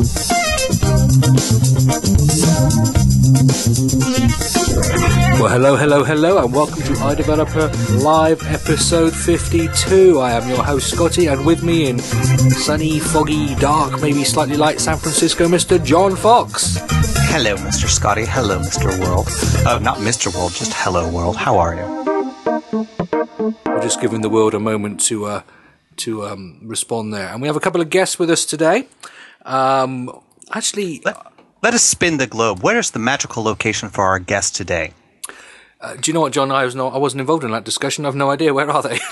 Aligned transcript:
Well, 0.00 0.08
hello, 5.50 5.76
hello, 5.76 6.04
hello, 6.04 6.42
and 6.42 6.54
welcome 6.54 6.82
to 6.84 6.92
iDeveloper 6.94 8.02
Live 8.02 8.42
episode 8.46 9.14
52. 9.14 10.18
I 10.18 10.32
am 10.32 10.48
your 10.48 10.64
host, 10.64 10.88
Scotty, 10.90 11.26
and 11.26 11.44
with 11.44 11.62
me 11.62 11.90
in 11.90 11.98
sunny, 11.98 12.98
foggy, 12.98 13.54
dark, 13.56 14.00
maybe 14.00 14.24
slightly 14.24 14.56
light 14.56 14.80
San 14.80 14.96
Francisco, 14.96 15.46
Mr. 15.48 15.84
John 15.84 16.16
Fox. 16.16 16.78
Hello, 17.28 17.56
Mr. 17.56 17.86
Scotty. 17.86 18.24
Hello, 18.24 18.58
Mr. 18.58 18.98
World. 19.00 19.26
Oh, 19.66 19.78
not 19.82 19.98
Mr. 19.98 20.34
World, 20.34 20.52
just 20.52 20.72
hello, 20.72 21.10
world. 21.12 21.36
How 21.36 21.58
are 21.58 21.74
you? 21.74 21.84
We're 23.66 23.82
just 23.82 24.00
giving 24.00 24.22
the 24.22 24.30
world 24.30 24.54
a 24.54 24.60
moment 24.60 25.00
to 25.02 25.26
uh, 25.26 25.42
to 25.96 26.24
um, 26.24 26.58
respond 26.62 27.12
there, 27.12 27.28
and 27.28 27.42
we 27.42 27.48
have 27.48 27.56
a 27.56 27.60
couple 27.60 27.82
of 27.82 27.90
guests 27.90 28.18
with 28.18 28.30
us 28.30 28.46
today. 28.46 28.88
Um, 29.44 30.10
actually, 30.52 31.00
Let, 31.04 31.32
let 31.62 31.74
us 31.74 31.82
spin 31.82 32.18
the 32.18 32.26
globe. 32.26 32.62
Where 32.62 32.78
is 32.78 32.90
the 32.90 32.98
magical 32.98 33.42
location 33.42 33.88
for 33.88 34.04
our 34.04 34.18
guest 34.18 34.54
today? 34.56 34.92
uh, 35.80 35.96
do 35.96 36.10
you 36.10 36.14
know 36.14 36.20
what, 36.20 36.32
John? 36.32 36.50
I 36.50 36.64
was 36.64 36.74
not, 36.74 36.92
I 36.94 36.98
wasn't 36.98 37.20
involved 37.20 37.44
in 37.44 37.50
that 37.52 37.64
discussion. 37.64 38.04
I've 38.04 38.14
no 38.14 38.30
idea. 38.30 38.52
Where 38.52 38.70
are 38.70 38.82
they? 38.82 38.98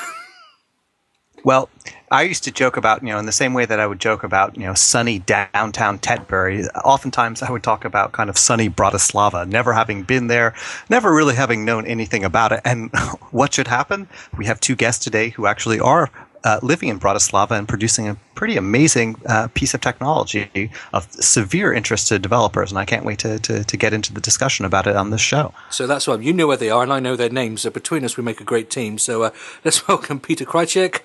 Well, 1.45 1.71
I 2.11 2.23
used 2.23 2.45
to 2.45 2.51
joke 2.51 2.77
about, 2.77 3.03
you 3.03 3.09
know, 3.09 3.19
in 3.19 3.27
the 3.27 3.33
same 3.33 3.55
way 3.55 3.65
that 3.65 3.79
I 3.79 3.87
would 3.87 4.01
joke 4.01 4.23
about, 4.25 4.57
you 4.57 4.65
know, 4.65 4.75
sunny 4.75 5.21
downtown 5.21 5.99
Tetbury, 5.99 6.69
oftentimes 6.85 7.43
I 7.43 7.51
would 7.51 7.63
talk 7.63 7.85
about 7.85 8.13
kind 8.13 8.29
of 8.29 8.37
sunny 8.37 8.69
Bratislava, 8.69 9.49
never 9.49 9.73
having 9.73 10.03
been 10.03 10.27
there, 10.27 10.55
never 10.91 11.15
really 11.15 11.35
having 11.35 11.65
known 11.65 11.87
anything 11.87 12.25
about 12.25 12.53
it. 12.53 12.61
And 12.65 12.91
what 13.31 13.55
should 13.55 13.69
happen? 13.69 14.09
We 14.37 14.47
have 14.47 14.59
two 14.61 14.75
guests 14.75 15.05
today 15.05 15.31
who 15.31 15.47
actually 15.47 15.81
are 15.81 16.11
uh, 16.49 16.59
living 16.63 16.89
in 16.89 16.99
Bratislava 16.99 17.53
and 17.59 17.69
producing 17.69 18.09
a 18.09 18.17
pretty 18.35 18.57
amazing 18.57 19.17
uh, 19.27 19.49
piece 19.59 19.75
of 19.75 19.81
technology 19.81 20.71
of 20.93 21.03
severe 21.13 21.71
interest 21.75 22.09
to 22.09 22.19
developers. 22.19 22.71
And 22.73 22.79
I 22.79 22.87
can't 22.93 23.05
wait 23.05 23.19
to, 23.27 23.39
to, 23.41 23.65
to 23.65 23.77
get 23.77 23.93
into 23.93 24.15
the 24.15 24.21
discussion 24.21 24.65
about 24.65 24.87
it 24.87 24.97
on 24.97 25.11
this 25.11 25.21
show. 25.21 25.53
so 25.71 25.87
that's 25.87 26.07
why 26.07 26.17
you 26.17 26.33
know 26.33 26.47
where 26.47 26.57
they 26.65 26.71
are, 26.71 26.83
and 26.83 26.93
I 26.93 27.01
know 27.01 27.17
their 27.17 27.35
names. 27.43 27.63
So 27.63 27.71
between 27.71 28.03
us, 28.05 28.17
we 28.17 28.23
make 28.23 28.41
a 28.41 28.45
great 28.53 28.69
team. 28.71 28.99
So 28.99 29.25
uh, 29.25 29.31
let's 29.65 29.87
welcome 29.89 30.21
Peter 30.21 30.45
Krajčík 30.45 31.01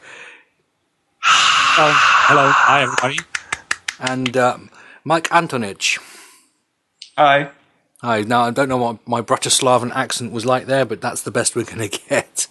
Oh, 1.76 1.94
hello. 2.28 2.52
Hi, 2.54 2.84
everybody. 2.84 3.18
and 4.00 4.38
um, 4.38 4.70
Mike 5.04 5.28
Antonic. 5.32 5.98
Hi. 7.18 7.50
Hi. 8.04 8.20
Now 8.20 8.42
I 8.42 8.52
don't 8.52 8.68
know 8.68 8.76
what 8.76 9.08
my 9.08 9.22
Bratislavan 9.22 9.96
accent 9.96 10.34
was 10.34 10.46
like 10.46 10.66
there, 10.66 10.84
but 10.84 11.00
that's 11.00 11.22
the 11.22 11.32
best 11.32 11.56
we're 11.56 11.64
going 11.64 11.90
to 11.90 12.00
get. 12.10 12.48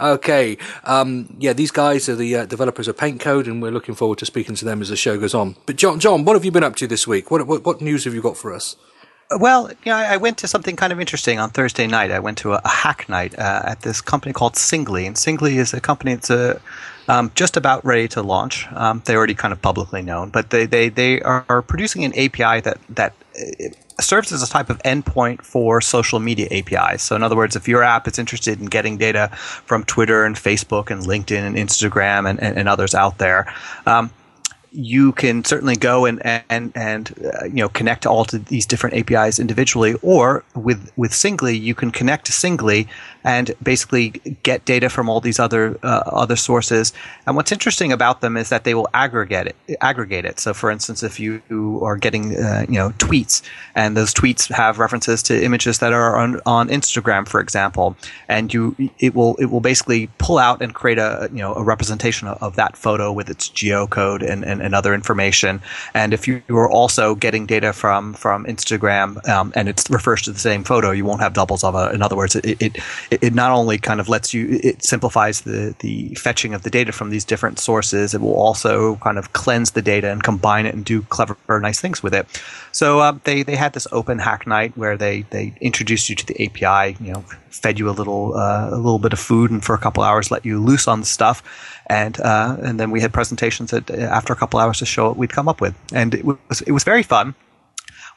okay. 0.00 0.56
Um, 0.84 1.34
yeah, 1.40 1.52
these 1.52 1.72
guys 1.72 2.08
are 2.08 2.14
the 2.14 2.36
uh, 2.36 2.46
developers 2.46 2.86
of 2.86 2.96
PaintCode, 2.96 3.46
and 3.46 3.60
we're 3.60 3.72
looking 3.72 3.96
forward 3.96 4.18
to 4.18 4.26
speaking 4.26 4.54
to 4.54 4.64
them 4.64 4.80
as 4.80 4.90
the 4.90 4.96
show 4.96 5.18
goes 5.18 5.34
on. 5.34 5.56
But 5.66 5.74
John, 5.74 5.98
John, 5.98 6.24
what 6.24 6.36
have 6.36 6.44
you 6.44 6.52
been 6.52 6.62
up 6.62 6.76
to 6.76 6.86
this 6.86 7.04
week? 7.04 7.32
What 7.32 7.44
what, 7.48 7.64
what 7.64 7.80
news 7.80 8.04
have 8.04 8.14
you 8.14 8.22
got 8.22 8.36
for 8.36 8.54
us? 8.54 8.76
Well, 9.36 9.70
you 9.70 9.90
know, 9.90 9.96
I 9.96 10.14
I 10.14 10.16
went 10.18 10.38
to 10.38 10.46
something 10.46 10.76
kind 10.76 10.92
of 10.92 11.00
interesting 11.00 11.40
on 11.40 11.50
Thursday 11.50 11.88
night. 11.88 12.12
I 12.12 12.20
went 12.20 12.38
to 12.38 12.52
a, 12.52 12.60
a 12.64 12.68
hack 12.68 13.08
night 13.08 13.36
uh, 13.36 13.62
at 13.64 13.80
this 13.80 14.00
company 14.00 14.32
called 14.32 14.54
Singly, 14.54 15.04
and 15.04 15.18
Singly 15.18 15.58
is 15.58 15.74
a 15.74 15.80
company 15.80 16.14
that's 16.14 16.30
uh, 16.30 16.60
um, 17.08 17.32
just 17.34 17.56
about 17.56 17.84
ready 17.84 18.06
to 18.08 18.22
launch. 18.22 18.68
Um, 18.70 19.02
they're 19.04 19.18
already 19.18 19.34
kind 19.34 19.50
of 19.50 19.60
publicly 19.60 20.02
known, 20.02 20.30
but 20.30 20.50
they 20.50 20.64
they, 20.66 20.90
they 20.90 21.20
are, 21.22 21.44
are 21.48 21.60
producing 21.62 22.04
an 22.04 22.12
API 22.12 22.60
that 22.60 22.78
that 22.90 23.14
uh, 23.34 23.68
serves 24.00 24.32
as 24.32 24.42
a 24.42 24.48
type 24.48 24.70
of 24.70 24.78
endpoint 24.82 25.42
for 25.42 25.80
social 25.80 26.20
media 26.20 26.48
APIs. 26.50 27.02
So, 27.02 27.16
in 27.16 27.22
other 27.22 27.36
words, 27.36 27.56
if 27.56 27.68
your 27.68 27.82
app 27.82 28.08
is 28.08 28.18
interested 28.18 28.60
in 28.60 28.66
getting 28.66 28.98
data 28.98 29.28
from 29.28 29.84
Twitter 29.84 30.24
and 30.24 30.36
Facebook 30.36 30.90
and 30.90 31.02
LinkedIn 31.02 31.46
and 31.46 31.56
Instagram 31.56 32.28
and, 32.28 32.40
and, 32.42 32.58
and 32.58 32.68
others 32.68 32.94
out 32.94 33.18
there. 33.18 33.52
Um, 33.86 34.10
you 34.72 35.12
can 35.12 35.44
certainly 35.44 35.76
go 35.76 36.04
and 36.06 36.24
and 36.24 36.72
and 36.74 37.14
uh, 37.24 37.44
you 37.44 37.56
know 37.56 37.68
connect 37.68 38.06
all 38.06 38.24
to 38.24 38.38
these 38.38 38.66
different 38.66 38.96
APIs 38.96 39.38
individually, 39.38 39.94
or 40.02 40.44
with 40.54 40.90
with 40.96 41.12
Singly 41.14 41.56
you 41.56 41.74
can 41.74 41.90
connect 41.90 42.28
Singly 42.28 42.88
and 43.24 43.52
basically 43.62 44.10
get 44.42 44.64
data 44.64 44.88
from 44.88 45.08
all 45.08 45.20
these 45.20 45.38
other 45.38 45.78
uh, 45.82 46.02
other 46.06 46.36
sources. 46.36 46.92
And 47.26 47.36
what's 47.36 47.52
interesting 47.52 47.92
about 47.92 48.20
them 48.20 48.36
is 48.36 48.48
that 48.48 48.64
they 48.64 48.74
will 48.74 48.88
aggregate 48.94 49.46
it. 49.46 49.76
Aggregate 49.80 50.24
it. 50.24 50.40
So, 50.40 50.54
for 50.54 50.70
instance, 50.70 51.02
if 51.02 51.20
you 51.20 51.42
are 51.82 51.96
getting 51.96 52.36
uh, 52.36 52.66
you 52.68 52.74
know 52.74 52.90
tweets 52.98 53.42
and 53.74 53.96
those 53.96 54.12
tweets 54.12 54.50
have 54.52 54.78
references 54.78 55.22
to 55.24 55.42
images 55.42 55.78
that 55.78 55.92
are 55.92 56.16
on, 56.16 56.40
on 56.46 56.68
Instagram, 56.68 57.28
for 57.28 57.40
example, 57.40 57.96
and 58.28 58.52
you 58.52 58.74
it 58.98 59.14
will 59.14 59.36
it 59.36 59.46
will 59.46 59.60
basically 59.60 60.08
pull 60.18 60.38
out 60.38 60.62
and 60.62 60.74
create 60.74 60.98
a 60.98 61.28
you 61.32 61.38
know 61.38 61.54
a 61.54 61.62
representation 61.62 62.28
of, 62.28 62.42
of 62.42 62.56
that 62.56 62.76
photo 62.76 63.12
with 63.12 63.28
its 63.28 63.48
geocode 63.48 64.28
and, 64.28 64.44
and, 64.44 64.61
and 64.62 64.74
other 64.74 64.94
information. 64.94 65.60
And 65.94 66.14
if 66.14 66.26
you 66.28 66.42
are 66.50 66.70
also 66.70 67.14
getting 67.14 67.46
data 67.46 67.72
from 67.72 68.14
from 68.14 68.44
Instagram 68.46 69.26
um, 69.28 69.52
and 69.54 69.68
it 69.68 69.84
refers 69.90 70.22
to 70.22 70.32
the 70.32 70.38
same 70.38 70.64
photo, 70.64 70.90
you 70.90 71.04
won't 71.04 71.20
have 71.20 71.34
doubles 71.34 71.64
of 71.64 71.74
it. 71.74 71.94
In 71.94 72.02
other 72.02 72.16
words, 72.16 72.36
it, 72.36 72.60
it 72.62 72.78
it 73.10 73.34
not 73.34 73.52
only 73.52 73.78
kind 73.78 74.00
of 74.00 74.08
lets 74.08 74.32
you 74.32 74.60
it 74.62 74.82
simplifies 74.82 75.42
the 75.42 75.74
the 75.80 76.14
fetching 76.14 76.54
of 76.54 76.62
the 76.62 76.70
data 76.70 76.92
from 76.92 77.10
these 77.10 77.24
different 77.24 77.58
sources. 77.58 78.14
It 78.14 78.20
will 78.20 78.34
also 78.34 78.96
kind 78.96 79.18
of 79.18 79.32
cleanse 79.32 79.72
the 79.72 79.82
data 79.82 80.10
and 80.10 80.22
combine 80.22 80.66
it 80.66 80.74
and 80.74 80.84
do 80.84 81.02
clever, 81.02 81.36
nice 81.48 81.80
things 81.80 82.02
with 82.02 82.14
it. 82.14 82.26
So 82.72 83.00
uh, 83.00 83.18
they 83.24 83.42
they 83.42 83.56
had 83.56 83.72
this 83.72 83.86
open 83.92 84.18
hack 84.18 84.46
night 84.46 84.76
where 84.76 84.96
they 84.96 85.22
they 85.30 85.54
introduced 85.60 86.08
you 86.08 86.16
to 86.16 86.26
the 86.26 86.44
API. 86.44 86.96
You 87.04 87.12
know, 87.12 87.24
fed 87.50 87.78
you 87.78 87.88
a 87.88 87.92
little 87.92 88.34
uh, 88.34 88.70
a 88.70 88.76
little 88.76 88.98
bit 88.98 89.12
of 89.12 89.18
food 89.18 89.50
and 89.50 89.64
for 89.64 89.74
a 89.74 89.78
couple 89.78 90.02
hours 90.02 90.30
let 90.30 90.44
you 90.44 90.60
loose 90.60 90.88
on 90.88 91.00
the 91.00 91.06
stuff. 91.06 91.42
And 91.86 92.20
uh, 92.20 92.56
and 92.62 92.78
then 92.78 92.90
we 92.90 93.00
had 93.00 93.12
presentations 93.12 93.70
that 93.70 93.90
uh, 93.90 93.94
after 93.94 94.32
a 94.32 94.36
couple 94.36 94.60
hours 94.60 94.78
to 94.78 94.86
show 94.86 95.08
what 95.08 95.16
we'd 95.16 95.32
come 95.32 95.48
up 95.48 95.60
with, 95.60 95.74
and 95.92 96.14
it 96.14 96.24
was 96.24 96.62
it 96.62 96.72
was 96.72 96.84
very 96.84 97.02
fun 97.02 97.34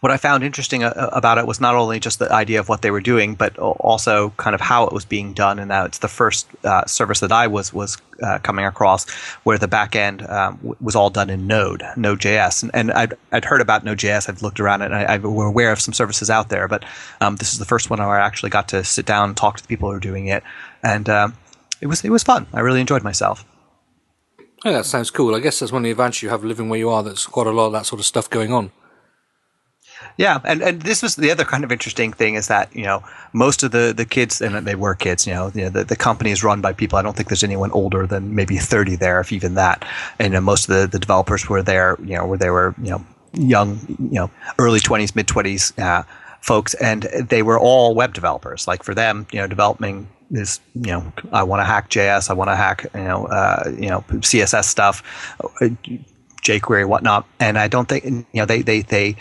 what 0.05 0.11
I 0.11 0.17
found 0.17 0.43
interesting 0.43 0.83
uh, 0.83 1.09
about 1.13 1.37
it 1.39 1.47
was 1.47 1.59
not 1.59 1.73
only 1.73 1.99
just 1.99 2.19
the 2.19 2.31
idea 2.31 2.59
of 2.59 2.69
what 2.69 2.83
they 2.83 2.91
were 2.91 3.01
doing, 3.01 3.33
but 3.33 3.57
also 3.57 4.31
kind 4.37 4.53
of 4.53 4.61
how 4.61 4.85
it 4.85 4.93
was 4.93 5.05
being 5.05 5.33
done. 5.33 5.57
And 5.57 5.71
that 5.71 5.87
it's 5.87 5.97
the 5.97 6.07
first 6.07 6.47
uh, 6.63 6.85
service 6.85 7.21
that 7.21 7.31
I 7.31 7.47
was 7.47 7.73
was 7.73 7.97
uh, 8.21 8.39
coming 8.39 8.65
across 8.65 9.09
where 9.45 9.57
the 9.57 9.67
back 9.67 9.95
end 9.95 10.21
um, 10.27 10.57
w- 10.57 10.75
was 10.79 10.95
all 10.95 11.09
done 11.09 11.31
in 11.31 11.47
Node, 11.47 11.83
Node.js. 11.97 12.61
And, 12.61 12.71
and 12.75 12.91
I'd, 12.91 13.13
I'd 13.31 13.45
heard 13.45 13.61
about 13.61 13.83
Node.js. 13.83 14.29
I've 14.29 14.41
looked 14.41 14.59
around 14.59 14.83
and 14.83 14.93
I, 14.93 15.15
I 15.15 15.17
were 15.17 15.47
aware 15.47 15.71
of 15.71 15.79
some 15.79 15.93
services 15.93 16.29
out 16.29 16.49
there. 16.49 16.67
But 16.67 16.85
um, 17.21 17.37
this 17.37 17.53
is 17.53 17.59
the 17.59 17.65
first 17.65 17.89
one 17.89 17.99
where 17.99 18.19
I 18.19 18.25
actually 18.25 18.51
got 18.51 18.67
to 18.69 18.83
sit 18.83 19.05
down 19.07 19.29
and 19.29 19.37
talk 19.37 19.57
to 19.57 19.63
the 19.63 19.67
people 19.67 19.89
who 19.89 19.95
are 19.95 19.99
doing 19.99 20.27
it, 20.27 20.43
and 20.83 21.09
um, 21.09 21.35
it 21.81 21.87
was 21.87 22.05
it 22.05 22.09
was 22.09 22.23
fun. 22.23 22.45
I 22.53 22.59
really 22.59 22.81
enjoyed 22.81 23.03
myself. 23.03 23.43
Oh, 24.65 24.73
that 24.73 24.85
sounds 24.85 25.11
cool. 25.11 25.35
I 25.35 25.39
guess 25.39 25.59
that's 25.59 25.71
one 25.71 25.83
of 25.83 25.83
the 25.83 25.91
advantages 25.91 26.23
you 26.23 26.29
have 26.29 26.43
living 26.43 26.69
where 26.69 26.79
you 26.79 26.89
are. 26.89 27.03
That's 27.03 27.27
quite 27.27 27.45
a 27.45 27.51
lot 27.51 27.67
of 27.67 27.73
that 27.73 27.85
sort 27.85 27.99
of 27.99 28.05
stuff 28.05 28.27
going 28.27 28.51
on. 28.51 28.71
Yeah, 30.17 30.39
and, 30.43 30.63
and 30.63 30.81
this 30.81 31.03
was 31.03 31.15
the 31.15 31.29
other 31.29 31.45
kind 31.45 31.63
of 31.63 31.71
interesting 31.71 32.11
thing 32.11 32.33
is 32.33 32.47
that 32.47 32.75
you 32.75 32.83
know 32.83 33.03
most 33.31 33.63
of 33.63 33.71
the, 33.71 33.93
the 33.95 34.05
kids 34.05 34.41
and 34.41 34.65
they 34.65 34.75
were 34.75 34.95
kids. 34.95 35.27
You 35.27 35.33
know, 35.33 35.51
you 35.53 35.63
know 35.63 35.69
the, 35.69 35.83
the 35.83 35.95
company 35.95 36.31
is 36.31 36.43
run 36.43 36.61
by 36.61 36.73
people. 36.73 36.97
I 36.97 37.03
don't 37.03 37.15
think 37.15 37.29
there's 37.29 37.43
anyone 37.43 37.71
older 37.71 38.07
than 38.07 38.33
maybe 38.33 38.57
thirty 38.57 38.95
there, 38.95 39.19
if 39.19 39.31
even 39.31 39.53
that. 39.53 39.85
And 40.17 40.35
uh, 40.35 40.41
most 40.41 40.67
of 40.67 40.75
the, 40.75 40.87
the 40.87 40.99
developers 40.99 41.47
were 41.47 41.61
there. 41.61 41.97
You 42.01 42.15
know, 42.17 42.25
where 42.25 42.37
they 42.37 42.49
were 42.49 42.73
you 42.81 42.89
know 42.89 43.05
young, 43.33 43.79
you 43.87 44.19
know, 44.19 44.31
early 44.57 44.79
twenties, 44.79 45.15
mid 45.15 45.27
twenties 45.27 45.77
uh, 45.77 46.03
folks, 46.41 46.73
and 46.75 47.03
they 47.03 47.43
were 47.43 47.59
all 47.59 47.93
web 47.93 48.13
developers. 48.13 48.67
Like 48.67 48.83
for 48.83 48.95
them, 48.95 49.27
you 49.31 49.39
know, 49.39 49.47
developing 49.47 50.07
is 50.31 50.59
you 50.73 50.91
know 50.91 51.13
I 51.31 51.43
want 51.43 51.61
to 51.61 51.65
hack 51.65 51.89
JS, 51.89 52.29
I 52.29 52.33
want 52.33 52.49
to 52.49 52.55
hack 52.55 52.85
you 52.93 53.01
know 53.01 53.25
uh, 53.25 53.71
you 53.77 53.89
know 53.89 54.03
CSS 54.09 54.65
stuff. 54.65 55.03
uh, 55.61 55.69
jQuery, 56.45 56.87
whatnot. 56.87 57.27
And 57.39 57.57
I 57.57 57.67
don't 57.67 57.89
think 57.89 58.05
you 58.05 58.25
know 58.33 58.45
they 58.45 58.61
they 58.61 58.81
they 58.81 59.15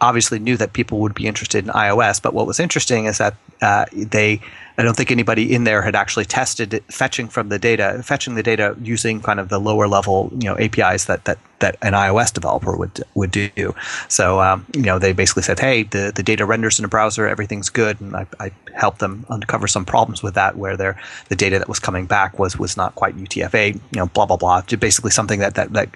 obviously 0.00 0.38
knew 0.38 0.56
that 0.56 0.72
people 0.72 1.00
would 1.00 1.14
be 1.14 1.26
interested 1.26 1.64
in 1.64 1.70
iOS. 1.70 2.22
But 2.22 2.32
what 2.32 2.46
was 2.46 2.60
interesting 2.60 3.04
is 3.06 3.18
that 3.18 3.34
uh, 3.60 3.84
they 3.92 4.40
I 4.78 4.82
don't 4.82 4.96
think 4.96 5.10
anybody 5.10 5.52
in 5.52 5.64
there 5.64 5.82
had 5.82 5.94
actually 5.94 6.24
tested 6.24 6.72
it, 6.72 6.84
fetching 6.92 7.28
from 7.28 7.48
the 7.50 7.58
data, 7.58 8.00
fetching 8.02 8.36
the 8.36 8.42
data 8.42 8.76
using 8.82 9.20
kind 9.20 9.40
of 9.40 9.48
the 9.48 9.58
lower 9.58 9.86
level 9.88 10.30
you 10.32 10.48
know 10.48 10.56
APIs 10.58 11.04
that 11.06 11.24
that 11.24 11.38
that 11.60 11.76
an 11.82 11.92
iOS 11.92 12.32
developer 12.32 12.76
would 12.76 13.02
would 13.14 13.30
do. 13.30 13.74
So 14.08 14.40
um, 14.40 14.66
you 14.74 14.82
know 14.82 14.98
they 14.98 15.12
basically 15.12 15.42
said, 15.42 15.60
hey, 15.60 15.84
the 15.84 16.12
the 16.14 16.22
data 16.22 16.44
renders 16.44 16.78
in 16.78 16.84
a 16.84 16.88
browser, 16.88 17.26
everything's 17.26 17.70
good, 17.70 18.00
and 18.00 18.16
I, 18.16 18.26
I 18.38 18.50
helped 18.74 18.98
them 18.98 19.24
uncover 19.28 19.66
some 19.66 19.84
problems 19.84 20.22
with 20.22 20.34
that 20.34 20.56
where 20.56 20.76
their 20.76 21.00
the 21.28 21.36
data 21.36 21.58
that 21.58 21.68
was 21.68 21.78
coming 21.78 22.06
back 22.06 22.38
was 22.38 22.58
was 22.58 22.76
not 22.76 22.94
quite 22.94 23.16
UTF-8, 23.16 23.74
you 23.74 23.80
know, 23.94 24.06
blah 24.06 24.26
blah 24.26 24.36
blah. 24.36 24.62
Basically 24.62 25.10
something 25.10 25.40
that 25.40 25.54
that, 25.54 25.72
that 25.72 25.90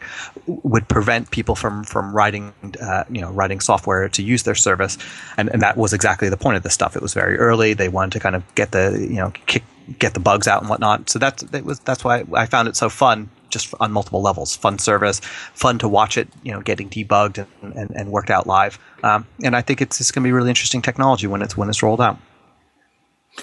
would 0.47 0.89
prevent 0.89 1.31
people 1.31 1.55
from 1.55 1.85
from 1.85 2.15
writing 2.15 2.53
uh, 2.81 3.05
you 3.11 3.21
know 3.21 3.31
writing 3.33 3.61
software 3.61 4.09
to 4.09 4.23
use 4.23 4.45
their 4.45 4.55
service, 4.55 4.97
and 5.37 5.49
and 5.51 5.63
that 5.63 5.77
was 5.77 5.93
exactly 5.93 6.29
the 6.29 6.37
point 6.37 6.57
of 6.57 6.63
this 6.63 6.75
stuff. 6.75 6.97
It 6.97 7.03
was 7.03 7.15
very 7.15 7.37
early. 7.37 7.75
They 7.75 7.89
wanted 7.89 8.13
to 8.13 8.21
kind 8.21 8.37
of 8.37 8.55
get 8.55 8.73
the 8.73 9.07
you 9.11 9.17
know 9.17 9.33
kick 9.47 9.65
get 9.99 10.15
the 10.15 10.21
bugs 10.21 10.49
out 10.49 10.61
and 10.63 10.71
whatnot. 10.71 11.11
So 11.11 11.19
that's 11.19 11.43
that 11.43 11.65
was 11.65 11.81
that's 11.81 12.05
why 12.05 12.25
I 12.35 12.47
found 12.47 12.69
it 12.69 12.77
so 12.77 12.89
fun 12.89 13.29
just 13.55 13.73
on 13.81 13.91
multiple 13.93 14.21
levels. 14.21 14.55
Fun 14.55 14.79
service, 14.79 15.21
fun 15.55 15.79
to 15.79 15.89
watch 15.89 16.19
it, 16.19 16.29
you 16.43 16.53
know, 16.53 16.61
getting 16.61 16.91
debugged 16.91 17.47
and, 17.63 17.75
and, 17.75 17.91
and 17.97 18.13
worked 18.13 18.29
out 18.29 18.47
live. 18.47 18.79
Um, 19.03 19.27
and 19.43 19.57
I 19.57 19.63
think 19.63 19.81
it's, 19.81 19.99
it's 20.01 20.11
going 20.11 20.23
to 20.23 20.27
be 20.27 20.33
really 20.33 20.51
interesting 20.51 20.83
technology 20.83 21.27
when 21.27 21.41
it's 21.41 21.57
when 21.57 21.71
it's 21.71 21.83
rolled 21.83 22.03
out. 22.03 22.19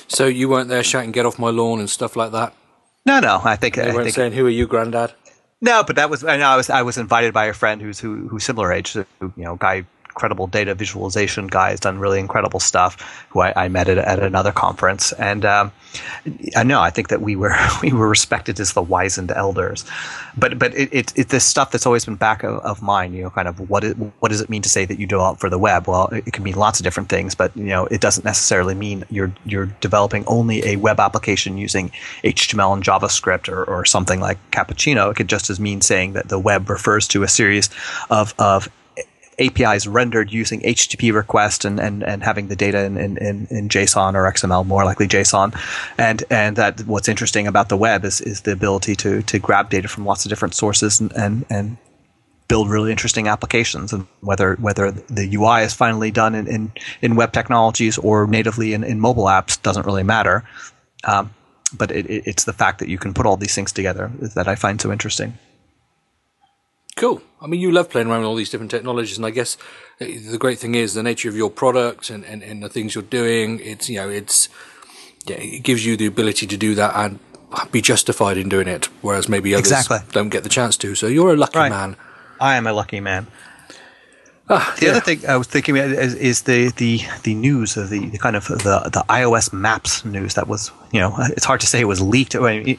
So 0.07 0.27
you 0.27 0.47
weren't 0.47 0.69
there 0.69 0.83
shouting 0.83 1.11
"Get 1.11 1.25
off 1.25 1.39
my 1.39 1.49
lawn" 1.49 1.79
and 1.79 1.89
stuff 1.89 2.15
like 2.15 2.31
that. 2.31 2.53
No, 3.05 3.19
no, 3.19 3.41
I 3.43 3.55
think 3.55 3.75
They 3.75 3.89
I 3.89 3.93
weren't 3.93 4.03
think 4.03 4.15
saying 4.15 4.33
"Who 4.33 4.45
are 4.45 4.49
you, 4.49 4.67
Granddad?" 4.67 5.13
No, 5.59 5.83
but 5.83 5.95
that 5.95 6.09
was 6.09 6.23
I 6.23 6.37
know 6.37 6.47
I 6.47 6.55
was 6.55 6.69
I 6.69 6.81
was 6.81 6.97
invited 6.97 7.33
by 7.33 7.45
a 7.45 7.53
friend 7.53 7.81
who's 7.81 7.99
who 7.99 8.27
who's 8.27 8.43
similar 8.43 8.71
age, 8.71 8.93
who, 8.93 9.05
you 9.19 9.43
know, 9.43 9.55
guy 9.55 9.85
incredible 10.11 10.47
data 10.47 10.75
visualization 10.75 11.47
guy 11.47 11.71
has 11.71 11.79
done 11.79 11.97
really 11.97 12.19
incredible 12.19 12.59
stuff. 12.59 13.25
Who 13.29 13.41
I, 13.41 13.53
I 13.55 13.67
met 13.69 13.87
at, 13.87 13.97
at 13.97 14.19
another 14.19 14.51
conference, 14.51 15.13
and 15.13 15.45
um, 15.45 15.71
I 16.55 16.63
know 16.63 16.81
I 16.81 16.89
think 16.89 17.07
that 17.09 17.21
we 17.21 17.35
were 17.35 17.55
we 17.81 17.91
were 17.91 18.07
respected 18.07 18.59
as 18.59 18.73
the 18.73 18.81
wizened 18.81 19.31
elders, 19.31 19.85
but 20.37 20.59
but 20.59 20.75
it, 20.75 20.89
it, 20.91 21.13
it 21.17 21.29
this 21.29 21.45
stuff 21.45 21.71
that's 21.71 21.85
always 21.85 22.05
been 22.05 22.15
back 22.15 22.43
of, 22.43 22.59
of 22.59 22.81
mind. 22.81 23.15
You 23.15 23.23
know, 23.23 23.29
kind 23.29 23.47
of 23.47 23.69
what 23.69 23.83
what 24.19 24.29
does 24.29 24.41
it 24.41 24.49
mean 24.49 24.61
to 24.61 24.69
say 24.69 24.85
that 24.85 24.99
you 24.99 25.07
develop 25.07 25.39
for 25.39 25.49
the 25.49 25.57
web? 25.57 25.87
Well, 25.87 26.07
it, 26.07 26.27
it 26.27 26.33
can 26.33 26.43
mean 26.43 26.55
lots 26.55 26.79
of 26.79 26.83
different 26.83 27.09
things, 27.09 27.33
but 27.33 27.55
you 27.55 27.65
know, 27.65 27.85
it 27.85 28.01
doesn't 28.01 28.25
necessarily 28.25 28.75
mean 28.75 29.05
you're 29.09 29.33
you're 29.45 29.67
developing 29.79 30.25
only 30.27 30.65
a 30.65 30.75
web 30.75 30.99
application 30.99 31.57
using 31.57 31.89
HTML 32.23 32.73
and 32.73 32.83
JavaScript 32.83 33.49
or, 33.49 33.63
or 33.63 33.85
something 33.85 34.19
like 34.19 34.37
Cappuccino. 34.51 35.09
It 35.09 35.15
could 35.15 35.29
just 35.29 35.49
as 35.49 35.59
mean 35.59 35.81
saying 35.81 36.13
that 36.13 36.27
the 36.27 36.39
web 36.39 36.69
refers 36.69 37.07
to 37.09 37.23
a 37.23 37.27
series 37.27 37.69
of 38.09 38.33
of 38.37 38.69
APIs 39.41 39.87
rendered 39.87 40.31
using 40.31 40.61
HTTP 40.61 41.13
request 41.13 41.65
and, 41.65 41.79
and, 41.79 42.03
and 42.03 42.23
having 42.23 42.47
the 42.47 42.55
data 42.55 42.83
in, 42.83 42.97
in, 42.97 43.17
in 43.49 43.69
JSON 43.69 44.13
or 44.13 44.31
XML, 44.31 44.65
more 44.65 44.85
likely 44.85 45.07
JSON. 45.07 45.57
And 45.97 46.23
and 46.29 46.55
that 46.55 46.81
what's 46.81 47.09
interesting 47.09 47.47
about 47.47 47.69
the 47.69 47.77
web 47.77 48.05
is, 48.05 48.21
is 48.21 48.41
the 48.41 48.51
ability 48.51 48.95
to 48.97 49.21
to 49.23 49.39
grab 49.39 49.69
data 49.69 49.87
from 49.87 50.05
lots 50.05 50.25
of 50.25 50.29
different 50.29 50.53
sources 50.53 50.99
and, 50.99 51.11
and, 51.13 51.45
and 51.49 51.77
build 52.47 52.69
really 52.69 52.91
interesting 52.91 53.27
applications. 53.27 53.93
And 53.93 54.07
whether 54.21 54.55
whether 54.55 54.91
the 54.91 55.35
UI 55.35 55.63
is 55.63 55.73
finally 55.73 56.11
done 56.11 56.35
in, 56.35 56.47
in, 56.47 56.71
in 57.01 57.15
web 57.15 57.33
technologies 57.33 57.97
or 57.97 58.27
natively 58.27 58.73
in, 58.73 58.83
in 58.83 58.99
mobile 58.99 59.25
apps 59.25 59.61
doesn't 59.61 59.85
really 59.85 60.03
matter. 60.03 60.43
Um, 61.03 61.33
but 61.73 61.91
it, 61.91 62.05
it, 62.09 62.23
it's 62.25 62.43
the 62.43 62.53
fact 62.53 62.79
that 62.79 62.89
you 62.89 62.97
can 62.97 63.13
put 63.13 63.25
all 63.25 63.37
these 63.37 63.55
things 63.55 63.71
together 63.71 64.11
that 64.35 64.47
I 64.47 64.55
find 64.55 64.79
so 64.79 64.91
interesting. 64.91 65.37
Cool. 66.95 67.21
I 67.41 67.47
mean, 67.47 67.59
you 67.61 67.71
love 67.71 67.89
playing 67.89 68.07
around 68.07 68.19
with 68.19 68.27
all 68.27 68.35
these 68.35 68.49
different 68.49 68.69
technologies, 68.71 69.17
and 69.17 69.25
I 69.25 69.29
guess 69.31 69.57
uh, 69.99 70.05
the 70.29 70.37
great 70.37 70.59
thing 70.59 70.75
is 70.75 70.93
the 70.93 71.01
nature 71.03 71.29
of 71.29 71.35
your 71.35 71.49
product 71.49 72.09
and, 72.09 72.23
and, 72.25 72.43
and 72.43 72.61
the 72.61 72.69
things 72.69 72.93
you're 72.95 73.03
doing. 73.03 73.59
It's 73.61 73.89
you 73.89 73.97
know, 73.97 74.09
it's 74.09 74.49
yeah, 75.25 75.37
it 75.37 75.63
gives 75.63 75.85
you 75.85 75.95
the 75.97 76.05
ability 76.05 76.47
to 76.47 76.57
do 76.57 76.75
that 76.75 76.95
and 76.95 77.19
be 77.71 77.81
justified 77.81 78.37
in 78.37 78.49
doing 78.49 78.67
it, 78.67 78.85
whereas 79.01 79.27
maybe 79.27 79.53
others 79.53 79.71
Exactly. 79.71 79.99
don't 80.11 80.29
get 80.29 80.43
the 80.43 80.49
chance 80.49 80.77
to. 80.77 80.95
So 80.95 81.07
you're 81.07 81.33
a 81.33 81.37
lucky 81.37 81.59
Right. 81.59 81.69
man. 81.69 81.95
I 82.39 82.55
am 82.55 82.65
a 82.67 82.73
lucky 82.73 82.99
man. 82.99 83.27
Ah, 84.49 84.73
The 84.79 84.85
yeah. 84.85 84.91
other 84.91 84.99
thing 84.99 85.21
I 85.27 85.37
was 85.37 85.47
thinking 85.47 85.77
about 85.77 85.91
is, 85.91 86.13
is 86.15 86.41
the, 86.41 86.71
the, 86.71 86.99
the 87.23 87.33
news 87.35 87.77
of 87.77 87.89
the, 87.89 88.09
the 88.09 88.17
kind 88.17 88.35
of 88.35 88.47
the, 88.47 88.89
the 88.91 89.03
iOS 89.07 89.53
Maps 89.53 90.03
news 90.03 90.33
that 90.33 90.47
was 90.47 90.71
you 90.91 90.99
know 90.99 91.15
it's 91.19 91.45
hard 91.45 91.61
to 91.61 91.67
say 91.67 91.79
it 91.79 91.85
was 91.85 92.01
leaked. 92.01 92.35
I 92.35 92.39
mean, 92.39 92.77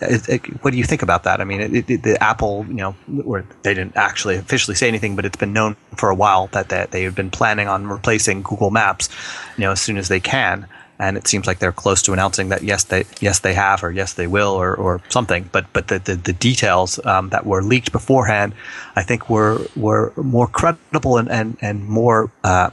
it, 0.00 0.28
it, 0.28 0.64
what 0.64 0.72
do 0.72 0.78
you 0.78 0.84
think 0.84 1.02
about 1.02 1.22
that? 1.24 1.40
I 1.40 1.44
mean, 1.44 1.60
it, 1.60 1.86
the 2.02 2.16
Apple 2.22 2.64
you 2.68 2.74
know 2.74 2.94
or 3.24 3.44
they 3.62 3.74
didn't 3.74 3.96
actually 3.96 4.36
officially 4.36 4.74
say 4.74 4.88
anything, 4.88 5.14
but 5.14 5.24
it's 5.24 5.36
been 5.36 5.52
known 5.52 5.76
for 5.96 6.08
a 6.08 6.14
while 6.14 6.48
that 6.48 6.70
that 6.70 6.90
they 6.90 7.02
have 7.04 7.14
been 7.14 7.30
planning 7.30 7.68
on 7.68 7.86
replacing 7.86 8.42
Google 8.42 8.70
Maps, 8.70 9.08
you 9.56 9.62
know, 9.62 9.70
as 9.72 9.80
soon 9.80 9.98
as 9.98 10.08
they 10.08 10.20
can. 10.20 10.66
And 11.02 11.16
it 11.16 11.26
seems 11.26 11.46
like 11.48 11.58
they're 11.58 11.80
close 11.84 12.00
to 12.02 12.12
announcing 12.12 12.50
that 12.50 12.62
yes 12.62 12.84
they 12.84 13.02
yes 13.20 13.40
they 13.40 13.54
have 13.54 13.78
or 13.84 13.90
yes 13.90 14.12
they 14.14 14.28
will 14.36 14.54
or, 14.62 14.70
or 14.84 15.00
something. 15.08 15.42
But 15.54 15.64
but 15.72 15.84
the 15.88 15.98
the, 15.98 16.14
the 16.14 16.32
details 16.32 16.90
um, 17.12 17.30
that 17.30 17.44
were 17.44 17.62
leaked 17.72 17.90
beforehand, 17.92 18.54
I 19.00 19.02
think 19.02 19.28
were 19.28 19.66
were 19.74 20.12
more 20.16 20.48
credible 20.58 21.14
and 21.20 21.28
and 21.38 21.56
and 21.60 21.76
more. 21.88 22.30
Uh, 22.44 22.70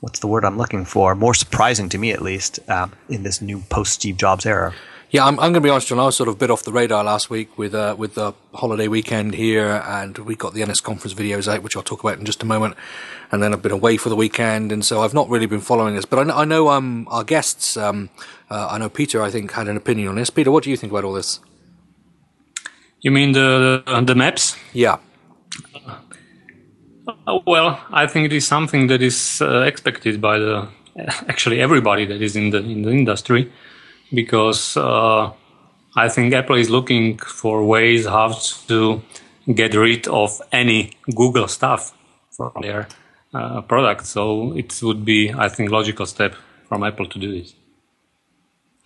what's 0.00 0.20
the 0.20 0.28
word 0.32 0.44
I'm 0.44 0.56
looking 0.56 0.84
for? 0.84 1.14
More 1.14 1.34
surprising 1.34 1.88
to 1.90 1.98
me, 1.98 2.12
at 2.12 2.22
least, 2.22 2.58
um, 2.68 2.92
in 3.08 3.22
this 3.22 3.42
new 3.42 3.58
post 3.68 3.92
Steve 3.92 4.16
Jobs 4.16 4.46
era. 4.46 4.72
Yeah, 5.10 5.24
I'm, 5.24 5.38
I'm 5.38 5.52
going 5.52 5.54
to 5.54 5.60
be 5.60 5.70
honest, 5.70 5.88
John. 5.88 6.00
I 6.00 6.04
was 6.06 6.16
sort 6.16 6.28
of 6.28 6.34
a 6.34 6.38
bit 6.38 6.50
off 6.50 6.64
the 6.64 6.72
radar 6.72 7.04
last 7.04 7.30
week 7.30 7.56
with 7.56 7.74
uh, 7.74 7.94
with 7.96 8.14
the 8.14 8.32
holiday 8.54 8.88
weekend 8.88 9.34
here, 9.34 9.82
and 9.86 10.18
we 10.18 10.34
got 10.34 10.52
the 10.54 10.62
NSConference 10.62 11.14
videos 11.14 11.46
out, 11.52 11.62
which 11.62 11.76
I'll 11.76 11.82
talk 11.84 12.02
about 12.02 12.18
in 12.18 12.24
just 12.24 12.42
a 12.42 12.46
moment. 12.46 12.76
And 13.30 13.42
then 13.42 13.52
I've 13.52 13.62
been 13.62 13.72
away 13.72 13.96
for 13.98 14.08
the 14.08 14.16
weekend, 14.16 14.72
and 14.72 14.84
so 14.84 15.02
I've 15.02 15.14
not 15.14 15.28
really 15.28 15.46
been 15.46 15.60
following 15.60 15.94
this. 15.94 16.04
But 16.04 16.18
I 16.18 16.22
know, 16.24 16.36
I 16.36 16.44
know 16.44 16.70
um, 16.70 17.06
our 17.10 17.24
guests. 17.24 17.76
Um, 17.76 18.10
uh, 18.50 18.68
I 18.70 18.78
know 18.78 18.88
Peter. 18.88 19.22
I 19.22 19.30
think 19.30 19.52
had 19.52 19.68
an 19.68 19.76
opinion 19.76 20.08
on 20.08 20.16
this. 20.16 20.30
Peter, 20.30 20.50
what 20.50 20.64
do 20.64 20.70
you 20.70 20.76
think 20.76 20.92
about 20.92 21.04
all 21.04 21.12
this? 21.14 21.40
You 23.00 23.12
mean 23.12 23.32
the 23.32 23.82
the 24.06 24.14
maps? 24.14 24.56
Yeah, 24.72 24.98
Uh, 27.26 27.38
well, 27.46 27.80
I 27.92 28.06
think 28.06 28.26
it 28.26 28.32
is 28.32 28.46
something 28.46 28.88
that 28.88 29.02
is 29.02 29.40
uh, 29.40 29.60
expected 29.62 30.20
by 30.20 30.38
the 30.38 30.68
actually 31.28 31.60
everybody 31.60 32.04
that 32.06 32.20
is 32.22 32.36
in 32.36 32.50
the 32.50 32.58
in 32.58 32.82
the 32.82 32.90
industry, 32.90 33.52
because 34.12 34.76
uh, 34.76 35.32
I 35.94 36.08
think 36.08 36.32
Apple 36.34 36.56
is 36.56 36.70
looking 36.70 37.18
for 37.18 37.64
ways 37.64 38.06
how 38.06 38.32
to 38.68 39.02
get 39.54 39.74
rid 39.74 40.08
of 40.08 40.40
any 40.52 40.92
Google 41.14 41.48
stuff 41.48 41.96
from 42.30 42.52
their 42.60 42.88
uh, 43.34 43.60
product. 43.62 44.06
So 44.06 44.56
it 44.56 44.78
would 44.82 45.04
be, 45.04 45.32
I 45.32 45.48
think, 45.48 45.70
logical 45.70 46.06
step 46.06 46.34
from 46.68 46.82
Apple 46.82 47.06
to 47.06 47.18
do 47.18 47.32
this. 47.40 47.54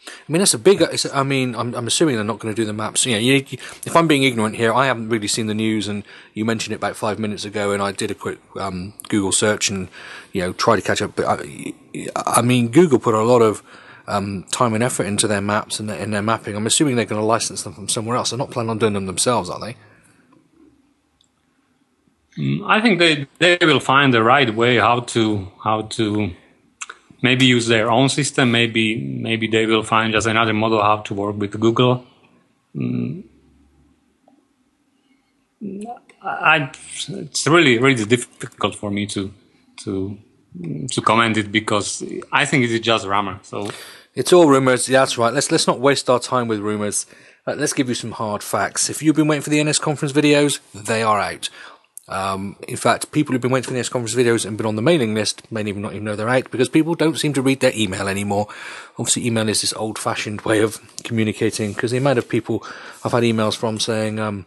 I 0.07 0.33
mean 0.33 0.39
that's 0.41 0.55
a 0.55 0.59
big. 0.59 0.83
I 1.13 1.23
mean, 1.23 1.55
I'm, 1.55 1.75
I'm 1.75 1.87
assuming 1.87 2.15
they're 2.15 2.25
not 2.25 2.39
going 2.39 2.55
to 2.55 2.61
do 2.61 2.65
the 2.65 2.73
maps. 2.73 3.05
You, 3.05 3.17
you- 3.19 3.45
if 3.85 3.95
I'm 3.95 4.09
being 4.09 4.23
ignorant 4.23 4.57
here, 4.57 4.73
I 4.73 4.87
haven't 4.87 5.11
really 5.11 5.29
seen 5.29 5.47
the 5.47 5.55
news, 5.55 5.89
and 5.89 6.05
you 6.33 6.47
mentioned 6.47 6.73
it 6.73 6.77
about 6.77 6.97
five 6.97 7.19
minutes 7.19 7.45
ago, 7.45 7.73
and 7.73 7.83
I 7.83 7.93
did 7.93 8.11
a 8.11 8.15
quick 8.15 8.39
um, 8.59 8.95
Google 9.11 9.31
search 9.31 9.69
and 9.69 9.89
you 10.33 10.41
know 10.41 10.55
try 10.55 10.75
to 10.75 10.81
catch 10.83 11.03
up. 11.03 11.17
But 11.17 11.27
I, 11.27 11.75
I 12.17 12.41
mean, 12.41 12.69
Google 12.69 12.99
put 12.99 13.15
a 13.15 13.23
lot 13.23 13.43
of 13.43 13.63
um, 14.11 14.45
time 14.51 14.75
and 14.75 14.83
effort 14.83 15.05
into 15.05 15.27
their 15.27 15.41
maps 15.41 15.81
and 15.81 15.89
their, 15.89 15.99
in 15.99 16.11
their 16.11 16.23
mapping. 16.23 16.57
I'm 16.57 16.67
assuming 16.67 16.97
they're 16.97 17.05
going 17.05 17.21
to 17.21 17.27
license 17.27 17.63
them 17.63 17.73
from 17.73 17.89
somewhere 17.89 18.17
else. 18.17 18.31
They're 18.31 18.39
not 18.39 18.51
planning 18.51 18.71
on 18.71 18.79
doing 18.79 18.93
them 18.93 19.07
themselves, 19.07 19.49
are 19.49 19.61
they? 19.61 19.77
I 22.67 22.81
think 22.81 22.99
they 22.99 23.27
they 23.39 23.59
will 23.61 23.81
find 23.81 24.15
the 24.15 24.23
right 24.23 24.55
way 24.55 24.77
how 24.77 25.01
to 25.01 25.49
how 25.63 25.83
to 25.83 26.31
maybe 27.23 27.45
use 27.45 27.67
their 27.67 27.91
own 27.91 28.09
system. 28.09 28.53
Maybe 28.53 28.97
maybe 28.97 29.47
they 29.49 29.67
will 29.67 29.83
find 29.83 30.13
just 30.13 30.27
another 30.27 30.55
model 30.55 30.81
how 30.81 30.99
to 30.99 31.15
work 31.15 31.37
with 31.37 31.59
Google. 31.61 32.07
Mm. 32.75 33.25
I, 36.23 36.71
it's 37.09 37.47
really 37.47 37.79
really 37.79 38.05
difficult 38.05 38.75
for 38.77 38.91
me 38.91 39.07
to 39.07 39.33
to 39.85 40.17
to 40.91 41.01
comment 41.03 41.37
it 41.37 41.53
because 41.53 42.03
I 42.33 42.45
think 42.45 42.65
it 42.65 42.71
is 42.71 42.81
just 42.81 43.07
rammer. 43.07 43.41
So 43.43 43.71
It's 44.21 44.35
all 44.35 44.51
rumors. 44.51 44.87
Yeah, 44.87 44.99
that's 44.99 45.17
right. 45.17 45.33
Let's 45.33 45.51
let's 45.51 45.67
not 45.67 45.81
waste 45.81 46.11
our 46.11 46.21
time 46.21 46.47
with 46.47 46.61
rumors. 46.61 47.07
Uh, 47.47 47.55
let's 47.55 47.73
give 47.73 47.89
you 47.89 47.95
some 47.95 48.13
hard 48.13 48.43
facts. 48.43 48.91
If 48.91 49.03
you've 49.03 49.17
been 49.17 49.29
waiting 49.29 49.41
for 49.41 49.49
the 49.49 49.61
NSConference 49.61 50.13
videos, 50.13 50.61
they 50.75 51.03
are 51.03 51.19
out. 51.19 51.49
Um, 52.07 52.57
in 52.69 52.77
fact, 52.77 53.13
people 53.13 53.33
who've 53.33 53.41
been 53.41 53.51
waiting 53.51 53.69
for 53.69 53.73
the 53.73 53.81
NSConference 53.81 54.15
videos 54.15 54.45
and 54.45 54.59
been 54.59 54.67
on 54.67 54.77
the 54.77 54.83
mailing 54.83 55.15
list 55.15 55.51
may 55.51 55.63
even 55.63 55.81
not 55.81 55.95
even 55.95 56.05
know 56.05 56.17
they're 56.17 56.29
out 56.29 56.51
because 56.51 56.69
people 56.69 56.95
don't 56.95 57.19
seem 57.19 57.33
to 57.33 57.41
read 57.41 57.61
their 57.61 57.73
email 57.75 58.09
anymore. 58.09 58.47
Obviously, 58.99 59.27
email 59.27 59.49
is 59.49 59.63
this 59.63 59.73
old-fashioned 59.73 60.43
way 60.43 60.61
of 60.61 60.79
communicating 61.03 61.73
because 61.73 61.91
the 61.91 61.97
amount 61.97 62.19
of 62.19 62.29
people 62.29 62.63
I've 63.03 63.13
had 63.13 63.23
emails 63.23 63.57
from 63.57 63.81
saying, 63.81 64.19
um, 64.19 64.45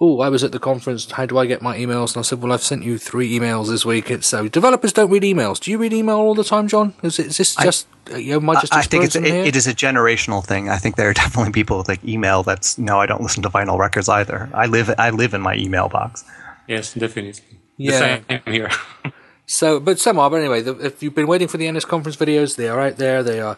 "Oh, 0.00 0.20
I 0.20 0.28
was 0.28 0.44
at 0.44 0.52
the 0.52 0.58
conference. 0.58 1.10
How 1.10 1.26
do 1.26 1.38
I 1.38 1.46
get 1.46 1.62
my 1.62 1.76
emails?" 1.76 2.14
And 2.14 2.18
I 2.18 2.22
said, 2.22 2.42
"Well, 2.42 2.52
I've 2.52 2.62
sent 2.62 2.84
you 2.84 2.98
three 2.98 3.38
emails 3.38 3.68
this 3.68 3.84
week." 3.84 4.10
It's 4.10 4.26
so 4.26 4.48
developers 4.48 4.92
don't 4.92 5.10
read 5.10 5.22
emails. 5.22 5.60
Do 5.60 5.70
you 5.70 5.78
read 5.78 5.92
email 5.92 6.16
all 6.16 6.34
the 6.34 6.44
time, 6.44 6.68
John? 6.68 6.94
Is, 7.02 7.18
it, 7.18 7.26
is 7.26 7.36
this 7.38 7.54
just 7.56 7.86
uh, 8.12 8.16
you 8.16 8.32
know, 8.32 8.38
am 8.38 8.50
I 8.50 8.60
just 8.60 8.74
I 8.74 8.82
think 8.82 9.04
it's 9.04 9.16
it, 9.16 9.24
it 9.24 9.56
is 9.56 9.66
a 9.66 9.74
generational 9.74 10.44
thing. 10.44 10.68
I 10.68 10.76
think 10.78 10.96
there 10.96 11.08
are 11.08 11.14
definitely 11.24 11.52
people 11.52 11.78
with 11.78 11.88
like 11.88 12.04
email 12.04 12.42
that's 12.42 12.78
no, 12.78 13.00
I 13.00 13.06
don't 13.06 13.22
listen 13.22 13.42
to 13.42 13.50
vinyl 13.50 13.78
records 13.78 14.08
either. 14.08 14.48
I 14.54 14.66
live 14.66 14.94
I 14.98 15.10
live 15.10 15.34
in 15.34 15.40
my 15.40 15.54
email 15.54 15.88
box. 15.88 16.24
yes, 16.66 16.94
definitely. 16.94 17.58
Yeah. 17.76 17.90
The 17.90 18.24
same 18.28 18.42
here. 18.46 18.70
So, 19.50 19.80
but 19.80 19.98
some 19.98 20.18
are. 20.18 20.28
But 20.28 20.40
anyway, 20.40 20.60
the, 20.60 20.74
if 20.76 21.02
you've 21.02 21.14
been 21.14 21.26
waiting 21.26 21.48
for 21.48 21.56
the 21.56 21.64
NSConference 21.64 22.18
videos, 22.18 22.56
they 22.56 22.68
are 22.68 22.80
out 22.80 22.98
there. 22.98 23.22
They 23.22 23.40
are, 23.40 23.56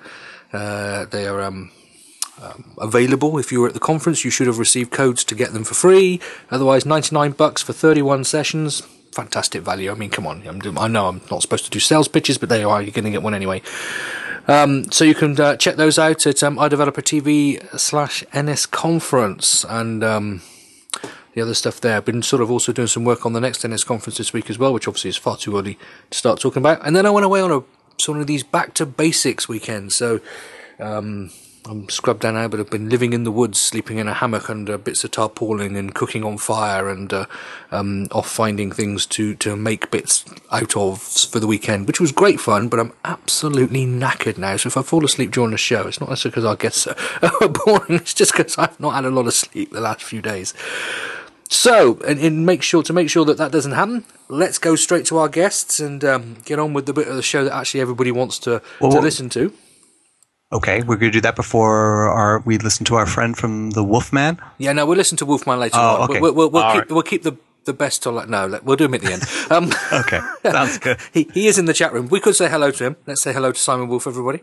uh, 0.52 1.04
they 1.06 1.26
are 1.26 1.42
um, 1.42 1.72
um, 2.40 2.72
available. 2.78 3.38
If 3.38 3.52
you 3.52 3.60
were 3.60 3.68
at 3.68 3.74
the 3.74 3.80
conference, 3.80 4.24
you 4.24 4.30
should 4.30 4.46
have 4.46 4.58
received 4.58 4.90
codes 4.90 5.24
to 5.24 5.34
get 5.34 5.52
them 5.52 5.64
for 5.64 5.74
free. 5.74 6.20
Otherwise, 6.50 6.86
ninety 6.86 7.14
nine 7.14 7.32
bucks 7.32 7.62
for 7.62 7.72
thirty 7.72 8.02
one 8.02 8.24
sessions. 8.24 8.80
Fantastic 9.12 9.62
value. 9.62 9.90
I 9.90 9.94
mean, 9.94 10.10
come 10.10 10.26
on. 10.26 10.46
I'm, 10.46 10.78
I 10.78 10.86
know 10.88 11.08
I'm 11.08 11.20
not 11.30 11.42
supposed 11.42 11.64
to 11.64 11.70
do 11.70 11.80
sales 11.80 12.08
pitches, 12.08 12.38
but 12.38 12.48
there 12.48 12.60
you 12.60 12.70
are. 12.70 12.80
You're 12.80 12.92
going 12.92 13.04
to 13.04 13.10
get 13.10 13.22
one 13.22 13.34
anyway. 13.34 13.60
Um, 14.46 14.90
so 14.90 15.04
you 15.04 15.14
can 15.14 15.38
uh, 15.40 15.56
check 15.56 15.76
those 15.76 15.98
out 15.98 16.26
at 16.26 16.42
um, 16.42 16.56
iDeveloper 16.56 17.02
TV 17.02 17.78
slash 17.78 18.24
NSConference 18.32 19.64
and. 19.68 20.04
Um, 20.04 20.42
the 21.34 21.40
other 21.40 21.54
stuff 21.54 21.80
there. 21.80 21.96
I've 21.96 22.04
been 22.04 22.22
sort 22.22 22.42
of 22.42 22.50
also 22.50 22.72
doing 22.72 22.88
some 22.88 23.04
work 23.04 23.24
on 23.24 23.32
the 23.32 23.40
next 23.40 23.62
NSConference 23.62 24.16
this 24.16 24.32
week 24.32 24.50
as 24.50 24.58
well, 24.58 24.72
which 24.72 24.88
obviously 24.88 25.10
is 25.10 25.16
far 25.16 25.36
too 25.36 25.56
early 25.56 25.78
to 26.10 26.18
start 26.18 26.40
talking 26.40 26.60
about. 26.60 26.84
And 26.84 26.96
then 26.96 27.06
I 27.06 27.10
went 27.10 27.24
away 27.24 27.40
on 27.40 27.52
a 27.52 27.62
sort 28.00 28.18
of 28.18 28.26
these 28.26 28.42
back 28.42 28.74
to 28.74 28.86
basics 28.86 29.48
weekends. 29.48 29.94
So, 29.94 30.20
um, 30.78 31.30
I'm 31.66 31.88
scrubbed 31.90 32.22
down 32.22 32.34
now, 32.34 32.48
but 32.48 32.58
I've 32.58 32.70
been 32.70 32.88
living 32.88 33.12
in 33.12 33.24
the 33.24 33.30
woods, 33.30 33.60
sleeping 33.60 33.98
in 33.98 34.08
a 34.08 34.14
hammock 34.14 34.48
under 34.48 34.78
bits 34.78 35.04
of 35.04 35.10
tarpaulin 35.10 35.76
and 35.76 35.94
cooking 35.94 36.24
on 36.24 36.38
fire 36.38 36.88
and 36.88 37.12
uh, 37.12 37.26
um, 37.70 38.08
off 38.12 38.30
finding 38.30 38.72
things 38.72 39.04
to, 39.06 39.34
to 39.36 39.56
make 39.56 39.90
bits 39.90 40.24
out 40.50 40.74
of 40.76 41.02
for 41.02 41.38
the 41.38 41.46
weekend, 41.46 41.86
which 41.86 42.00
was 42.00 42.12
great 42.12 42.40
fun, 42.40 42.68
but 42.68 42.80
I'm 42.80 42.92
absolutely 43.04 43.84
knackered 43.84 44.38
now. 44.38 44.56
So 44.56 44.68
if 44.68 44.76
I 44.76 44.82
fall 44.82 45.04
asleep 45.04 45.32
during 45.32 45.50
the 45.50 45.58
show, 45.58 45.86
it's 45.86 46.00
not 46.00 46.08
necessarily 46.08 46.32
because 46.32 46.44
our 46.46 46.56
guests 46.56 46.86
are 47.22 47.48
boring, 47.48 48.00
it's 48.00 48.14
just 48.14 48.32
because 48.32 48.56
I've 48.56 48.80
not 48.80 48.94
had 48.94 49.04
a 49.04 49.10
lot 49.10 49.26
of 49.26 49.34
sleep 49.34 49.70
the 49.70 49.80
last 49.80 50.02
few 50.02 50.22
days. 50.22 50.54
So, 51.50 52.00
and, 52.06 52.18
and, 52.20 52.46
make 52.46 52.62
sure 52.62 52.82
to 52.84 52.92
make 52.92 53.10
sure 53.10 53.24
that 53.24 53.36
that 53.38 53.50
doesn't 53.50 53.72
happen. 53.72 54.04
Let's 54.28 54.58
go 54.58 54.76
straight 54.76 55.04
to 55.06 55.18
our 55.18 55.28
guests 55.28 55.80
and 55.80 56.02
um, 56.04 56.36
get 56.44 56.60
on 56.60 56.72
with 56.72 56.86
the 56.86 56.92
bit 56.92 57.08
of 57.08 57.16
the 57.16 57.22
show 57.22 57.42
that 57.44 57.52
actually 57.52 57.80
everybody 57.80 58.12
wants 58.12 58.38
to, 58.40 58.62
well, 58.80 58.92
to 58.92 59.00
listen 59.00 59.28
to. 59.30 59.52
Okay, 60.52 60.82
we're 60.82 60.96
going 60.96 61.12
to 61.12 61.18
do 61.18 61.20
that 61.20 61.36
before 61.36 62.08
our 62.08 62.40
we 62.40 62.58
listen 62.58 62.84
to 62.86 62.96
our 62.96 63.06
friend 63.06 63.36
from 63.36 63.70
the 63.70 63.84
Wolfman. 63.84 64.40
Yeah, 64.58 64.72
no, 64.72 64.84
we'll 64.84 64.96
listen 64.96 65.16
to 65.18 65.26
Wolfman 65.26 65.60
later 65.60 65.76
oh, 65.78 66.02
on. 66.02 66.10
Okay. 66.10 66.20
We'll, 66.20 66.34
we'll, 66.34 66.50
we'll 66.50 66.72
keep, 66.72 66.80
right. 66.80 66.90
we'll 66.90 67.02
keep 67.02 67.22
the 67.22 67.36
the 67.66 67.72
best 67.72 68.02
till 68.02 68.12
like 68.12 68.28
no, 68.28 68.58
we'll 68.64 68.76
do 68.76 68.86
him 68.86 68.94
at 68.94 69.02
the 69.02 69.12
end. 69.12 69.22
Um, 69.50 69.72
okay, 69.92 70.20
sounds 70.42 70.78
good. 70.78 70.98
he 71.12 71.28
he 71.32 71.46
is 71.46 71.58
in 71.58 71.66
the 71.66 71.72
chat 71.72 71.92
room. 71.92 72.08
We 72.08 72.18
could 72.18 72.34
say 72.34 72.48
hello 72.48 72.72
to 72.72 72.84
him. 72.84 72.96
Let's 73.06 73.20
say 73.22 73.32
hello 73.32 73.52
to 73.52 73.58
Simon 73.58 73.88
Wolf, 73.88 74.06
everybody. 74.08 74.40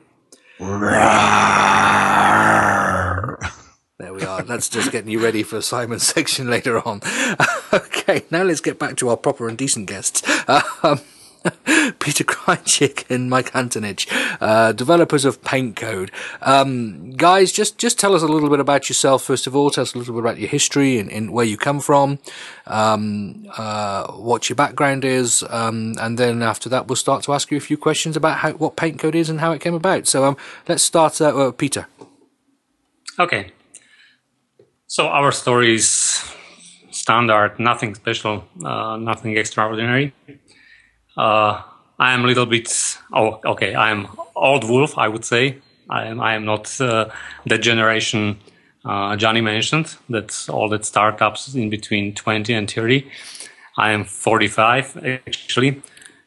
There 3.99 4.13
we 4.13 4.23
are. 4.23 4.43
That's 4.43 4.69
just 4.69 4.91
getting 4.91 5.09
you 5.09 5.19
ready 5.19 5.43
for 5.43 5.61
Simon's 5.61 6.03
section 6.07 6.49
later 6.49 6.85
on. 6.87 7.01
okay, 7.73 8.23
now 8.31 8.43
let's 8.43 8.61
get 8.61 8.79
back 8.79 8.95
to 8.97 9.09
our 9.09 9.17
proper 9.17 9.49
and 9.49 9.57
decent 9.57 9.87
guests. 9.87 10.23
Um, 10.83 11.01
Peter 11.99 12.23
Krajčík 12.23 13.09
and 13.09 13.29
Mike 13.29 13.51
Antonic, 13.53 14.07
uh, 14.41 14.71
developers 14.71 15.25
of 15.25 15.41
PaintCode. 15.41 16.09
Um, 16.41 17.11
guys, 17.11 17.51
just, 17.51 17.77
just 17.77 17.99
tell 17.99 18.15
us 18.15 18.21
a 18.21 18.27
little 18.27 18.49
bit 18.49 18.59
about 18.59 18.89
yourself, 18.89 19.23
first 19.23 19.47
of 19.47 19.55
all. 19.55 19.69
Tell 19.69 19.83
us 19.83 19.93
a 19.93 19.97
little 19.97 20.13
bit 20.13 20.21
about 20.21 20.39
your 20.39 20.49
history 20.49 20.99
and, 20.99 21.11
and 21.11 21.31
where 21.31 21.45
you 21.45 21.57
come 21.57 21.79
from, 21.79 22.19
um, 22.65 23.47
uh, 23.57 24.11
what 24.13 24.49
your 24.49 24.55
background 24.55 25.05
is, 25.05 25.43
um, 25.49 25.95
and 25.99 26.17
then 26.17 26.41
after 26.41 26.69
that, 26.69 26.87
we'll 26.87 26.95
start 26.95 27.23
to 27.23 27.33
ask 27.33 27.51
you 27.51 27.57
a 27.57 27.61
few 27.61 27.77
questions 27.77 28.15
about 28.15 28.37
how, 28.39 28.51
what 28.53 28.75
PaintCode 28.75 29.15
is 29.15 29.29
and 29.29 29.39
how 29.39 29.51
it 29.51 29.61
came 29.61 29.73
about. 29.73 30.07
So, 30.07 30.25
um, 30.25 30.37
let's 30.67 30.83
start 30.83 31.19
uh, 31.21 31.33
with 31.35 31.57
Peter. 31.57 31.87
Okay. 33.19 33.51
So 34.87 35.07
our 35.07 35.31
story 35.31 35.75
is 35.75 36.23
standard, 36.91 37.59
nothing 37.59 37.95
special, 37.95 38.45
uh, 38.63 38.97
nothing 38.97 39.35
extraordinary. 39.37 40.13
Uh, 41.17 41.61
I 41.99 42.13
am 42.13 42.23
a 42.23 42.27
little 42.27 42.45
bit. 42.45 42.97
Oh, 43.11 43.39
okay. 43.43 43.73
I 43.73 43.89
am 43.89 44.07
old 44.35 44.63
wolf, 44.69 44.97
I 44.97 45.07
would 45.07 45.25
say. 45.25 45.57
I 45.89 46.05
am. 46.05 46.19
I 46.19 46.35
am 46.35 46.45
not 46.45 46.79
uh, 46.79 47.09
the 47.45 47.57
generation 47.57 48.37
uh, 48.85 49.15
Johnny 49.15 49.41
mentioned. 49.41 49.95
That's 50.09 50.49
all 50.49 50.69
that 50.69 50.85
startups 50.85 51.55
in 51.55 51.69
between 51.69 52.13
twenty 52.13 52.53
and 52.53 52.69
thirty. 52.69 53.09
I 53.77 53.91
am 53.91 54.03
forty-five 54.03 54.97
actually, 55.25 55.81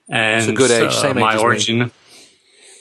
and 0.08 0.42
it's 0.42 0.48
a 0.48 0.52
good 0.52 0.70
age. 0.70 0.94
Same 0.94 1.18
uh, 1.18 1.20
my 1.20 1.34
age 1.34 1.40
origin. 1.40 1.90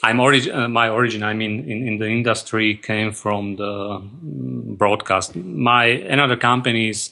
I'm 0.02 0.18
origin. 0.18 0.54
Uh, 0.54 0.68
my 0.68 0.88
origin, 0.88 1.22
I 1.22 1.34
mean, 1.34 1.68
in, 1.68 1.86
in 1.86 1.98
the 1.98 2.08
industry 2.08 2.76
came 2.76 3.12
from 3.12 3.56
the 3.56 4.00
mm, 4.00 4.78
broadcast. 4.78 5.36
My 5.36 5.84
another 5.84 6.36
company 6.36 6.88
is 6.88 7.10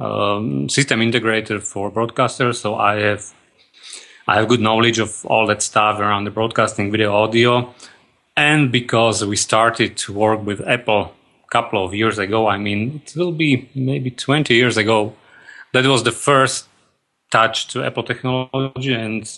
um, 0.00 0.68
system 0.68 1.00
integrator 1.00 1.62
for 1.62 1.90
broadcasters, 1.92 2.56
so 2.56 2.74
I 2.74 2.96
have 2.96 3.32
I 4.26 4.36
have 4.36 4.48
good 4.48 4.60
knowledge 4.60 4.98
of 4.98 5.24
all 5.26 5.46
that 5.48 5.62
stuff 5.62 5.98
around 5.98 6.24
the 6.24 6.30
broadcasting, 6.30 6.90
video, 6.90 7.14
audio, 7.14 7.74
and 8.36 8.72
because 8.72 9.24
we 9.24 9.36
started 9.36 9.96
to 9.98 10.12
work 10.12 10.44
with 10.44 10.66
Apple 10.66 11.12
a 11.44 11.50
couple 11.50 11.84
of 11.84 11.94
years 11.94 12.18
ago, 12.18 12.48
I 12.48 12.56
mean, 12.58 13.02
it 13.04 13.14
will 13.16 13.32
be 13.32 13.68
maybe 13.74 14.10
20 14.10 14.54
years 14.54 14.76
ago. 14.76 15.14
That 15.72 15.84
was 15.86 16.04
the 16.04 16.12
first 16.12 16.68
touch 17.30 17.68
to 17.68 17.84
Apple 17.84 18.02
technology 18.02 18.94
and 18.94 19.28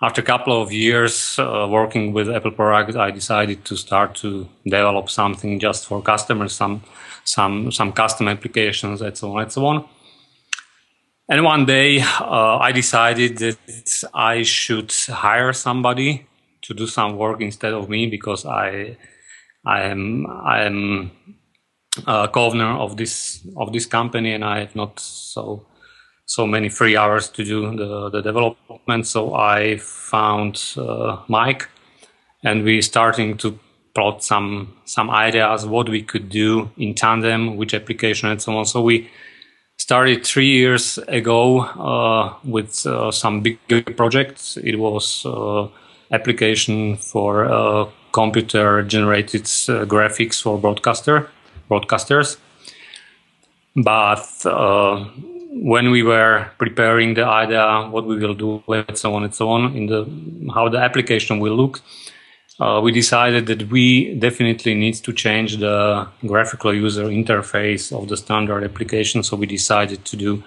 after 0.00 0.20
a 0.20 0.24
couple 0.24 0.62
of 0.62 0.72
years 0.72 1.38
uh, 1.38 1.66
working 1.68 2.12
with 2.12 2.30
Apple 2.30 2.52
products, 2.52 2.94
I 2.94 3.10
decided 3.10 3.64
to 3.64 3.76
start 3.76 4.14
to 4.16 4.48
develop 4.64 5.10
something 5.10 5.58
just 5.58 5.86
for 5.86 6.00
customers, 6.00 6.52
some 6.52 6.82
some 7.24 7.72
some 7.72 7.92
custom 7.92 8.28
applications, 8.28 9.02
and 9.02 9.18
so 9.18 9.32
on 9.32 9.42
and 9.42 9.52
so 9.52 9.66
on. 9.66 9.88
And 11.30 11.44
one 11.44 11.66
day, 11.66 12.00
uh, 12.00 12.56
I 12.58 12.72
decided 12.72 13.36
that 13.38 13.58
I 14.14 14.42
should 14.42 14.92
hire 15.08 15.52
somebody 15.52 16.26
to 16.62 16.74
do 16.74 16.86
some 16.86 17.16
work 17.16 17.42
instead 17.42 17.74
of 17.74 17.88
me 17.88 18.06
because 18.06 18.46
I 18.46 18.96
I 19.66 19.82
am 19.82 20.26
I 20.26 20.62
am 20.62 21.10
a 22.06 22.28
co-owner 22.28 22.78
of 22.78 22.96
this 22.96 23.46
of 23.56 23.72
this 23.72 23.84
company 23.84 24.32
and 24.32 24.42
I 24.44 24.60
have 24.60 24.74
not 24.74 24.98
so 25.00 25.66
so 26.24 26.46
many 26.46 26.68
free 26.68 26.96
hours 26.96 27.28
to 27.30 27.44
do 27.44 27.76
the, 27.76 28.10
the 28.10 28.20
development. 28.22 29.06
So 29.06 29.34
I 29.34 29.78
found 29.78 30.62
uh, 30.76 31.18
Mike, 31.28 31.68
and 32.44 32.64
we 32.64 32.82
starting 32.82 33.36
to 33.38 33.58
plot 33.94 34.22
some 34.24 34.76
some 34.84 35.10
ideas 35.10 35.66
what 35.66 35.88
we 35.90 36.02
could 36.02 36.30
do 36.30 36.70
in 36.78 36.94
tandem, 36.94 37.56
which 37.56 37.74
application, 37.74 38.30
and 38.30 38.40
so 38.40 38.56
on. 38.56 38.64
So 38.64 38.80
we 38.80 39.10
started 39.78 40.26
three 40.26 40.50
years 40.50 40.98
ago 41.08 41.60
uh, 41.60 42.34
with 42.44 42.84
uh, 42.86 43.10
some 43.10 43.40
big 43.40 43.96
projects. 43.96 44.56
It 44.56 44.76
was 44.76 45.24
uh, 45.24 45.68
application 46.10 46.96
for 46.96 47.46
uh, 47.46 47.86
computer 48.12 48.82
generated 48.82 49.42
uh, 49.42 49.86
graphics 49.86 50.42
for 50.42 50.58
broadcaster 50.58 51.30
broadcasters, 51.70 52.38
but 53.76 54.24
when 55.60 55.90
we 55.90 56.02
were 56.02 56.50
preparing 56.58 57.14
the 57.14 57.24
idea, 57.24 57.86
what 57.90 58.06
we 58.06 58.16
will 58.16 58.34
do, 58.34 58.62
and 58.68 58.96
so 58.96 59.14
on 59.14 59.24
and 59.24 59.34
so 59.34 59.50
on, 59.50 59.76
in 59.76 59.86
the 59.86 60.06
how 60.54 60.68
the 60.68 60.78
application 60.78 61.40
will 61.40 61.54
look, 61.54 61.80
uh, 62.60 62.80
we 62.82 62.92
decided 62.92 63.46
that 63.46 63.70
we 63.70 64.14
definitely 64.14 64.74
need 64.74 64.94
to 64.94 65.12
change 65.12 65.58
the 65.58 66.08
graphical 66.26 66.74
user 66.74 67.04
interface 67.04 67.92
of 67.96 68.08
the 68.08 68.16
standard 68.16 68.64
application. 68.64 69.22
So 69.22 69.36
we 69.36 69.46
decided 69.46 70.04
to 70.04 70.16
do 70.16 70.42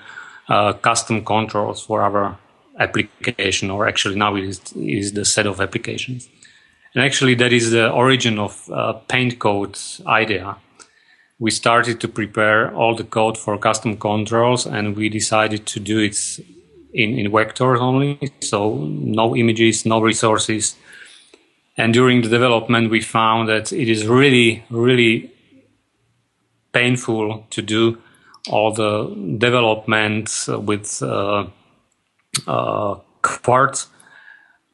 uh, 0.49 0.73
custom 0.73 1.23
controls 1.23 1.83
for 1.83 2.01
our 2.01 2.37
application, 2.79 3.71
or 3.71 3.87
actually 3.87 4.15
now 4.15 4.35
it 4.35 4.43
is, 4.75 5.13
the 5.13 5.25
set 5.25 5.47
of 5.47 5.61
applications. 5.61 6.29
And 6.93 7.03
actually, 7.03 7.35
that 7.35 7.53
is 7.53 7.71
the 7.71 7.89
origin 7.89 8.37
of 8.37 8.69
uh, 8.69 8.99
PaintCode 9.07 10.05
idea 10.05 10.57
we 11.41 11.49
started 11.49 11.99
to 11.99 12.07
prepare 12.07 12.71
all 12.75 12.95
the 12.95 13.03
code 13.03 13.35
for 13.35 13.57
custom 13.57 13.97
controls 13.97 14.67
and 14.67 14.95
we 14.95 15.09
decided 15.09 15.65
to 15.65 15.79
do 15.79 15.97
it 15.97 16.39
in, 16.93 17.17
in 17.17 17.31
vectors 17.31 17.79
only. 17.79 18.31
So 18.41 18.75
no 18.77 19.35
images, 19.35 19.83
no 19.83 19.99
resources. 19.99 20.75
And 21.77 21.93
during 21.93 22.21
the 22.21 22.29
development, 22.29 22.91
we 22.91 23.01
found 23.01 23.49
that 23.49 23.71
it 23.71 23.89
is 23.89 24.05
really, 24.05 24.63
really 24.69 25.31
painful 26.73 27.45
to 27.49 27.61
do 27.61 27.97
all 28.49 28.73
the 28.73 29.13
development 29.37 30.31
with 30.47 31.01
uh, 31.01 31.45
uh, 32.47 32.95
Quartz 33.21 33.87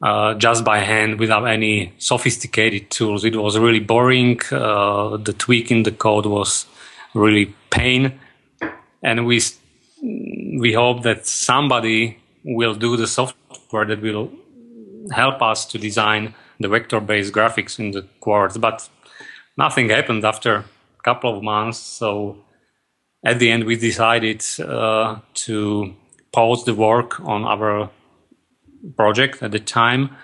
uh, 0.02 0.34
just 0.34 0.64
by 0.64 0.78
hand 0.78 1.18
without 1.18 1.44
any 1.46 1.92
sophisticated 1.98 2.90
tools. 2.90 3.24
It 3.24 3.36
was 3.36 3.58
really 3.58 3.80
boring. 3.80 4.40
Uh, 4.50 5.16
the 5.16 5.32
tweaking 5.32 5.82
the 5.82 5.92
code 5.92 6.26
was 6.26 6.66
really 7.14 7.54
pain, 7.70 8.18
and 9.02 9.26
we 9.26 9.40
we 10.02 10.72
hope 10.72 11.02
that 11.02 11.26
somebody 11.26 12.18
will 12.44 12.74
do 12.74 12.96
the 12.96 13.06
software 13.06 13.84
that 13.86 14.00
will 14.00 14.30
help 15.12 15.42
us 15.42 15.66
to 15.66 15.78
design 15.78 16.34
the 16.60 16.68
vector-based 16.68 17.32
graphics 17.32 17.78
in 17.78 17.92
the 17.92 18.02
Quartz. 18.20 18.56
But 18.56 18.88
nothing 19.56 19.90
happened 19.90 20.24
after 20.24 20.54
a 20.56 20.64
couple 21.04 21.36
of 21.36 21.42
months. 21.42 21.78
So 21.78 22.44
at 23.24 23.38
the 23.38 23.50
end, 23.50 23.64
we 23.64 23.76
decided 23.76 24.44
uh, 24.60 25.18
to 25.34 25.94
pause 26.32 26.64
the 26.64 26.74
work 26.74 27.20
on 27.20 27.44
our 27.44 27.90
project 28.96 29.42
at 29.42 29.52
the 29.52 29.58
time 29.58 30.16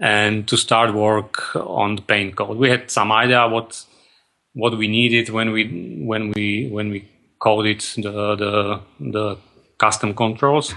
and 0.00 0.48
to 0.48 0.56
start 0.56 0.94
work 0.94 1.54
on 1.56 1.96
the 1.96 2.02
PaintCode. 2.02 2.56
We 2.56 2.70
had 2.70 2.90
some 2.90 3.12
idea 3.12 3.48
what 3.48 3.84
what 4.52 4.76
we 4.76 4.88
needed 4.88 5.28
when 5.30 5.52
we 5.52 6.02
when 6.04 6.32
we 6.32 6.68
when 6.70 6.90
we 6.90 7.08
coded 7.38 7.80
the 7.96 8.36
the, 8.36 8.80
the 8.98 9.36
custom 9.78 10.14
controls. 10.14 10.74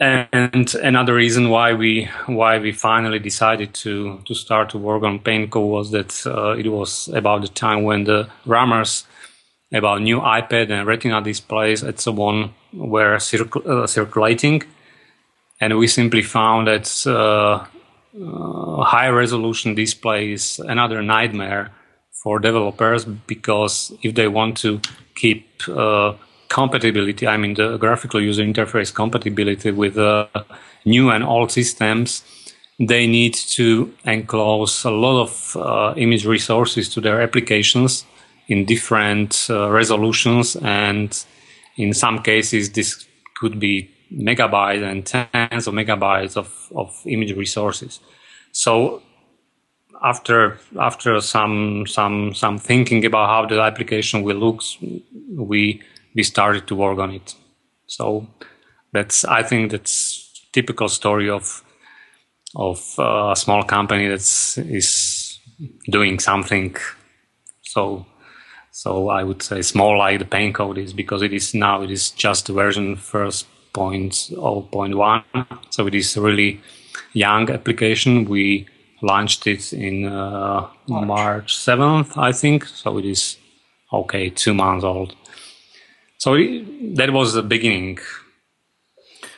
And 0.00 0.74
another 0.76 1.14
reason 1.14 1.50
why 1.50 1.74
we 1.74 2.08
why 2.24 2.58
we 2.58 2.72
finally 2.72 3.18
decided 3.18 3.74
to 3.74 4.22
to 4.24 4.34
start 4.34 4.70
to 4.70 4.78
work 4.78 5.02
on 5.02 5.18
PaintCode 5.18 5.68
was 5.68 5.90
that 5.90 6.26
uh, 6.26 6.52
it 6.52 6.68
was 6.68 7.08
about 7.08 7.42
the 7.42 7.48
time 7.48 7.82
when 7.82 8.04
the 8.04 8.28
rumors 8.46 9.04
about 9.72 10.00
new 10.00 10.20
iPad 10.20 10.70
and 10.70 10.86
Retina 10.86 11.20
displays 11.20 11.82
and 11.82 12.00
so 12.00 12.12
on 12.22 12.54
were 12.72 13.16
uh, 13.16 13.86
circulating. 13.86 14.62
And 15.60 15.78
we 15.78 15.86
simply 15.86 16.22
found 16.22 16.66
that 16.66 16.88
uh, 17.06 17.66
uh, 18.18 18.82
high 18.82 19.08
resolution 19.08 19.74
display 19.74 20.32
is 20.32 20.58
another 20.60 21.02
nightmare 21.02 21.72
for 22.22 22.38
developers 22.38 23.04
because 23.04 23.92
if 24.02 24.14
they 24.14 24.28
want 24.28 24.56
to 24.58 24.80
keep 25.14 25.46
uh, 25.68 26.14
compatibility, 26.50 27.26
I 27.26 27.38
mean 27.38 27.54
the 27.54 27.78
graphical 27.78 28.20
user 28.20 28.42
interface 28.42 28.92
compatibility 28.92 29.70
with 29.70 29.96
uh, 29.96 30.26
new 30.84 31.10
and 31.10 31.24
old 31.24 31.50
systems, 31.50 32.22
they 32.78 33.06
need 33.06 33.34
to 33.34 33.92
enclose 34.04 34.84
a 34.84 34.90
lot 34.90 35.22
of 35.22 35.56
uh, 35.56 35.94
image 35.96 36.26
resources 36.26 36.88
to 36.90 37.00
their 37.00 37.22
applications 37.22 38.04
in 38.48 38.64
different 38.64 39.46
uh, 39.48 39.70
resolutions 39.70 40.56
and 40.56 41.24
in 41.76 41.94
some 41.94 42.20
cases 42.22 42.72
this 42.72 43.06
could 43.36 43.60
be 43.60 43.88
megabytes 44.12 44.82
and 44.82 45.06
tens 45.06 45.66
of 45.66 45.74
megabytes 45.74 46.36
of, 46.36 46.72
of 46.74 47.00
image 47.06 47.32
resources. 47.36 48.00
So 48.52 49.02
after 50.02 50.58
after 50.80 51.20
some 51.20 51.86
some 51.86 52.34
some 52.34 52.58
thinking 52.58 53.04
about 53.04 53.28
how 53.28 53.46
the 53.46 53.60
application 53.60 54.22
will 54.22 54.36
look, 54.36 54.62
we 55.36 55.82
we 56.14 56.22
started 56.22 56.66
to 56.66 56.74
work 56.74 56.98
on 56.98 57.10
it. 57.12 57.34
So 57.86 58.26
that's 58.92 59.24
I 59.24 59.42
think 59.42 59.70
that's 59.70 60.46
typical 60.52 60.88
story 60.88 61.30
of 61.30 61.62
of 62.56 62.94
uh, 62.98 63.30
a 63.32 63.36
small 63.36 63.62
company 63.62 64.08
that's 64.08 64.58
is 64.58 65.38
doing 65.90 66.18
something. 66.18 66.76
So 67.62 68.06
so 68.72 69.08
I 69.08 69.24
would 69.24 69.42
say 69.42 69.58
it's 69.58 69.74
more 69.74 69.96
like 69.96 70.18
the 70.18 70.24
PaintCode 70.24 70.78
is 70.78 70.92
because 70.92 71.22
it 71.22 71.32
is 71.32 71.54
now 71.54 71.82
it 71.82 71.90
is 71.90 72.10
just 72.10 72.48
version 72.48 72.96
first 72.96 73.46
point 73.72 74.30
oh 74.36 74.62
point 74.62 74.96
one. 74.96 75.24
So 75.70 75.86
it 75.86 75.94
is 75.94 76.16
really 76.16 76.60
young 77.12 77.50
application. 77.50 78.24
We 78.24 78.66
launched 79.02 79.46
it 79.46 79.72
in 79.72 80.06
uh, 80.06 80.68
March. 80.88 81.56
7th, 81.56 82.16
I 82.16 82.32
think. 82.32 82.66
So 82.66 82.98
it 82.98 83.04
is 83.04 83.36
okay, 83.92 84.30
two 84.30 84.54
months 84.54 84.84
old. 84.84 85.16
So 86.20 86.34
it, 86.34 86.96
that 86.96 87.10
was 87.12 87.32
the 87.32 87.42
beginning. 87.42 87.98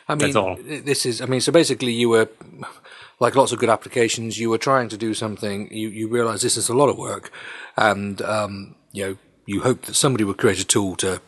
I 0.08 0.16
mean, 0.16 0.84
this 0.84 1.06
is. 1.06 1.20
I 1.20 1.26
mean, 1.26 1.40
so 1.40 1.52
basically, 1.52 1.92
you 1.92 2.08
were 2.08 2.28
like 3.20 3.36
lots 3.36 3.52
of 3.52 3.60
good 3.60 3.70
applications. 3.70 4.38
You 4.38 4.50
were 4.50 4.58
trying 4.58 4.88
to 4.88 4.96
do 4.96 5.14
something. 5.14 5.72
You 5.72 5.88
you 5.88 6.08
realize 6.08 6.42
this 6.42 6.56
is 6.56 6.68
a 6.68 6.74
lot 6.74 6.88
of 6.88 6.98
work, 6.98 7.30
and 7.76 8.20
um, 8.22 8.74
you 8.90 9.06
know 9.06 9.16
you 9.46 9.60
hope 9.62 9.82
that 9.82 9.94
somebody 9.94 10.24
would 10.24 10.38
create 10.38 10.58
a 10.58 10.64
tool 10.64 10.96
to 10.96 11.20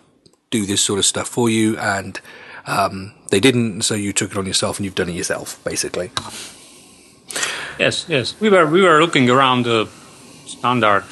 do 0.50 0.66
this 0.66 0.80
sort 0.80 0.98
of 0.98 1.04
stuff 1.04 1.28
for 1.28 1.48
you, 1.48 1.78
and 1.78 2.20
um, 2.66 3.14
they 3.30 3.38
didn't. 3.38 3.82
So 3.82 3.94
you 3.94 4.12
took 4.12 4.32
it 4.32 4.36
on 4.36 4.46
yourself, 4.46 4.78
and 4.78 4.84
you've 4.84 4.96
done 4.96 5.08
it 5.08 5.14
yourself, 5.14 5.62
basically. 5.62 6.10
Yes, 7.78 8.06
yes. 8.08 8.34
We 8.40 8.50
were 8.50 8.66
we 8.66 8.82
were 8.82 9.00
looking 9.00 9.30
around 9.30 9.66
the 9.66 9.86
standard 10.46 11.04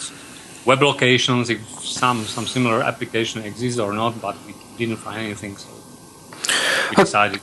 web 0.67 0.83
locations 0.83 1.49
if 1.49 1.61
some 1.93 2.25
some 2.25 2.47
similar 2.47 2.83
application 2.83 3.43
exists 3.43 3.79
or 3.79 3.93
not, 3.93 4.21
but 4.21 4.37
we 4.47 4.55
didn't 4.79 4.97
find 4.97 5.21
anything, 5.21 5.57
so 5.57 5.69
we 6.91 6.97
decided. 6.97 7.41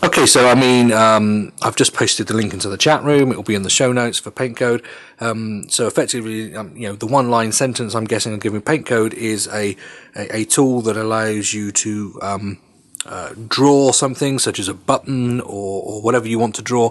Okay, 0.00 0.26
so 0.26 0.48
I 0.48 0.54
mean, 0.54 0.92
um, 0.92 1.52
I've 1.60 1.74
just 1.74 1.92
posted 1.92 2.28
the 2.28 2.34
link 2.34 2.54
into 2.54 2.68
the 2.68 2.78
chat 2.78 3.02
room. 3.02 3.32
It 3.32 3.36
will 3.36 3.42
be 3.42 3.56
in 3.56 3.62
the 3.62 3.70
show 3.70 3.92
notes 3.92 4.18
for 4.18 4.30
PaintCode. 4.30 4.84
Um, 5.20 5.68
so 5.68 5.88
effectively, 5.88 6.54
um, 6.54 6.76
you 6.76 6.86
know, 6.88 6.94
the 6.94 7.06
one-line 7.06 7.50
sentence 7.50 7.94
I'm 7.96 8.04
guessing 8.04 8.32
I'm 8.32 8.38
giving 8.38 8.62
PaintCode 8.62 9.12
is 9.14 9.48
a, 9.48 9.76
a, 10.14 10.36
a 10.38 10.44
tool 10.44 10.82
that 10.82 10.96
allows 10.96 11.52
you 11.52 11.72
to 11.72 12.18
um, 12.22 12.58
uh, 13.08 13.32
draw 13.48 13.90
something 13.90 14.38
such 14.38 14.58
as 14.58 14.68
a 14.68 14.74
button 14.74 15.40
or, 15.40 15.82
or, 15.82 16.02
whatever 16.02 16.28
you 16.28 16.38
want 16.38 16.54
to 16.54 16.62
draw. 16.62 16.90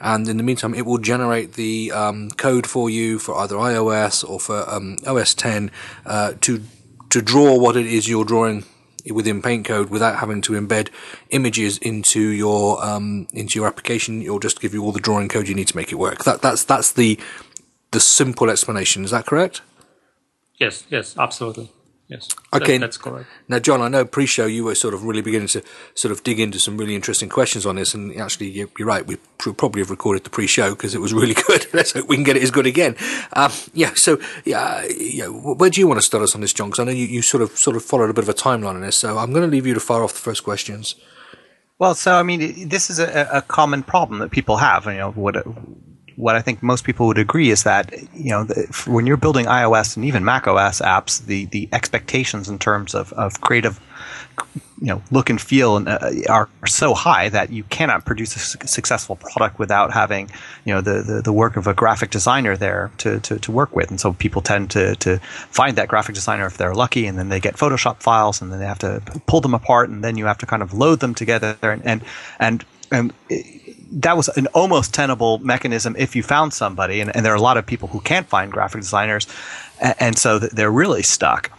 And 0.00 0.26
in 0.26 0.38
the 0.38 0.42
meantime, 0.42 0.74
it 0.74 0.86
will 0.86 0.96
generate 0.96 1.52
the 1.52 1.92
um, 1.92 2.30
code 2.30 2.66
for 2.66 2.88
you 2.88 3.18
for 3.18 3.36
either 3.36 3.54
iOS 3.56 4.28
or 4.28 4.40
for 4.40 4.68
um, 4.68 4.96
OS 5.06 5.34
10 5.34 5.70
uh, 6.06 6.34
to 6.40 6.62
to 7.10 7.22
draw 7.22 7.56
what 7.56 7.76
it 7.76 7.86
is 7.86 8.08
you're 8.08 8.24
drawing 8.24 8.64
within 9.10 9.40
PaintCode 9.40 9.88
without 9.88 10.18
having 10.18 10.42
to 10.42 10.52
embed 10.52 10.88
images 11.30 11.78
into 11.78 12.20
your 12.20 12.84
um, 12.84 13.28
into 13.32 13.58
your 13.58 13.68
application. 13.68 14.22
It'll 14.22 14.38
just 14.38 14.60
give 14.60 14.72
you 14.72 14.82
all 14.82 14.92
the 14.92 15.00
drawing 15.00 15.28
code 15.28 15.48
you 15.48 15.54
need 15.54 15.68
to 15.68 15.76
make 15.76 15.92
it 15.92 15.96
work. 15.96 16.24
That 16.24 16.42
that's 16.42 16.64
that's 16.64 16.92
the 16.92 17.18
the 17.90 18.00
simple 18.00 18.50
explanation. 18.50 19.04
Is 19.04 19.10
that 19.10 19.26
correct? 19.26 19.60
Yes. 20.56 20.84
Yes. 20.90 21.16
Absolutely. 21.18 21.70
Yes. 22.08 22.28
Okay. 22.54 22.78
That, 22.78 22.86
that's 22.86 22.96
correct. 22.96 23.28
Now, 23.48 23.58
John, 23.58 23.82
I 23.82 23.88
know 23.88 24.06
pre-show 24.06 24.46
you 24.46 24.64
were 24.64 24.74
sort 24.74 24.94
of 24.94 25.04
really 25.04 25.20
beginning 25.20 25.48
to 25.48 25.62
sort 25.94 26.10
of 26.10 26.22
dig 26.22 26.40
into 26.40 26.58
some 26.58 26.78
really 26.78 26.94
interesting 26.94 27.28
questions 27.28 27.66
on 27.66 27.76
this, 27.76 27.92
and 27.92 28.18
actually, 28.18 28.48
you're, 28.48 28.68
right. 28.78 29.06
We 29.06 29.16
probably 29.36 29.82
have 29.82 29.90
recorded 29.90 30.24
the 30.24 30.30
pre-show 30.30 30.70
because 30.70 30.94
it 30.94 31.02
was 31.02 31.12
really 31.12 31.34
good. 31.46 31.66
Let's 31.74 31.92
hope 31.92 32.08
we 32.08 32.16
can 32.16 32.24
get 32.24 32.36
it 32.38 32.42
as 32.42 32.50
good 32.50 32.66
again. 32.66 32.96
Um, 33.34 33.52
yeah. 33.74 33.92
So, 33.94 34.18
yeah, 34.46 34.86
yeah. 34.98 35.26
Where 35.26 35.68
do 35.68 35.80
you 35.80 35.86
want 35.86 35.98
to 35.98 36.06
start 36.06 36.22
us 36.22 36.34
on 36.34 36.40
this, 36.40 36.54
John? 36.54 36.70
Because 36.70 36.80
I 36.80 36.84
know 36.84 36.92
you, 36.92 37.04
you 37.04 37.20
sort 37.20 37.42
of 37.42 37.50
sort 37.50 37.76
of 37.76 37.84
followed 37.84 38.08
a 38.08 38.14
bit 38.14 38.24
of 38.24 38.30
a 38.30 38.34
timeline 38.34 38.74
on 38.74 38.80
this, 38.80 38.96
so 38.96 39.18
I'm 39.18 39.32
going 39.32 39.44
to 39.44 39.50
leave 39.50 39.66
you 39.66 39.74
to 39.74 39.80
fire 39.80 40.02
off 40.02 40.14
the 40.14 40.20
first 40.20 40.44
questions. 40.44 40.94
Well, 41.78 41.94
so 41.94 42.14
I 42.14 42.22
mean, 42.22 42.68
this 42.70 42.88
is 42.88 42.98
a, 42.98 43.28
a 43.30 43.42
common 43.42 43.82
problem 43.82 44.20
that 44.20 44.30
people 44.30 44.56
have. 44.56 44.86
You 44.86 44.94
know, 44.94 45.10
what 45.10 45.36
what 46.18 46.34
I 46.34 46.42
think 46.42 46.64
most 46.64 46.82
people 46.82 47.06
would 47.06 47.18
agree 47.18 47.50
is 47.50 47.62
that 47.62 47.94
you 48.12 48.30
know 48.30 48.42
the, 48.42 48.66
when 48.88 49.06
you're 49.06 49.16
building 49.16 49.46
iOS 49.46 49.96
and 49.96 50.04
even 50.04 50.24
Mac 50.24 50.48
OS 50.48 50.80
apps, 50.80 51.24
the 51.24 51.44
the 51.46 51.68
expectations 51.72 52.48
in 52.48 52.58
terms 52.58 52.94
of, 52.94 53.12
of 53.12 53.40
creative 53.40 53.78
you 54.80 54.88
know 54.88 55.00
look 55.12 55.30
and 55.30 55.40
feel 55.40 55.76
and, 55.76 55.88
uh, 55.88 56.10
are, 56.28 56.48
so 56.66 56.92
high 56.92 57.28
that 57.28 57.50
you 57.50 57.62
cannot 57.64 58.04
produce 58.04 58.34
a 58.34 58.38
su- 58.40 58.58
successful 58.66 59.14
product 59.14 59.60
without 59.60 59.92
having 59.92 60.28
you 60.64 60.74
know 60.74 60.80
the, 60.80 61.02
the, 61.02 61.22
the, 61.22 61.32
work 61.32 61.56
of 61.56 61.68
a 61.68 61.74
graphic 61.74 62.10
designer 62.10 62.56
there 62.56 62.90
to, 62.98 63.20
to, 63.20 63.38
to 63.38 63.52
work 63.52 63.74
with. 63.76 63.90
And 63.90 64.00
so 64.00 64.12
people 64.12 64.42
tend 64.42 64.70
to, 64.72 64.96
to 64.96 65.18
find 65.18 65.76
that 65.76 65.88
graphic 65.88 66.16
designer 66.16 66.46
if 66.46 66.56
they're 66.56 66.74
lucky 66.74 67.06
and 67.06 67.16
then 67.16 67.28
they 67.28 67.40
get 67.40 67.54
photoshop 67.54 68.02
files 68.02 68.42
and 68.42 68.52
then 68.52 68.58
they 68.58 68.66
have 68.66 68.80
to 68.80 69.00
pull 69.26 69.40
them 69.40 69.54
apart 69.54 69.88
and 69.88 70.02
then 70.02 70.16
you 70.16 70.26
have 70.26 70.38
to 70.38 70.46
kind 70.46 70.62
of 70.62 70.74
load 70.74 70.98
them 70.98 71.14
together 71.14 71.56
and 71.62 71.84
and 71.86 72.04
and, 72.40 72.64
and 72.90 73.12
that 73.90 74.16
was 74.16 74.28
an 74.28 74.46
almost 74.48 74.92
tenable 74.92 75.38
mechanism 75.38 75.96
if 75.98 76.14
you 76.14 76.22
found 76.22 76.52
somebody, 76.52 77.00
and, 77.00 77.14
and 77.14 77.24
there 77.24 77.32
are 77.32 77.36
a 77.36 77.40
lot 77.40 77.56
of 77.56 77.66
people 77.66 77.88
who 77.88 78.00
can't 78.00 78.26
find 78.26 78.52
graphic 78.52 78.80
designers, 78.80 79.26
and, 79.80 79.94
and 79.98 80.18
so 80.18 80.38
they're 80.38 80.70
really 80.70 81.02
stuck. 81.02 81.50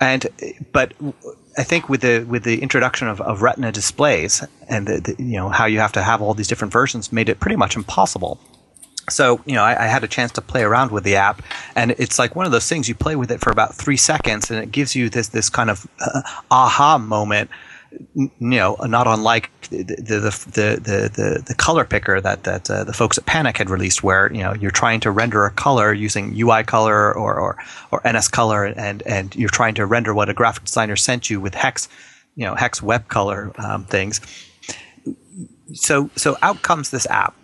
And 0.00 0.26
but 0.72 0.94
I 1.56 1.64
think 1.64 1.88
with 1.88 2.02
the 2.02 2.24
with 2.24 2.44
the 2.44 2.62
introduction 2.62 3.08
of, 3.08 3.20
of 3.20 3.42
Retina 3.42 3.72
displays 3.72 4.44
and 4.68 4.86
the, 4.86 5.00
the, 5.00 5.22
you 5.22 5.36
know 5.36 5.48
how 5.48 5.66
you 5.66 5.80
have 5.80 5.92
to 5.92 6.02
have 6.02 6.22
all 6.22 6.34
these 6.34 6.48
different 6.48 6.72
versions 6.72 7.12
made 7.12 7.28
it 7.28 7.40
pretty 7.40 7.56
much 7.56 7.74
impossible. 7.74 8.38
So 9.08 9.40
you 9.46 9.54
know 9.54 9.64
I, 9.64 9.84
I, 9.84 9.86
had 9.86 10.04
a 10.04 10.08
chance 10.08 10.30
to 10.32 10.42
play 10.42 10.62
around 10.62 10.92
with 10.92 11.04
the 11.04 11.16
app, 11.16 11.42
and 11.74 11.92
it's 11.92 12.18
like 12.18 12.36
one 12.36 12.46
of 12.46 12.52
those 12.52 12.68
things 12.68 12.88
you 12.88 12.94
play 12.94 13.16
with 13.16 13.30
it 13.30 13.40
for 13.40 13.50
about 13.50 13.74
three 13.74 13.96
seconds, 13.96 14.50
and 14.50 14.62
it 14.62 14.70
gives 14.70 14.94
you 14.94 15.08
this 15.08 15.28
this 15.28 15.48
kind 15.48 15.70
of 15.70 15.88
uh, 16.00 16.22
aha 16.50 16.98
moment 16.98 17.50
you 18.14 18.30
know, 18.40 18.76
not 18.82 19.06
unlike 19.06 19.50
the 19.70 19.82
the 19.82 20.20
the 20.20 21.10
the, 21.14 21.42
the, 21.46 21.54
color 21.54 21.84
picker 21.84 22.20
that 22.20 22.44
that 22.44 22.70
uh, 22.70 22.84
the 22.84 22.92
folks 22.92 23.18
at 23.18 23.26
Panic 23.26 23.58
had 23.58 23.70
released, 23.70 24.02
where 24.02 24.32
you 24.32 24.42
know 24.42 24.54
you're 24.54 24.70
trying 24.70 25.00
to 25.00 25.10
render 25.10 25.44
a 25.44 25.50
color 25.50 25.92
using 25.92 26.34
UI 26.38 26.62
color 26.62 27.14
or 27.14 27.34
or, 27.38 27.56
or 27.90 28.02
NS 28.08 28.28
color, 28.28 28.64
and 28.64 29.02
and 29.02 29.34
you're 29.36 29.48
trying 29.48 29.74
to 29.74 29.86
render 29.86 30.14
what 30.14 30.28
a 30.28 30.34
graphic 30.34 30.64
designer 30.64 30.96
sent 30.96 31.30
you 31.30 31.40
with 31.40 31.54
hex, 31.54 31.88
you 32.36 32.44
know, 32.44 32.54
hex 32.54 32.82
web 32.82 33.08
color 33.08 33.52
um, 33.58 33.84
things. 33.84 34.20
So 35.74 36.10
so 36.16 36.36
out 36.42 36.62
comes 36.62 36.90
this 36.90 37.06
app, 37.06 37.34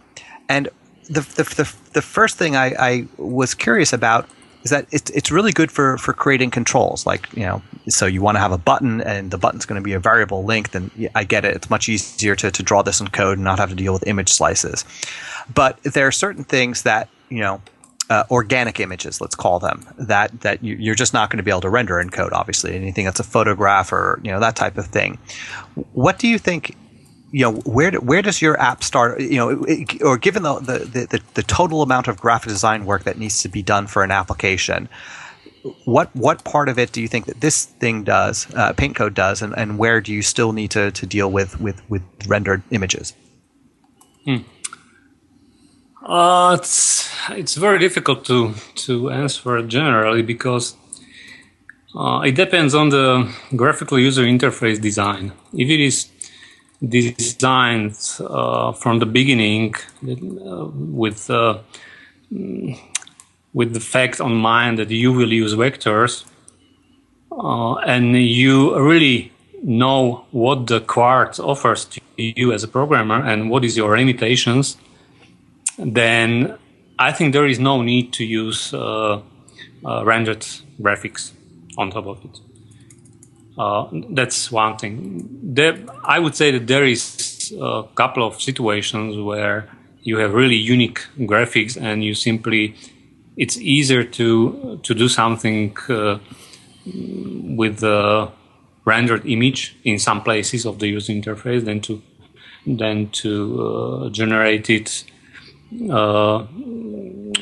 and 0.48 0.68
the 1.08 1.20
the 1.20 1.42
the, 1.42 1.74
the 1.92 2.02
first 2.02 2.36
thing 2.36 2.56
I, 2.56 2.74
I 2.78 3.08
was 3.16 3.54
curious 3.54 3.92
about 3.92 4.28
is 4.64 4.70
that 4.70 4.86
it's 4.90 5.10
it's 5.10 5.30
really 5.30 5.52
good 5.52 5.70
for 5.70 5.96
for 5.98 6.12
creating 6.12 6.50
controls. 6.50 7.06
Like 7.06 7.32
you 7.34 7.44
know, 7.44 7.62
so 7.88 8.06
you 8.06 8.22
want 8.22 8.36
to 8.36 8.40
have 8.40 8.50
a 8.50 8.58
button, 8.58 9.00
and 9.02 9.30
the 9.30 9.38
button's 9.38 9.66
going 9.66 9.80
to 9.80 9.84
be 9.84 9.92
a 9.92 10.00
variable 10.00 10.42
length. 10.44 10.74
And 10.74 10.90
I 11.14 11.24
get 11.24 11.44
it; 11.44 11.54
it's 11.54 11.70
much 11.70 11.88
easier 11.88 12.34
to 12.36 12.50
to 12.50 12.62
draw 12.62 12.82
this 12.82 13.00
in 13.00 13.08
code 13.08 13.36
and 13.38 13.44
not 13.44 13.58
have 13.58 13.68
to 13.68 13.76
deal 13.76 13.92
with 13.92 14.06
image 14.06 14.32
slices. 14.32 14.84
But 15.54 15.80
there 15.82 16.06
are 16.06 16.12
certain 16.12 16.44
things 16.44 16.82
that 16.82 17.08
you 17.28 17.40
know. 17.40 17.60
Uh, 18.10 18.22
organic 18.30 18.80
images, 18.80 19.18
let's 19.18 19.34
call 19.34 19.58
them 19.58 19.82
that 19.96 20.42
that 20.42 20.62
you, 20.62 20.92
are 20.92 20.94
just 20.94 21.14
not 21.14 21.30
going 21.30 21.38
to 21.38 21.42
be 21.42 21.50
able 21.50 21.62
to 21.62 21.70
render 21.70 21.98
in 21.98 22.10
code. 22.10 22.34
Obviously, 22.34 22.76
anything 22.76 23.06
that's 23.06 23.18
a 23.18 23.24
photograph 23.24 23.94
or 23.94 24.20
you 24.22 24.30
know 24.30 24.38
that 24.38 24.54
type 24.54 24.76
of 24.76 24.84
thing. 24.84 25.16
What 25.94 26.18
do 26.18 26.28
you 26.28 26.38
think 26.38 26.76
you 27.34 27.40
know 27.40 27.52
where 27.64 27.90
do, 27.90 27.98
where 27.98 28.22
does 28.22 28.40
your 28.40 28.58
app 28.60 28.84
start 28.84 29.20
you 29.20 29.36
know 29.36 29.66
or 30.02 30.16
given 30.16 30.44
the, 30.44 30.54
the, 30.60 31.06
the, 31.10 31.20
the, 31.34 31.42
total 31.42 31.82
amount 31.82 32.06
of 32.06 32.20
graphic 32.20 32.48
design 32.48 32.84
work 32.84 33.02
that 33.02 33.18
needs 33.18 33.42
to 33.42 33.48
be 33.48 33.60
done 33.60 33.88
for 33.88 34.04
an 34.04 34.12
application 34.12 34.88
what 35.84 36.14
what 36.14 36.44
part 36.44 36.68
of 36.68 36.78
it 36.78 36.92
do 36.92 37.02
you 37.02 37.08
think 37.08 37.26
that 37.26 37.40
this 37.40 37.64
thing 37.64 38.04
does 38.04 38.46
uh, 38.54 38.72
PaintCode 38.74 39.14
does 39.14 39.42
and, 39.42 39.52
and 39.56 39.78
where 39.78 40.00
do 40.00 40.12
you 40.12 40.22
still 40.22 40.52
need 40.52 40.70
to, 40.70 40.92
to 40.92 41.06
deal 41.06 41.28
with, 41.28 41.60
with, 41.60 41.82
with 41.90 42.02
rendered 42.28 42.62
images 42.70 43.14
hmm. 44.24 44.36
uh, 46.06 46.56
it's 46.60 47.10
it's 47.30 47.56
very 47.56 47.80
difficult 47.80 48.24
to 48.26 48.54
to 48.76 49.10
answer 49.10 49.60
generally 49.66 50.22
because 50.22 50.76
uh, 51.96 52.20
it 52.20 52.36
depends 52.36 52.74
on 52.74 52.88
the 52.88 53.32
graphical 53.54 54.00
user 54.00 54.24
interface 54.24 54.80
design. 54.80 55.32
If 55.52 55.70
it 55.70 55.78
is 55.78 56.08
designed 56.86 57.96
uh, 58.20 58.72
from 58.72 58.98
the 58.98 59.06
beginning 59.06 59.74
uh, 60.02 60.66
with 60.66 61.30
uh, 61.30 61.58
with 63.52 63.72
the 63.72 63.80
fact 63.80 64.20
on 64.20 64.34
mind 64.34 64.78
that 64.78 64.90
you 64.90 65.12
will 65.12 65.32
use 65.32 65.54
vectors 65.54 66.24
uh, 67.30 67.74
and 67.76 68.16
you 68.16 68.78
really 68.78 69.32
know 69.62 70.24
what 70.30 70.66
the 70.66 70.80
Quartz 70.80 71.40
offers 71.40 71.84
to 71.86 72.00
you 72.16 72.52
as 72.52 72.62
a 72.62 72.68
programmer 72.68 73.24
and 73.24 73.50
what 73.50 73.64
is 73.64 73.76
your 73.76 73.96
limitations, 73.96 74.76
then 75.78 76.56
I 76.98 77.12
think 77.12 77.32
there 77.32 77.46
is 77.46 77.58
no 77.58 77.82
need 77.82 78.12
to 78.14 78.24
use 78.24 78.72
uh, 78.74 79.20
uh, 79.84 80.04
rendered 80.04 80.46
graphics 80.80 81.32
on 81.76 81.90
top 81.90 82.06
of 82.06 82.24
it. 82.24 82.40
Uh, 83.56 83.86
that's 84.10 84.50
one 84.50 84.76
thing. 84.76 85.28
There, 85.42 85.78
I 86.04 86.18
would 86.18 86.34
say 86.34 86.50
that 86.50 86.66
there 86.66 86.84
is 86.84 87.54
a 87.60 87.84
couple 87.94 88.26
of 88.26 88.40
situations 88.40 89.16
where 89.16 89.68
you 90.02 90.18
have 90.18 90.34
really 90.34 90.56
unique 90.56 91.00
graphics 91.20 91.80
and 91.80 92.04
you 92.04 92.14
simply 92.14 92.74
it's 93.36 93.56
easier 93.56 94.04
to 94.04 94.78
to 94.82 94.94
do 94.94 95.08
something 95.08 95.76
uh, 95.88 96.18
with 97.56 97.78
the 97.78 98.30
rendered 98.84 99.26
image 99.26 99.76
in 99.84 99.98
some 99.98 100.22
places 100.22 100.66
of 100.66 100.78
the 100.78 100.88
user 100.88 101.12
interface 101.12 101.64
than 101.64 101.80
to 101.80 102.02
than 102.66 103.08
to 103.10 103.60
uh, 103.60 104.08
generate 104.10 104.68
it 104.70 105.04
uh, 105.90 106.36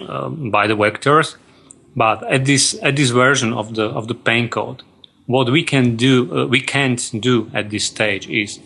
uh 0.09 0.29
by 0.29 0.67
the 0.67 0.75
vectors. 0.75 1.37
But 1.97 2.23
at 2.31 2.45
this 2.45 2.79
at 2.83 2.97
this 2.97 3.11
version 3.11 3.53
of 3.53 3.75
the 3.75 3.85
of 3.85 4.09
the 4.09 4.15
PaintCode, 4.15 4.81
what 5.27 5.51
we 5.51 5.63
can 5.63 5.97
do 5.97 6.15
uh, 6.37 6.47
we 6.47 6.61
can't 6.61 7.11
do 7.21 7.51
at 7.55 7.71
this 7.71 7.85
stage 7.85 8.29
is 8.29 8.59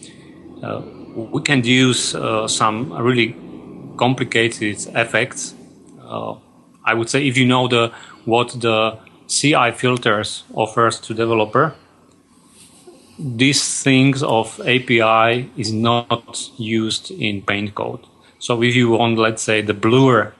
uh, 0.62 0.80
we 1.14 1.42
can 1.42 1.64
use 1.64 2.14
some 2.48 2.92
really 2.92 3.34
complicated 3.96 4.76
effects 4.94 5.54
I 6.86 6.94
would 6.94 7.10
say 7.10 7.26
if 7.26 7.36
you 7.36 7.46
know 7.46 7.66
the 7.66 7.92
what 8.24 8.60
the 8.60 8.98
CI 9.26 9.72
filters 9.72 10.44
offers 10.54 11.00
to 11.00 11.14
developer, 11.14 11.74
these 13.18 13.82
things 13.82 14.22
of 14.22 14.60
API 14.60 15.50
is 15.56 15.72
not 15.72 16.50
used 16.56 17.10
in 17.10 17.42
PaintCode. 17.42 18.04
So 18.38 18.62
if 18.62 18.76
you 18.76 18.90
want, 18.90 19.18
let's 19.18 19.42
say, 19.42 19.62
the 19.62 19.74
bluer 19.74 20.34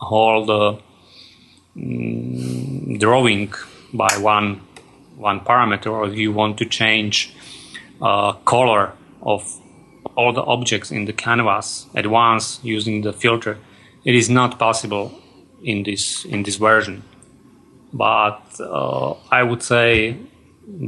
whole 0.00 0.46
the 0.46 0.78
mm, 1.76 2.98
drawing 2.98 3.52
by 3.92 4.16
one 4.18 4.62
one 5.16 5.40
parameter, 5.40 5.90
or 5.90 6.08
you 6.08 6.32
want 6.32 6.58
to 6.58 6.64
change 6.64 7.34
uh, 8.00 8.32
color 8.44 8.92
of 9.22 9.60
all 10.14 10.32
the 10.32 10.42
objects 10.42 10.90
in 10.90 11.04
the 11.04 11.12
canvas 11.12 11.86
at 11.94 12.06
once 12.06 12.60
using 12.62 13.02
the 13.02 13.12
filter, 13.12 13.58
it 14.04 14.14
is 14.14 14.30
not 14.30 14.58
possible 14.58 15.12
in 15.62 15.82
this 15.82 16.24
in 16.24 16.42
this 16.42 16.56
version. 16.56 17.02
But 17.92 18.42
uh, 18.60 19.14
I 19.30 19.42
would 19.42 19.62
say 19.62 20.16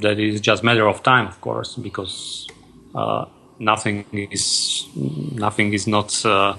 that 0.01 0.19
it 0.19 0.35
is 0.35 0.41
just 0.41 0.63
matter 0.63 0.87
of 0.87 1.03
time, 1.03 1.27
of 1.27 1.41
course, 1.41 1.75
because 1.75 2.49
uh, 2.95 3.25
nothing 3.59 4.05
is 4.13 4.87
nothing 4.95 5.73
is 5.73 5.87
not 5.87 6.25
uh, 6.25 6.57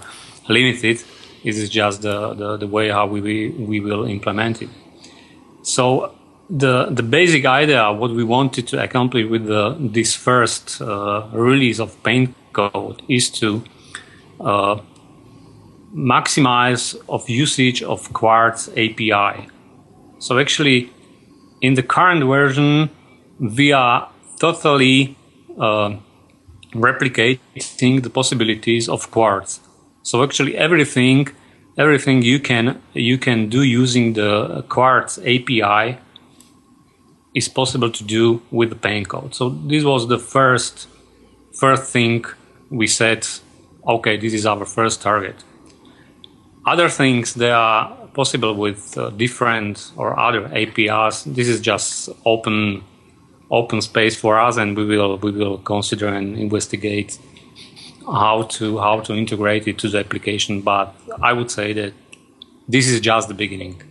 limited. 0.48 1.04
It 1.44 1.56
is 1.56 1.70
just 1.70 2.02
the, 2.02 2.34
the, 2.34 2.58
the 2.58 2.68
way 2.68 2.90
how 2.90 3.08
we 3.08 3.50
we 3.50 3.80
will 3.80 4.06
implement 4.06 4.62
it. 4.62 4.70
So 5.62 6.14
the 6.50 6.86
the 6.86 7.04
basic 7.04 7.46
idea, 7.46 7.92
what 7.92 8.12
we 8.12 8.24
wanted 8.24 8.68
to 8.70 8.82
accomplish 8.82 9.30
with 9.30 9.46
the, 9.46 9.76
this 9.80 10.16
first 10.16 10.82
uh, 10.82 11.28
release 11.32 11.80
of 11.80 12.02
Paint 12.04 12.36
Code, 12.54 13.04
is 13.08 13.30
to 13.30 13.64
uh, 14.40 14.80
maximize 15.94 16.96
of 17.08 17.30
usage 17.30 17.84
of 17.84 18.12
Quartz 18.14 18.68
API. 18.70 19.48
So 20.18 20.40
actually, 20.40 20.92
in 21.62 21.76
the 21.76 21.84
current 21.84 22.26
version, 22.26 22.90
we 23.40 23.72
are 23.72 24.10
totally 24.40 25.16
uh, 25.60 25.98
replicating 26.74 28.04
the 28.04 28.10
possibilities 28.10 28.90
of 28.90 29.12
Quartz. 29.12 29.60
So 30.02 30.24
actually, 30.24 30.58
everything, 30.58 31.28
everything 31.78 32.24
you 32.24 32.40
can 32.40 32.82
you 32.94 33.20
can 33.20 33.50
do 33.50 33.62
using 33.62 34.14
the 34.14 34.66
Quartz 34.68 35.20
API 35.20 36.00
is 37.34 37.48
possible 37.48 37.92
to 37.92 38.04
do 38.04 38.42
with 38.52 38.70
the 38.70 38.76
PaintCode. 38.76 39.34
So 39.34 39.50
this 39.50 39.84
was 39.84 40.08
the 40.08 40.18
first 40.18 40.88
first 41.54 41.84
thing 41.92 42.26
we 42.70 42.88
said. 42.88 43.28
Okay, 43.88 44.18
this 44.18 44.34
is 44.34 44.46
our 44.46 44.66
first 44.66 45.02
target. 45.02 45.36
Other 46.66 46.90
things 46.90 47.34
that 47.36 47.52
are 47.52 47.96
possible 48.14 48.54
with 48.54 48.98
uh, 48.98 49.10
different 49.12 49.92
or 49.96 50.20
other 50.20 50.46
APIs. 50.54 51.24
This 51.24 51.48
is 51.48 51.62
just 51.62 52.10
open 52.26 52.84
open 53.50 53.82
space 53.82 54.16
for 54.16 54.40
us, 54.40 54.58
and 54.58 54.76
we 54.78 54.86
will 54.86 55.18
we 55.18 55.32
will 55.32 55.58
consider 55.60 56.08
and 56.08 56.38
investigate 56.38 57.18
how 58.06 58.44
to 58.44 58.78
how 58.80 59.00
to 59.02 59.14
integrate 59.14 59.68
it 59.68 59.78
to 59.80 59.90
the 59.90 60.00
application. 60.00 60.62
But 60.62 60.96
I 61.22 61.34
would 61.34 61.52
say 61.52 61.74
that 61.74 61.94
this 62.68 62.88
is 62.88 63.00
just 63.02 63.28
the 63.28 63.34
beginning. 63.34 63.82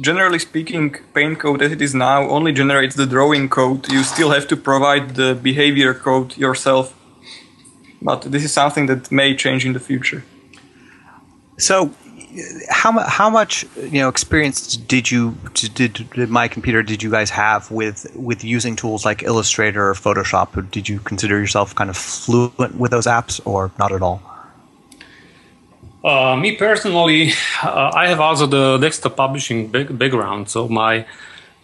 Generally 0.00 0.38
speaking, 0.38 0.92
PaintCode 1.12 1.60
as 1.60 1.72
it 1.72 1.82
is 1.82 1.92
now 1.92 2.28
only 2.28 2.52
generates 2.52 2.94
the 2.94 3.06
drawing 3.06 3.48
code. 3.48 3.90
You 3.90 4.04
still 4.04 4.30
have 4.30 4.46
to 4.48 4.56
provide 4.56 5.16
the 5.16 5.34
behavior 5.34 5.92
code 5.92 6.36
yourself. 6.36 6.94
But 8.00 8.22
this 8.22 8.44
is 8.44 8.52
something 8.52 8.86
that 8.86 9.10
may 9.10 9.34
change 9.34 9.66
in 9.66 9.72
the 9.72 9.80
future. 9.80 10.22
So, 11.58 11.92
how 12.70 12.92
how 13.00 13.28
much 13.28 13.66
you 13.76 14.00
know 14.00 14.08
experience 14.08 14.76
did 14.76 15.10
you 15.10 15.36
did, 15.74 16.08
did 16.10 16.30
my 16.30 16.48
computer 16.48 16.82
did 16.82 17.02
you 17.02 17.10
guys 17.10 17.30
have 17.30 17.70
with 17.70 18.06
with 18.14 18.42
using 18.44 18.76
tools 18.76 19.04
like 19.04 19.22
Illustrator 19.22 19.90
or 19.90 19.94
Photoshop? 19.94 20.70
Did 20.70 20.88
you 20.88 21.00
consider 21.00 21.38
yourself 21.38 21.74
kind 21.74 21.90
of 21.90 21.96
fluent 21.96 22.76
with 22.76 22.90
those 22.92 23.06
apps, 23.06 23.40
or 23.44 23.70
not 23.78 23.92
at 23.92 24.02
all? 24.02 24.31
Uh, 26.04 26.34
me 26.36 26.56
personally, 26.56 27.32
uh, 27.62 27.92
I 27.94 28.08
have 28.08 28.20
also 28.20 28.46
the 28.46 28.78
desktop 28.78 29.16
publishing 29.16 29.68
background, 29.68 30.48
so 30.48 30.68
my 30.68 31.06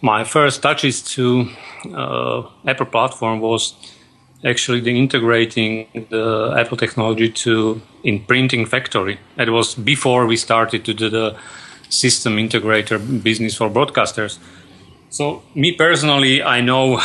my 0.01 0.23
first 0.23 0.61
touches 0.61 1.01
to 1.15 1.49
uh, 1.93 2.43
Apple 2.65 2.85
platform 2.85 3.41
was 3.41 3.73
actually 4.45 4.79
the 4.79 4.97
integrating 4.97 5.87
the 6.09 6.55
Apple 6.57 6.77
technology 6.77 7.29
to 7.29 7.81
in 8.03 8.21
printing 8.21 8.65
factory. 8.65 9.19
It 9.37 9.49
was 9.49 9.75
before 9.75 10.25
we 10.25 10.37
started 10.37 10.85
to 10.85 10.93
do 10.93 11.09
the 11.09 11.35
system 11.89 12.37
integrator 12.37 12.97
business 13.21 13.57
for 13.57 13.69
broadcasters. 13.69 14.39
So 15.09 15.41
me 15.55 15.71
personally, 15.71 16.43
I 16.43 16.61
know 16.61 16.99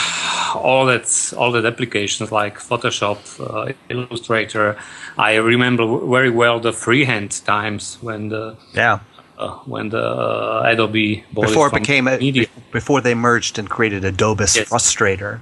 all 0.55 0.87
that 0.87 1.33
all 1.37 1.53
that 1.53 1.65
applications 1.65 2.31
like 2.31 2.59
Photoshop, 2.59 3.19
uh, 3.41 3.73
Illustrator. 3.89 4.77
I 5.17 5.37
remember 5.37 5.85
very 6.07 6.31
well 6.31 6.61
the 6.61 6.73
freehand 6.73 7.45
times 7.45 7.99
when 8.01 8.29
the 8.29 8.57
yeah 8.75 9.01
uh, 9.39 9.59
when 9.65 9.89
the 9.89 10.03
uh, 10.03 10.63
Adobe 10.67 11.25
before 11.33 11.69
it 11.69 11.75
became 11.75 12.07
a, 12.07 12.19
media. 12.19 12.47
before 12.73 13.01
they 13.01 13.15
merged 13.15 13.59
and 13.59 13.69
created 13.69 14.05
Adobe's 14.05 14.57
yes. 14.57 14.69
Frustrator. 14.69 15.41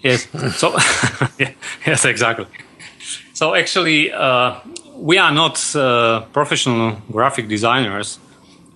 Yes. 0.00 0.26
So 0.56 0.76
yes, 1.86 2.04
exactly. 2.04 2.46
So 3.34 3.54
actually, 3.54 4.12
uh, 4.12 4.60
we 4.96 5.18
are 5.18 5.32
not 5.32 5.76
uh, 5.76 6.22
professional 6.32 7.00
graphic 7.10 7.48
designers, 7.48 8.18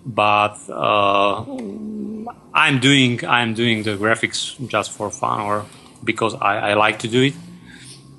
but 0.06 0.56
uh, 0.70 1.44
I'm 2.54 2.78
doing 2.80 3.24
I'm 3.26 3.54
doing 3.54 3.82
the 3.82 3.96
graphics 3.96 4.56
just 4.68 4.92
for 4.92 5.10
fun 5.10 5.40
or 5.40 5.66
because 6.04 6.34
I, 6.34 6.70
I, 6.70 6.74
like 6.74 7.00
to 7.00 7.08
do 7.08 7.22
it. 7.22 7.34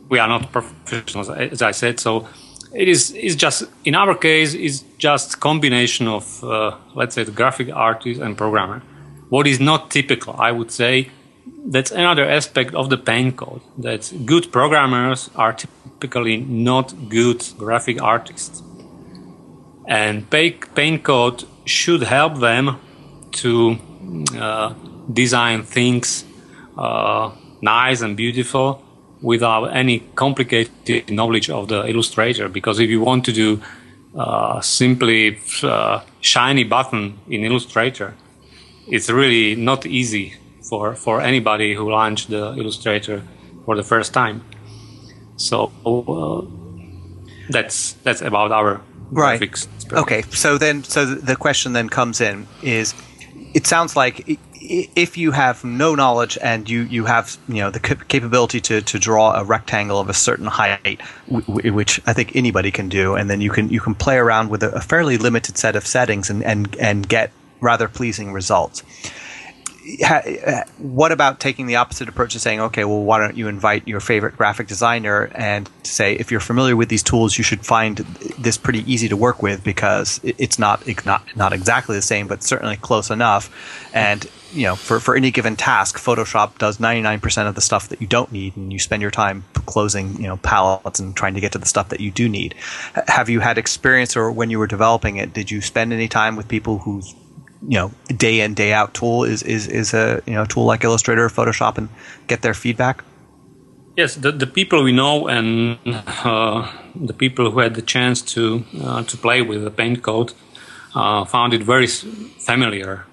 We 0.09 0.19
are 0.19 0.27
not 0.27 0.51
professionals, 0.51 1.29
as 1.29 1.61
I 1.61 1.71
said. 1.71 1.99
So 1.99 2.27
it 2.73 2.89
is 2.89 3.11
is 3.11 3.35
just 3.37 3.63
in 3.85 3.95
our 3.95 4.15
case 4.15 4.53
is 4.53 4.83
just 4.97 5.39
combination 5.39 6.07
of 6.07 6.43
uh, 6.43 6.75
let's 6.93 7.15
say 7.15 7.23
the 7.23 7.31
graphic 7.31 7.69
artist 7.73 8.19
and 8.21 8.37
programmer. 8.37 8.81
What 9.29 9.47
is 9.47 9.59
not 9.59 9.91
typical, 9.91 10.35
I 10.37 10.51
would 10.51 10.71
say, 10.71 11.09
that's 11.65 11.91
another 11.91 12.25
aspect 12.29 12.73
of 12.73 12.89
the 12.89 12.97
PaintCode. 12.97 13.61
That 13.77 14.13
good 14.25 14.51
programmers 14.51 15.29
are 15.35 15.53
typically 15.53 16.37
not 16.37 17.09
good 17.09 17.45
graphic 17.57 18.01
artists, 18.01 18.61
and 19.87 20.29
PaintCode 20.29 21.45
should 21.65 22.03
help 22.03 22.39
them 22.39 22.79
to 23.31 23.77
uh, 24.37 24.73
design 25.11 25.63
things 25.63 26.25
uh, 26.77 27.31
nice 27.61 28.01
and 28.01 28.15
beautiful 28.15 28.83
without 29.21 29.65
any 29.65 29.99
complicated 30.15 31.09
knowledge 31.09 31.49
of 31.49 31.67
the 31.69 31.87
illustrator. 31.87 32.47
Because 32.49 32.79
if 32.79 32.89
you 32.89 33.01
want 33.01 33.25
to 33.25 33.33
do 33.33 33.61
uh, 34.15 34.61
simply 34.61 35.39
uh, 35.63 36.01
shiny 36.21 36.63
button 36.63 37.19
in 37.29 37.43
Illustrator, 37.43 38.15
it's 38.87 39.09
really 39.09 39.55
not 39.55 39.85
easy 39.85 40.35
for, 40.67 40.95
for 40.95 41.21
anybody 41.21 41.73
who 41.73 41.91
launched 41.91 42.29
the 42.29 42.53
Illustrator 42.57 43.21
for 43.65 43.75
the 43.75 43.83
first 43.83 44.13
time. 44.13 44.43
So 45.35 45.71
uh, 45.85 46.41
that's 47.49 47.93
that's 48.03 48.21
about 48.21 48.51
our 48.51 48.81
right. 49.11 49.39
graphics. 49.39 49.67
Okay, 49.91 50.21
so 50.23 50.57
then, 50.57 50.83
so 50.83 51.05
the 51.05 51.35
question 51.35 51.73
then 51.73 51.89
comes 51.89 52.21
in 52.21 52.47
is, 52.61 52.93
it 53.53 53.65
sounds 53.65 53.95
like 53.95 54.39
if 54.69 55.17
you 55.17 55.31
have 55.31 55.63
no 55.63 55.95
knowledge 55.95 56.37
and 56.41 56.69
you, 56.69 56.81
you 56.83 57.05
have 57.05 57.37
you 57.47 57.55
know 57.55 57.69
the 57.69 57.79
capability 57.79 58.59
to, 58.61 58.81
to 58.81 58.99
draw 58.99 59.39
a 59.39 59.43
rectangle 59.43 59.99
of 59.99 60.09
a 60.09 60.13
certain 60.13 60.47
height, 60.47 61.01
which 61.29 62.01
I 62.05 62.13
think 62.13 62.35
anybody 62.35 62.71
can 62.71 62.89
do, 62.89 63.15
and 63.15 63.29
then 63.29 63.41
you 63.41 63.49
can 63.49 63.69
you 63.69 63.79
can 63.79 63.95
play 63.95 64.17
around 64.17 64.49
with 64.49 64.63
a, 64.63 64.71
a 64.71 64.81
fairly 64.81 65.17
limited 65.17 65.57
set 65.57 65.75
of 65.75 65.85
settings 65.85 66.29
and, 66.29 66.43
and, 66.43 66.75
and 66.77 67.07
get 67.07 67.31
rather 67.61 67.87
pleasing 67.87 68.33
results. 68.33 68.83
Ha- 70.03 70.63
what 70.79 71.11
about 71.11 71.39
taking 71.39 71.67
the 71.67 71.77
opposite 71.77 72.09
approach 72.09 72.33
and 72.33 72.41
saying, 72.41 72.59
okay, 72.59 72.83
well, 72.83 73.03
why 73.03 73.19
don't 73.19 73.37
you 73.37 73.47
invite 73.47 73.87
your 73.87 73.99
favorite 73.99 74.35
graphic 74.35 74.67
designer 74.67 75.31
and 75.33 75.69
say, 75.83 76.13
if 76.15 76.29
you're 76.29 76.39
familiar 76.39 76.75
with 76.75 76.89
these 76.89 77.03
tools, 77.03 77.37
you 77.37 77.43
should 77.43 77.65
find 77.65 77.99
this 78.39 78.57
pretty 78.57 78.91
easy 78.91 79.07
to 79.07 79.15
work 79.15 79.41
with 79.41 79.63
because 79.63 80.19
it's 80.23 80.59
not 80.59 80.83
not 81.05 81.23
not 81.35 81.53
exactly 81.53 81.95
the 81.95 82.01
same, 82.01 82.27
but 82.27 82.43
certainly 82.43 82.75
close 82.75 83.09
enough. 83.09 83.49
And 83.93 84.29
you 84.51 84.63
know, 84.63 84.75
for 84.75 84.99
for 84.99 85.15
any 85.15 85.31
given 85.31 85.55
task, 85.55 85.97
Photoshop 85.97 86.57
does 86.57 86.77
99% 86.77 87.47
of 87.47 87.55
the 87.55 87.61
stuff 87.61 87.89
that 87.89 88.01
you 88.01 88.07
don't 88.07 88.31
need, 88.31 88.57
and 88.57 88.71
you 88.71 88.79
spend 88.79 89.01
your 89.01 89.11
time 89.11 89.43
closing 89.65 90.15
you 90.17 90.27
know 90.27 90.37
palettes 90.37 90.99
and 90.99 91.15
trying 91.15 91.33
to 91.35 91.41
get 91.41 91.51
to 91.53 91.57
the 91.57 91.65
stuff 91.65 91.89
that 91.89 91.99
you 91.99 92.11
do 92.11 92.27
need. 92.27 92.55
Have 93.07 93.29
you 93.29 93.39
had 93.39 93.57
experience, 93.57 94.15
or 94.17 94.31
when 94.31 94.49
you 94.49 94.59
were 94.59 94.67
developing 94.67 95.17
it, 95.17 95.33
did 95.33 95.51
you 95.51 95.61
spend 95.61 95.93
any 95.93 96.07
time 96.07 96.35
with 96.35 96.47
people 96.47 96.79
who's 96.79 97.15
you 97.61 97.77
know 97.77 97.91
day 98.15 98.41
in 98.41 98.53
day 98.53 98.73
out 98.73 98.93
tool 98.93 99.23
is 99.23 99.43
is 99.43 99.67
is 99.67 99.93
a 99.93 100.21
you 100.25 100.33
know 100.33 100.45
tool 100.45 100.65
like 100.65 100.83
Illustrator 100.83 101.25
or 101.25 101.29
Photoshop 101.29 101.77
and 101.77 101.89
get 102.27 102.41
their 102.41 102.53
feedback. 102.53 103.03
Yes, 103.95 104.13
the, 104.15 104.31
the 104.31 104.45
people 104.45 104.83
we 104.83 104.91
know 104.91 105.27
and 105.27 105.79
uh, 105.85 106.71
the 106.95 107.13
people 107.13 107.49
who 107.49 107.59
had 107.59 107.73
the 107.73 107.81
chance 107.81 108.21
to 108.33 108.63
uh, 108.81 109.03
to 109.03 109.17
play 109.17 109.41
with 109.41 109.63
the 109.63 109.71
PaintCode 109.71 110.33
uh, 110.93 111.25
found 111.25 111.53
it 111.53 111.63
very 111.63 111.87
familiar 111.87 113.05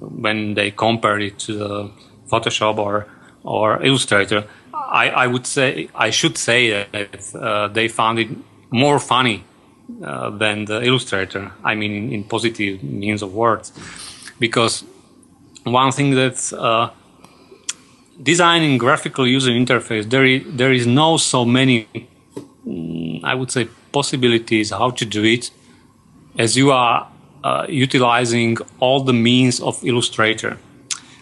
when 0.00 0.54
they 0.54 0.70
compared 0.70 1.22
it 1.22 1.38
to 1.40 1.90
Photoshop 2.30 2.78
or 2.78 3.06
or 3.42 3.82
Illustrator. 3.82 4.44
I, 4.72 5.08
I 5.08 5.26
would 5.26 5.46
say 5.46 5.88
I 5.94 6.10
should 6.10 6.38
say 6.38 6.70
that 6.92 7.34
uh, 7.34 7.68
they 7.68 7.88
found 7.88 8.18
it 8.18 8.28
more 8.70 9.00
funny 9.00 9.44
uh, 10.02 10.30
than 10.30 10.64
the 10.64 10.82
Illustrator. 10.82 11.52
I 11.64 11.74
mean, 11.74 12.12
in, 12.12 12.24
positive 12.24 12.82
means 12.82 13.22
of 13.22 13.34
words, 13.34 13.72
because 14.38 14.84
one 15.64 15.92
thing 15.92 16.10
that 16.14 16.52
uh, 16.52 16.90
designing 18.22 18.78
graphical 18.78 19.26
user 19.26 19.50
interface 19.50 20.08
there 20.08 20.24
is, 20.24 20.42
there 20.46 20.72
is 20.72 20.86
no 20.86 21.16
so 21.16 21.44
many 21.44 21.86
mm, 22.66 23.22
i 23.24 23.34
would 23.34 23.50
say 23.50 23.68
possibilities 23.92 24.70
how 24.70 24.90
to 24.90 25.04
do 25.04 25.22
it 25.24 25.50
as 26.38 26.56
you 26.56 26.70
are 26.70 27.08
uh, 27.44 27.66
utilizing 27.68 28.56
all 28.80 29.00
the 29.00 29.12
means 29.12 29.60
of 29.60 29.84
illustrator 29.84 30.56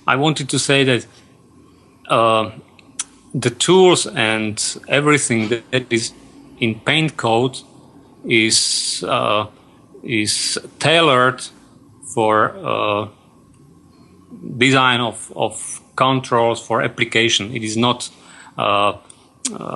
i 0.06 0.14
wanted 0.14 0.48
to 0.48 0.58
say 0.58 0.84
that 0.84 1.06
uh, 2.08 2.50
the 3.34 3.50
tools 3.50 4.06
and 4.06 4.78
everything 4.88 5.48
that 5.48 5.92
is 5.92 6.12
in 6.60 6.78
PaintCode 6.80 7.64
is 8.24 9.04
uh, 9.06 9.46
is 10.02 10.58
tailored 10.78 11.42
for 12.14 12.56
uh, 12.56 13.08
design 14.58 15.00
of, 15.00 15.32
of 15.34 15.80
controls 15.96 16.60
for 16.60 16.82
application. 16.82 17.54
It 17.54 17.62
is 17.62 17.76
not 17.76 18.10
uh, 18.58 18.94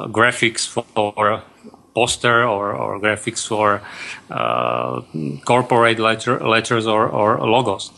graphics 0.09 0.67
for 0.67 1.43
poster 1.95 2.45
or, 2.45 2.75
or 2.75 3.01
graphics 3.01 3.47
for 3.47 3.81
uh, 4.31 5.03
corporate 5.45 5.99
letter, 5.99 6.39
letters 6.41 6.87
or, 6.87 7.09
or 7.09 7.39
logos. 7.39 7.91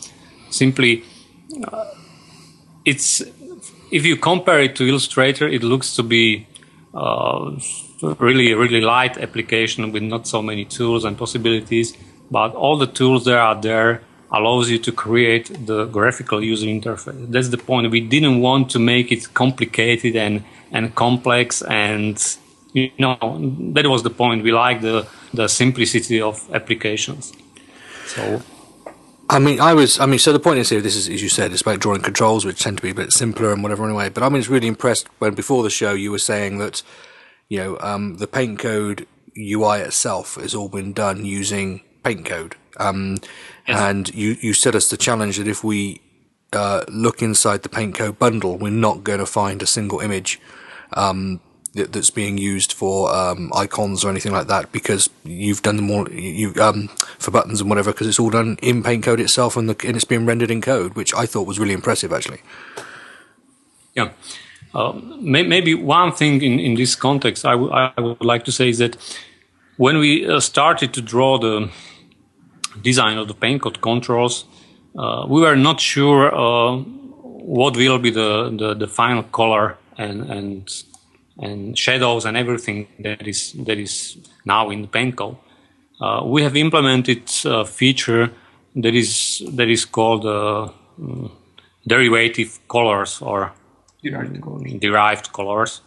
Simply, 0.51 1.05
uh, 1.65 1.85
it's 2.85 3.23
if 3.91 4.07
you 4.07 4.17
compare 4.17 4.61
it 4.61 4.77
to 4.77 4.87
Illustrator, 4.87 5.49
it 5.49 5.63
looks 5.63 5.97
to 5.97 6.03
be 6.03 6.47
uh, 6.95 7.51
really 8.03 8.55
really 8.55 8.81
light 8.81 9.19
application 9.19 9.93
with 9.93 10.03
not 10.03 10.27
so 10.27 10.43
many 10.43 10.65
tools 10.65 11.05
and 11.05 11.17
possibilities. 11.17 11.97
But 12.31 12.55
all 12.55 12.79
the 12.79 12.87
tools 12.87 13.25
that 13.25 13.37
are 13.37 13.61
there 13.61 14.03
allows 14.31 14.71
you 14.71 14.79
to 14.79 14.93
create 14.93 15.67
the 15.67 15.87
graphical 15.87 16.43
user 16.43 16.67
interface. 16.67 17.31
That's 17.31 17.49
the 17.49 17.59
point. 17.59 17.91
We 17.91 18.01
didn't 18.01 18.41
want 18.41 18.71
to 18.71 18.79
make 18.79 19.11
it 19.11 19.35
complicated 19.35 20.15
and, 20.15 20.45
and 20.71 20.95
complex 20.95 21.63
and 21.63 22.17
you 22.73 22.93
know 23.01 23.17
that 23.73 23.87
was 23.87 24.05
the 24.05 24.11
point. 24.11 24.45
We 24.45 24.53
like 24.53 24.81
the, 24.81 25.09
the 25.35 25.49
simplicity 25.49 26.21
of 26.21 26.49
applications. 26.55 27.33
So 28.07 28.43
I 29.29 29.39
mean, 29.39 29.61
I 29.61 29.75
was. 29.75 30.01
I 30.01 30.07
mean, 30.07 30.19
so 30.19 30.33
the 30.33 30.41
point 30.41 30.59
is 30.59 30.71
here. 30.71 30.81
This 30.81 30.97
is, 30.97 31.09
as 31.09 31.23
you 31.23 31.29
said, 31.29 31.53
it's 31.53 31.63
about 31.63 31.79
drawing 31.79 32.03
controls, 32.03 32.45
which 32.45 32.61
tend 32.61 32.79
to 32.79 32.83
be 32.83 32.91
a 32.91 32.95
bit 32.95 33.13
simpler 33.13 33.53
and 33.53 33.63
whatever 33.63 33.85
anyway. 33.85 34.09
But 34.09 34.25
I 34.25 34.29
was 34.29 34.49
really 34.49 34.67
impressed 34.67 35.09
when 35.21 35.35
before 35.35 35.63
the 35.63 35.71
show 35.71 35.93
you 35.93 36.11
were 36.11 36.19
saying 36.19 36.59
that, 36.59 36.83
you 37.51 37.59
know, 37.59 37.79
um, 37.81 38.17
the 38.17 38.27
PaintCode 38.27 39.07
UI 39.37 39.81
itself 39.81 40.37
has 40.37 40.55
all 40.55 40.71
been 40.71 40.95
done 40.95 41.27
using 41.27 41.83
PaintCode. 42.03 42.55
Um, 42.79 43.19
and 43.67 44.13
you 44.15 44.37
you 44.41 44.55
set 44.55 44.75
us 44.75 44.89
the 44.89 44.97
challenge 44.97 45.37
that 45.37 45.47
if 45.47 45.63
we 45.63 46.01
uh, 46.53 46.85
look 46.89 47.21
inside 47.21 47.63
the 47.63 47.69
PaintCode 47.69 48.19
bundle, 48.19 48.57
we're 48.57 48.71
not 48.71 49.05
going 49.05 49.19
to 49.19 49.27
find 49.27 49.63
a 49.63 49.67
single 49.67 50.01
image. 50.01 50.41
Um, 50.95 51.41
that, 51.75 51.93
that's 51.93 52.11
being 52.11 52.37
used 52.37 52.73
for 52.73 53.15
um, 53.15 53.53
icons 53.55 54.05
or 54.05 54.11
anything 54.11 54.33
like 54.33 54.49
that 54.49 54.73
because 54.73 55.09
you've 55.23 55.63
done 55.63 55.77
them 55.77 55.89
all 55.89 56.11
you 56.11 56.53
um, 56.61 56.89
for 57.19 57.31
buttons 57.31 57.61
and 57.61 57.71
whatever 57.71 57.93
because 57.93 58.09
it's 58.09 58.19
all 58.19 58.31
done 58.31 58.59
in 58.61 58.83
PaintCode 58.83 59.21
itself 59.21 59.57
and, 59.57 59.69
the, 59.69 59.87
and 59.87 59.95
it's 59.95 60.05
being 60.05 60.27
rendered 60.27 60.51
in 60.51 60.61
code 60.61 60.95
which 60.95 61.15
I 61.15 61.27
thought 61.27 61.47
was 61.47 61.61
really 61.61 61.73
impressive 61.73 62.13
actually 62.13 62.43
yeah 63.95 64.11
uh, 64.74 64.92
may, 65.20 65.42
maybe 65.42 65.74
one 65.74 66.12
thing 66.12 66.42
in, 66.42 66.59
in 66.59 66.74
this 66.74 66.94
context 66.94 67.44
I, 67.44 67.54
would 67.54 68.24
like 68.24 68.44
to 68.44 68.52
say 68.52 68.68
is 68.68 68.78
that 68.78 68.96
when 69.76 69.98
we 69.98 70.26
uh, 70.26 70.40
started 70.40 70.92
to 70.94 71.00
draw 71.00 71.38
the 71.38 71.70
design 72.83 73.18
of 73.18 73.28
the 73.28 73.35
PaintCode 73.35 73.80
controls 73.80 74.44
uh, 74.98 75.26
we 75.28 75.40
were 75.40 75.56
not 75.56 75.80
sure 75.80 76.35
uh, 76.35 76.76
what 76.76 77.76
will 77.76 77.98
be 77.98 78.11
the, 78.11 78.54
the, 78.56 78.74
the 78.74 78.87
final 78.87 79.22
color 79.24 79.76
and, 79.98 80.22
and 80.30 80.85
and 81.40 81.76
shadows 81.78 82.24
and 82.24 82.37
everything 82.37 82.87
that 82.98 83.26
is 83.26 83.52
that 83.66 83.78
is 83.78 84.18
now 84.44 84.70
in 84.70 84.83
the 84.83 84.88
PaintCode. 84.88 85.37
Uh, 86.00 86.22
we 86.24 86.42
have 86.42 86.56
implemented 86.56 87.22
a 87.44 87.64
feature 87.64 88.30
that 88.76 88.94
is 88.94 89.42
that 89.56 89.68
is 89.68 89.85
called 89.85 90.26
uh, 90.26 90.70
mm, 91.00 91.30
derivative 91.87 92.59
colors 92.68 93.20
or 93.22 93.52
Derived 94.03 94.41
colors. 94.41 94.73
derived 94.81 95.33
colors, 95.33 95.81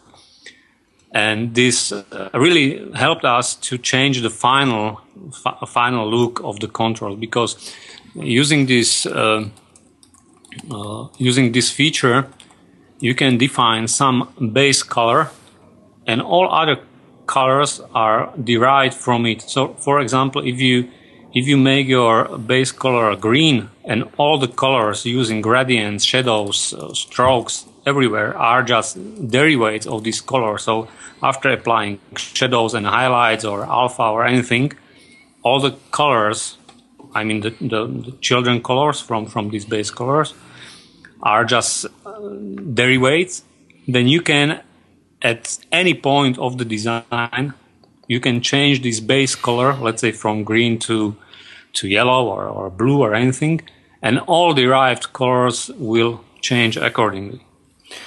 and 1.12 1.56
this 1.56 1.92
uh, 1.92 2.30
really 2.34 2.92
helped 2.94 3.26
us 3.26 3.56
to 3.56 3.78
change 3.78 4.22
the 4.22 4.30
final 4.30 5.02
fi- 5.32 5.58
final 5.68 6.10
look 6.10 6.40
of 6.44 6.60
the 6.60 6.68
control 6.68 7.16
because 7.16 7.74
using 8.16 8.68
this 8.68 9.06
uh, 9.06 9.50
uh, 10.72 11.08
using 11.18 11.52
this 11.52 11.72
feature 11.72 12.28
you 13.00 13.14
can 13.14 13.38
define 13.38 13.88
some 13.88 14.30
base 14.54 14.82
color 14.84 15.30
and 16.08 16.22
all 16.22 16.50
other 16.52 16.78
colors 17.26 17.82
are 17.94 18.32
derived 18.42 18.94
from 18.94 19.26
it. 19.26 19.42
So, 19.42 19.74
for 19.74 20.00
example, 20.00 20.42
if 20.46 20.60
you 20.62 20.90
if 21.34 21.48
you 21.48 21.58
make 21.58 21.88
your 21.88 22.38
base 22.38 22.72
color 22.72 23.16
green 23.16 23.70
and 23.84 24.04
all 24.18 24.38
the 24.38 24.48
colors 24.48 25.06
using 25.06 25.42
gradients, 25.42 26.06
shadows, 26.06 26.74
uh, 26.74 26.94
strokes 26.94 27.66
everywhere 27.86 28.38
are 28.38 28.64
just 28.64 28.98
derivatives 29.30 29.88
of 29.88 30.04
this 30.04 30.22
color. 30.22 30.58
So, 30.58 30.88
after 31.22 31.50
applying 31.52 32.00
shadows 32.18 32.74
and 32.74 32.86
highlights 32.86 33.46
or 33.46 33.64
alpha 33.64 34.04
or 34.04 34.26
anything, 34.26 34.74
all 35.44 35.60
the 35.60 35.76
colors, 35.92 36.58
I 37.14 37.24
mean 37.24 37.42
the, 37.42 37.52
the, 37.62 37.88
the 37.88 38.18
children 38.22 38.62
colors 38.62 39.00
from 39.02 39.26
from 39.26 39.50
these 39.50 39.66
base 39.66 39.92
colors, 39.92 40.34
are 41.22 41.46
just 41.46 41.86
uh, 42.06 42.20
derivatives. 42.74 43.44
Then 43.88 44.08
you 44.08 44.22
can 44.22 44.62
at 45.24 45.58
any 45.72 45.94
point 45.94 46.38
of 46.38 46.58
the 46.58 46.66
design, 46.66 47.54
you 48.08 48.20
can 48.20 48.42
change 48.42 48.82
this 48.82 49.00
base 49.00 49.36
color, 49.36 49.74
let's 49.76 50.02
say 50.02 50.12
from 50.12 50.44
green 50.44 50.78
to, 50.80 51.16
to 51.74 51.88
yellow 51.88 52.28
or, 52.28 52.46
or 52.46 52.70
blue 52.70 53.00
or 53.00 53.16
anything, 53.16 53.62
and 54.02 54.20
all 54.20 54.54
derived 54.54 55.14
colors 55.14 55.72
will 55.78 56.24
change 56.42 56.76
accordingly. 56.76 57.46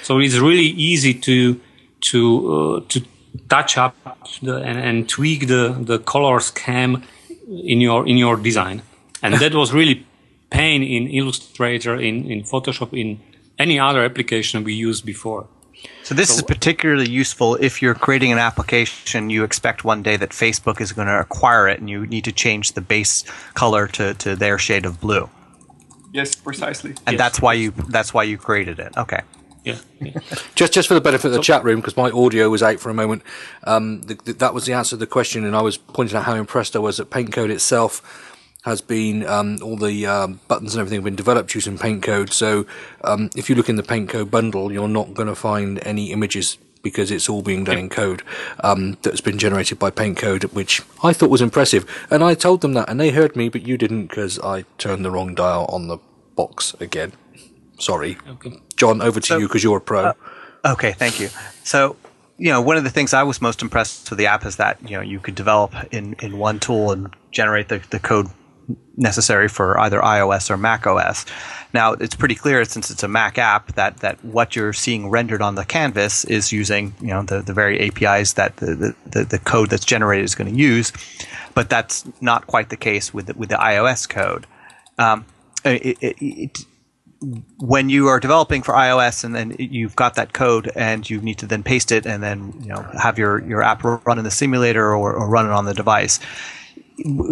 So 0.03 0.19
it's 0.19 0.37
really 0.37 0.69
easy 0.91 1.13
to, 1.13 1.59
to, 2.01 2.53
uh, 2.53 2.81
to 2.89 3.01
touch 3.49 3.77
up 3.77 3.95
the, 4.41 4.57
and, 4.57 4.77
and 4.79 5.09
tweak 5.09 5.47
the, 5.47 5.75
the 5.79 5.99
color 5.99 6.39
scheme 6.39 7.03
in 7.47 7.81
your, 7.81 8.07
in 8.07 8.17
your 8.17 8.37
design. 8.37 8.81
And 9.21 9.33
that 9.35 9.53
was 9.53 9.73
really 9.73 10.05
pain 10.49 10.83
in 10.83 11.07
Illustrator, 11.07 11.95
in, 11.95 12.29
in 12.31 12.43
Photoshop, 12.43 12.97
in 12.99 13.19
any 13.59 13.79
other 13.79 14.03
application 14.03 14.63
we 14.63 14.73
used 14.73 15.05
before. 15.05 15.47
So 16.03 16.15
this 16.15 16.29
is 16.35 16.41
particularly 16.41 17.09
useful 17.09 17.55
if 17.55 17.81
you're 17.81 17.93
creating 17.93 18.31
an 18.31 18.39
application. 18.39 19.29
You 19.29 19.43
expect 19.43 19.83
one 19.83 20.01
day 20.01 20.17
that 20.17 20.29
Facebook 20.29 20.81
is 20.81 20.91
going 20.91 21.07
to 21.07 21.19
acquire 21.19 21.67
it, 21.67 21.79
and 21.79 21.89
you 21.89 22.07
need 22.07 22.23
to 22.23 22.31
change 22.31 22.73
the 22.73 22.81
base 22.81 23.23
color 23.53 23.87
to, 23.89 24.13
to 24.15 24.35
their 24.35 24.57
shade 24.57 24.85
of 24.85 24.99
blue. 24.99 25.29
Yes, 26.13 26.33
precisely. 26.35 26.91
And 27.05 27.13
Yes. 27.13 27.17
that's 27.17 27.41
why 27.41 27.53
you 27.53 27.71
that's 27.89 28.13
why 28.13 28.23
you 28.23 28.37
created 28.37 28.79
it. 28.79 28.97
Okay. 28.97 29.21
Yeah. 29.67 29.79
yeah. 29.99 30.19
Just, 30.55 30.73
just 30.73 30.87
for 30.87 30.93
the 30.93 31.01
benefit 31.01 31.27
of 31.27 31.33
the 31.33 31.41
chat 31.41 31.63
room, 31.63 31.79
because 31.79 31.97
my 31.97 32.09
audio 32.09 32.49
was 32.49 32.63
out 32.63 32.79
for 32.79 32.89
a 32.89 32.93
moment. 32.93 33.23
Um, 33.63 34.01
th 34.01 34.19
th 34.23 34.37
that 34.37 34.53
was 34.53 34.65
the 34.65 34.73
answer 34.73 34.91
to 34.91 34.97
the 34.97 35.07
question, 35.07 35.45
and 35.45 35.55
I 35.55 35.61
was 35.61 35.77
pointing 35.77 36.17
out 36.17 36.23
how 36.23 36.35
impressed 36.35 36.75
I 36.75 36.79
was 36.79 36.97
that 36.97 37.09
PaintCode 37.09 37.49
itself 37.49 38.01
has 38.63 38.81
been 38.81 39.25
um, 39.25 39.57
all 39.63 39.77
the 39.77 40.05
um, 40.05 40.39
buttons 40.47 40.73
and 40.73 40.81
everything 40.81 40.97
have 40.97 41.05
been 41.05 41.15
developed 41.15 41.55
using 41.55 41.77
PaintCode. 41.77 42.33
So 42.33 42.65
um, 43.03 43.29
if 43.35 43.49
you 43.49 43.55
look 43.55 43.69
in 43.69 43.77
the 43.77 43.83
PaintCode 43.83 44.29
bundle, 44.29 44.71
you're 44.73 44.89
not 44.89 45.13
going 45.13 45.29
to 45.29 45.35
find 45.35 45.79
any 45.85 46.11
images 46.11 46.57
because 46.83 47.09
it's 47.11 47.29
all 47.29 47.41
being 47.41 47.63
done 47.63 47.77
in 47.77 47.89
code 47.89 48.23
um, 48.63 48.97
that's 49.01 49.21
been 49.21 49.37
generated 49.37 49.79
by 49.79 49.89
PaintCode, 49.91 50.53
which 50.53 50.81
I 51.03 51.13
thought 51.13 51.29
was 51.29 51.41
impressive. 51.41 51.83
And 52.09 52.23
I 52.23 52.33
told 52.33 52.61
them 52.61 52.73
that, 52.73 52.89
and 52.89 52.99
they 52.99 53.11
heard 53.11 53.35
me, 53.35 53.49
but 53.49 53.65
you 53.65 53.77
didn't 53.77 54.07
because 54.07 54.39
I 54.39 54.63
turned 54.77 55.03
the 55.03 55.11
wrong 55.11 55.35
dial 55.35 55.65
on 55.69 55.87
the 55.87 55.97
box 56.35 56.75
again. 56.79 57.13
Sorry, 57.79 58.17
Okay. 58.29 58.59
John. 58.77 59.01
Over 59.01 59.19
to 59.19 59.27
So- 59.27 59.37
you 59.37 59.47
because 59.47 59.63
you're 59.63 59.77
a 59.77 59.81
pro. 59.81 60.13
Okay, 60.65 60.93
thank 60.93 61.19
you. 61.19 61.29
So, 61.63 61.95
you 62.37 62.49
know, 62.51 62.61
one 62.61 62.77
of 62.77 62.83
the 62.83 62.89
things 62.89 63.13
I 63.13 63.23
was 63.23 63.41
most 63.41 63.61
impressed 63.61 64.09
with 64.09 64.19
the 64.19 64.27
app 64.27 64.45
is 64.45 64.57
that 64.57 64.77
you 64.87 64.95
know 64.97 65.01
you 65.01 65.19
could 65.19 65.35
develop 65.35 65.73
in, 65.91 66.15
in 66.21 66.37
one 66.37 66.59
tool 66.59 66.91
and 66.91 67.13
generate 67.31 67.69
the, 67.69 67.81
the 67.89 67.99
code 67.99 68.27
necessary 68.97 69.47
for 69.47 69.79
either 69.79 70.01
iOS 70.01 70.49
or 70.49 70.57
Mac 70.57 70.85
OS. 70.85 71.25
Now, 71.73 71.93
it's 71.93 72.15
pretty 72.15 72.35
clear 72.35 72.65
since 72.65 72.89
it's 72.89 73.03
a 73.03 73.07
Mac 73.07 73.37
app 73.37 73.73
that, 73.75 73.97
that 73.97 74.23
what 74.25 74.55
you're 74.55 74.73
seeing 74.73 75.09
rendered 75.09 75.41
on 75.41 75.55
the 75.55 75.65
canvas 75.65 76.25
is 76.25 76.51
using 76.51 76.93
you 77.01 77.07
know 77.07 77.23
the, 77.23 77.41
the 77.41 77.53
very 77.53 77.79
APIs 77.87 78.33
that 78.33 78.57
the, 78.57 78.75
the, 78.75 78.95
the, 79.05 79.23
the 79.25 79.39
code 79.39 79.69
that's 79.69 79.85
generated 79.85 80.25
is 80.25 80.35
going 80.35 80.51
to 80.51 80.57
use, 80.57 80.91
but 81.53 81.69
that's 81.69 82.05
not 82.21 82.47
quite 82.47 82.69
the 82.69 82.77
case 82.77 83.13
with 83.13 83.27
the, 83.27 83.33
with 83.35 83.49
the 83.49 83.55
iOS 83.55 84.07
code. 84.09 84.45
Um, 84.97 85.25
it, 85.63 85.97
it, 86.01 86.15
it, 86.21 86.65
when 87.59 87.89
you 87.89 88.07
are 88.07 88.19
developing 88.19 88.61
for 88.61 88.73
iOS 88.73 89.23
and 89.23 89.35
then 89.35 89.55
you've 89.57 89.95
got 89.95 90.15
that 90.15 90.33
code 90.33 90.71
and 90.75 91.09
you 91.09 91.19
need 91.19 91.39
to 91.39 91.47
then 91.47 91.63
paste 91.63 91.91
it 91.91 92.05
and 92.05 92.21
then 92.21 92.53
you 92.61 92.69
know 92.69 92.81
have 93.01 93.17
your, 93.17 93.43
your 93.47 93.61
app 93.61 93.83
run 93.83 94.17
in 94.17 94.23
the 94.23 94.31
simulator 94.31 94.95
or, 94.95 95.13
or 95.13 95.27
run 95.27 95.45
it 95.45 95.51
on 95.51 95.65
the 95.65 95.73
device, 95.73 96.19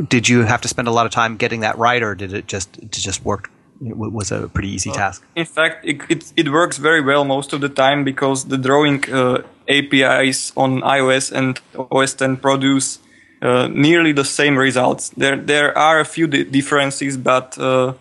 did 0.08 0.28
you 0.28 0.42
have 0.42 0.62
to 0.62 0.68
spend 0.68 0.88
a 0.88 0.92
lot 0.92 1.06
of 1.06 1.12
time 1.12 1.38
getting 1.38 1.62
that 1.62 1.78
right 1.78 2.02
or 2.02 2.16
did 2.16 2.34
it 2.34 2.48
just 2.48 2.78
it 2.78 2.92
just 2.92 3.24
work? 3.24 3.52
It 3.82 3.98
was 3.98 4.32
a 4.32 4.48
pretty 4.48 4.70
easy 4.70 4.90
task. 4.92 5.22
In 5.36 5.46
fact, 5.46 5.86
it, 5.86 6.00
it, 6.10 6.32
it 6.38 6.50
works 6.50 6.78
very 6.78 7.02
well 7.02 7.26
most 7.26 7.52
of 7.52 7.60
the 7.60 7.68
time 7.68 8.06
because 8.06 8.46
the 8.46 8.58
drawing 8.58 9.04
uh, 9.12 9.42
APIs 9.68 10.54
on 10.56 10.80
iOS 10.80 11.30
and 11.34 11.60
OS 11.92 12.14
10 12.14 12.38
produce 12.38 13.00
uh, 13.42 13.68
nearly 13.68 14.14
the 14.14 14.24
same 14.24 14.58
results. 14.58 15.10
There 15.10 15.36
there 15.36 15.78
are 15.78 16.00
a 16.00 16.06
few 16.06 16.26
di- 16.26 16.46
differences, 16.46 17.18
but 17.18 17.58
uh, 17.60 17.94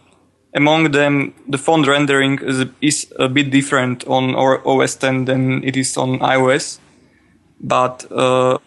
among 0.55 0.93
them, 0.93 1.35
the 1.49 1.59
font 1.59 1.87
rendering 1.87 2.39
is 2.39 2.61
a, 2.61 2.71
is 2.81 3.13
a 3.19 3.29
bit 3.29 3.51
different 3.51 4.07
on 4.07 4.35
OS 4.35 4.95
10 4.97 5.25
than 5.25 5.65
it 5.65 5.77
is 5.77 5.97
on 5.97 6.21
iOS. 6.21 6.79
But 7.61 8.11
uh, 8.13 8.59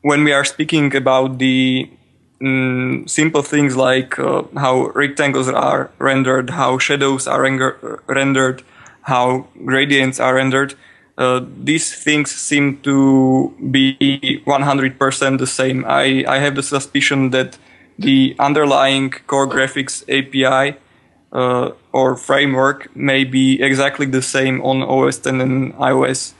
when 0.00 0.24
we 0.24 0.32
are 0.32 0.44
speaking 0.44 0.94
about 0.96 1.38
the 1.38 1.88
mm, 2.40 3.08
simple 3.08 3.42
things 3.42 3.76
like 3.76 4.18
uh, 4.18 4.42
how 4.56 4.88
rectangles 4.88 5.48
are 5.48 5.90
rendered, 5.98 6.50
how 6.50 6.78
shadows 6.78 7.28
are 7.28 7.40
renger- 7.40 8.00
rendered, 8.06 8.62
how 9.02 9.46
gradients 9.64 10.18
are 10.18 10.34
rendered, 10.34 10.74
uh, 11.16 11.44
these 11.62 11.94
things 11.94 12.30
seem 12.30 12.80
to 12.80 13.54
be 13.70 14.42
100% 14.46 15.38
the 15.38 15.46
same. 15.46 15.84
I, 15.86 16.24
I 16.26 16.38
have 16.38 16.56
the 16.56 16.62
suspicion 16.62 17.30
that 17.30 17.58
the 18.02 18.36
underlying 18.38 19.10
core 19.10 19.48
graphics 19.48 20.02
API 20.08 20.76
uh, 21.32 21.70
or 21.92 22.16
framework 22.16 22.94
may 22.94 23.24
be 23.24 23.62
exactly 23.62 24.06
the 24.06 24.22
same 24.22 24.60
on 24.62 24.82
OS 24.82 25.18
10 25.18 25.40
and 25.40 25.74
iOS. 25.74 26.34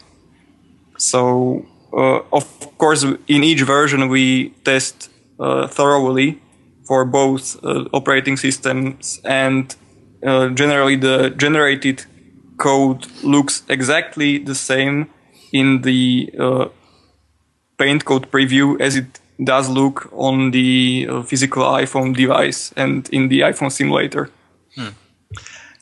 So, 0.98 1.66
uh, 1.92 2.20
of 2.32 2.46
course, 2.78 3.02
in 3.04 3.44
each 3.44 3.62
version 3.62 4.08
we 4.08 4.50
test 4.64 5.10
uh, 5.40 5.66
thoroughly 5.66 6.40
for 6.84 7.04
both 7.04 7.62
uh, 7.64 7.84
operating 7.92 8.36
systems, 8.36 9.20
and 9.24 9.74
uh, 10.26 10.48
generally 10.48 10.96
the 10.96 11.30
generated 11.30 12.04
code 12.58 13.06
looks 13.22 13.62
exactly 13.68 14.38
the 14.38 14.54
same 14.54 15.08
in 15.52 15.82
the 15.82 16.30
uh, 16.38 16.68
PaintCode 17.78 18.26
preview 18.26 18.80
as 18.80 18.96
it 18.96 19.21
does 19.44 19.68
look 19.68 20.08
on 20.12 20.50
the 20.50 21.06
uh, 21.08 21.22
physical 21.22 21.62
iPhone 21.64 22.14
device 22.14 22.72
and 22.76 23.08
in 23.10 23.28
the 23.28 23.40
iPhone 23.40 23.70
simulator. 23.70 24.30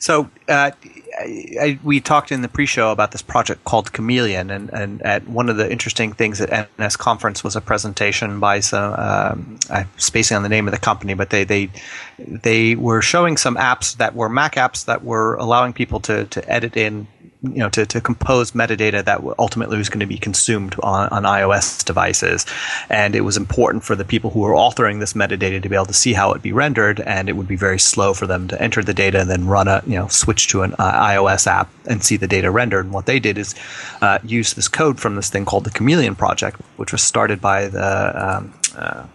So 0.00 0.30
uh, 0.48 0.70
I, 1.18 1.46
I, 1.60 1.78
we 1.84 2.00
talked 2.00 2.32
in 2.32 2.40
the 2.40 2.48
pre-show 2.48 2.90
about 2.90 3.12
this 3.12 3.20
project 3.20 3.64
called 3.64 3.92
Chameleon, 3.92 4.50
and, 4.50 4.70
and 4.70 5.02
at 5.02 5.28
one 5.28 5.50
of 5.50 5.58
the 5.58 5.70
interesting 5.70 6.12
things 6.12 6.40
at 6.40 6.74
NSConference 6.78 7.44
was 7.44 7.54
a 7.54 7.60
presentation 7.60 8.40
by 8.40 8.60
some. 8.60 8.94
Um, 8.94 9.58
I'm 9.68 9.88
spacing 9.98 10.38
on 10.38 10.42
the 10.42 10.48
name 10.48 10.66
of 10.66 10.72
the 10.72 10.80
company, 10.80 11.12
but 11.12 11.28
they 11.28 11.44
they 11.44 11.70
they 12.18 12.76
were 12.76 13.02
showing 13.02 13.36
some 13.36 13.56
apps 13.56 13.98
that 13.98 14.14
were 14.14 14.30
Mac 14.30 14.54
apps 14.54 14.86
that 14.86 15.04
were 15.04 15.34
allowing 15.34 15.74
people 15.74 16.00
to 16.00 16.24
to 16.26 16.50
edit 16.50 16.76
in. 16.76 17.06
You 17.42 17.60
know, 17.60 17.70
to, 17.70 17.86
to 17.86 18.02
compose 18.02 18.52
metadata 18.52 19.02
that 19.02 19.22
ultimately 19.38 19.78
was 19.78 19.88
going 19.88 20.00
to 20.00 20.06
be 20.06 20.18
consumed 20.18 20.74
on, 20.82 21.08
on 21.08 21.22
iOS 21.22 21.82
devices, 21.82 22.44
and 22.90 23.16
it 23.16 23.22
was 23.22 23.38
important 23.38 23.82
for 23.82 23.96
the 23.96 24.04
people 24.04 24.28
who 24.28 24.40
were 24.40 24.52
authoring 24.52 25.00
this 25.00 25.14
metadata 25.14 25.62
to 25.62 25.68
be 25.68 25.74
able 25.74 25.86
to 25.86 25.94
see 25.94 26.12
how 26.12 26.32
it 26.32 26.42
be 26.42 26.52
rendered, 26.52 27.00
and 27.00 27.30
it 27.30 27.36
would 27.36 27.48
be 27.48 27.56
very 27.56 27.78
slow 27.78 28.12
for 28.12 28.26
them 28.26 28.46
to 28.48 28.60
enter 28.60 28.82
the 28.82 28.92
data 28.92 29.20
and 29.20 29.30
then 29.30 29.46
run 29.46 29.68
a 29.68 29.82
you 29.86 29.94
know 29.94 30.06
switch 30.08 30.48
to 30.48 30.60
an 30.62 30.74
uh, 30.78 31.06
iOS 31.06 31.46
app 31.46 31.70
and 31.86 32.04
see 32.04 32.18
the 32.18 32.28
data 32.28 32.50
rendered. 32.50 32.84
And 32.84 32.92
what 32.92 33.06
they 33.06 33.18
did 33.18 33.38
is 33.38 33.54
uh, 34.02 34.18
use 34.22 34.52
this 34.52 34.68
code 34.68 35.00
from 35.00 35.16
this 35.16 35.30
thing 35.30 35.46
called 35.46 35.64
the 35.64 35.70
Chameleon 35.70 36.16
project, 36.16 36.60
which 36.76 36.92
was 36.92 37.02
started 37.02 37.40
by 37.40 37.68
the 37.68 38.36
um, 38.36 38.54
uh, 38.76 39.06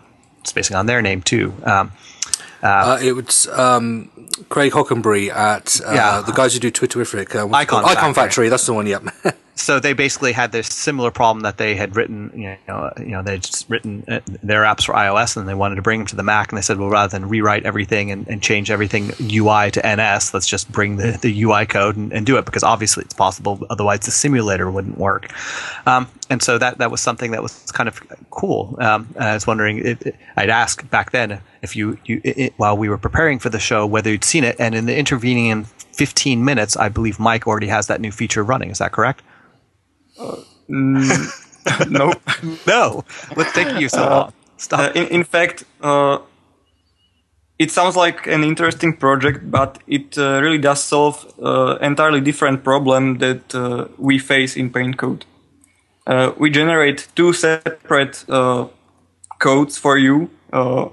spacing 0.43 0.75
on 0.75 0.87
their 0.87 1.01
name 1.01 1.21
too. 1.21 1.53
Um, 1.63 1.91
Uh, 2.65 2.99
it 3.01 3.11
was 3.13 3.47
um, 3.49 4.09
Craig 4.49 4.71
Hockenberry 4.71 5.29
at 5.29 5.79
uh, 5.85 5.93
Yeah. 5.93 6.21
the 6.25 6.31
guys 6.31 6.53
who 6.53 6.59
do 6.59 6.71
Twitterrific. 6.71 7.35
Uh, 7.35 7.47
it 7.47 7.53
Icon? 7.53 7.85
Icon 7.85 8.13
Factory. 8.13 8.13
Factory. 8.13 8.49
That's 8.49 8.65
the 8.65 8.73
one. 8.73 8.87
Yep. 8.87 9.03
so 9.57 9.79
they 9.79 9.93
basically 9.93 10.33
had 10.33 10.51
this 10.51 10.67
similar 10.67 11.11
problem 11.11 11.41
that 11.43 11.57
they 11.57 11.75
had 11.75 11.95
written, 11.95 12.29
you 12.35 12.57
know, 12.67 12.91
you 12.99 13.07
know, 13.07 13.23
they'd 13.23 13.47
written 13.69 14.03
uh, 14.07 14.19
their 14.43 14.63
apps 14.63 14.85
for 14.85 14.93
iOS 14.93 15.37
and 15.37 15.47
they 15.47 15.53
wanted 15.53 15.75
to 15.75 15.81
bring 15.81 16.01
them 16.01 16.07
to 16.07 16.15
the 16.15 16.23
Mac, 16.23 16.51
and 16.51 16.57
they 16.57 16.61
said, 16.61 16.77
well, 16.77 16.89
rather 16.89 17.09
than 17.17 17.29
rewrite 17.29 17.65
everything 17.65 18.11
and, 18.11 18.27
and 18.27 18.43
change 18.43 18.69
everything 18.69 19.11
UI 19.31 19.71
to 19.71 19.79
NS, 19.81 20.33
let's 20.33 20.45
just 20.47 20.69
bring 20.71 20.97
the, 20.97 21.17
the 21.21 21.43
UI 21.43 21.65
code 21.65 21.95
and, 21.95 22.11
and 22.11 22.25
do 22.25 22.37
it 22.37 22.45
because 22.45 22.63
obviously 22.63 23.03
it's 23.05 23.13
possible. 23.13 23.65
Otherwise, 23.69 24.01
the 24.01 24.11
simulator 24.11 24.69
wouldn't 24.69 24.97
work. 24.97 25.31
Um, 25.87 26.07
and 26.29 26.43
so 26.43 26.57
that 26.57 26.79
that 26.79 26.91
was 26.91 26.99
something 26.99 27.31
that 27.31 27.41
was 27.41 27.71
kind 27.71 27.87
of 27.87 28.01
cool. 28.31 28.75
Um, 28.79 29.07
I 29.17 29.33
was 29.35 29.47
wondering, 29.47 29.85
it- 29.85 30.15
I'd 30.35 30.49
ask 30.49 30.87
back 30.89 31.11
then 31.11 31.39
if 31.61 31.75
you, 31.77 31.97
you 32.05 32.19
it- 32.23 32.53
while 32.57 32.75
we 32.77 32.89
were 32.89 32.97
preparing 32.97 33.39
for 33.39 33.49
the 33.49 33.59
show, 33.59 33.85
whether 33.85 34.09
you'd 34.11 34.23
seen 34.25 34.43
it, 34.43 34.57
and 34.59 34.75
in 34.75 34.85
the 34.85 34.97
intervening 34.97 35.63
15 35.93 36.43
minutes, 36.43 36.75
I 36.75 36.89
believe 36.89 37.19
Mike 37.19 37.47
already 37.47 37.67
has 37.67 37.87
that 37.87 38.01
new 38.01 38.11
feature 38.11 38.43
running. 38.43 38.69
Is 38.69 38.79
that 38.79 38.91
correct? 38.91 39.21
no. 40.67 42.13
No, 42.67 43.03
let's 43.35 43.53
take 43.53 43.79
you 43.79 43.89
so 43.89 44.07
long. 44.07 44.33
Stop. 44.57 44.79
Uh, 44.79 44.91
in, 44.99 45.07
in 45.07 45.23
fact, 45.23 45.63
uh, 45.81 46.19
it 47.57 47.71
sounds 47.71 47.95
like 47.95 48.27
an 48.27 48.43
interesting 48.43 48.95
project, 48.95 49.49
but 49.49 49.79
it 49.87 50.17
uh, 50.17 50.41
really 50.41 50.57
does 50.57 50.83
solve 50.83 51.25
uh, 51.41 51.77
entirely 51.81 52.21
different 52.21 52.63
problem 52.63 53.17
that 53.19 53.55
uh, 53.55 53.87
we 53.97 54.19
face 54.19 54.55
in 54.57 54.69
PaintCode. 54.69 55.23
Uh, 56.05 56.33
we 56.37 56.49
generate 56.49 57.07
two 57.15 57.33
separate 57.33 58.25
uh, 58.29 58.67
codes 59.39 59.77
for 59.77 59.97
you 59.97 60.29
uh, 60.53 60.87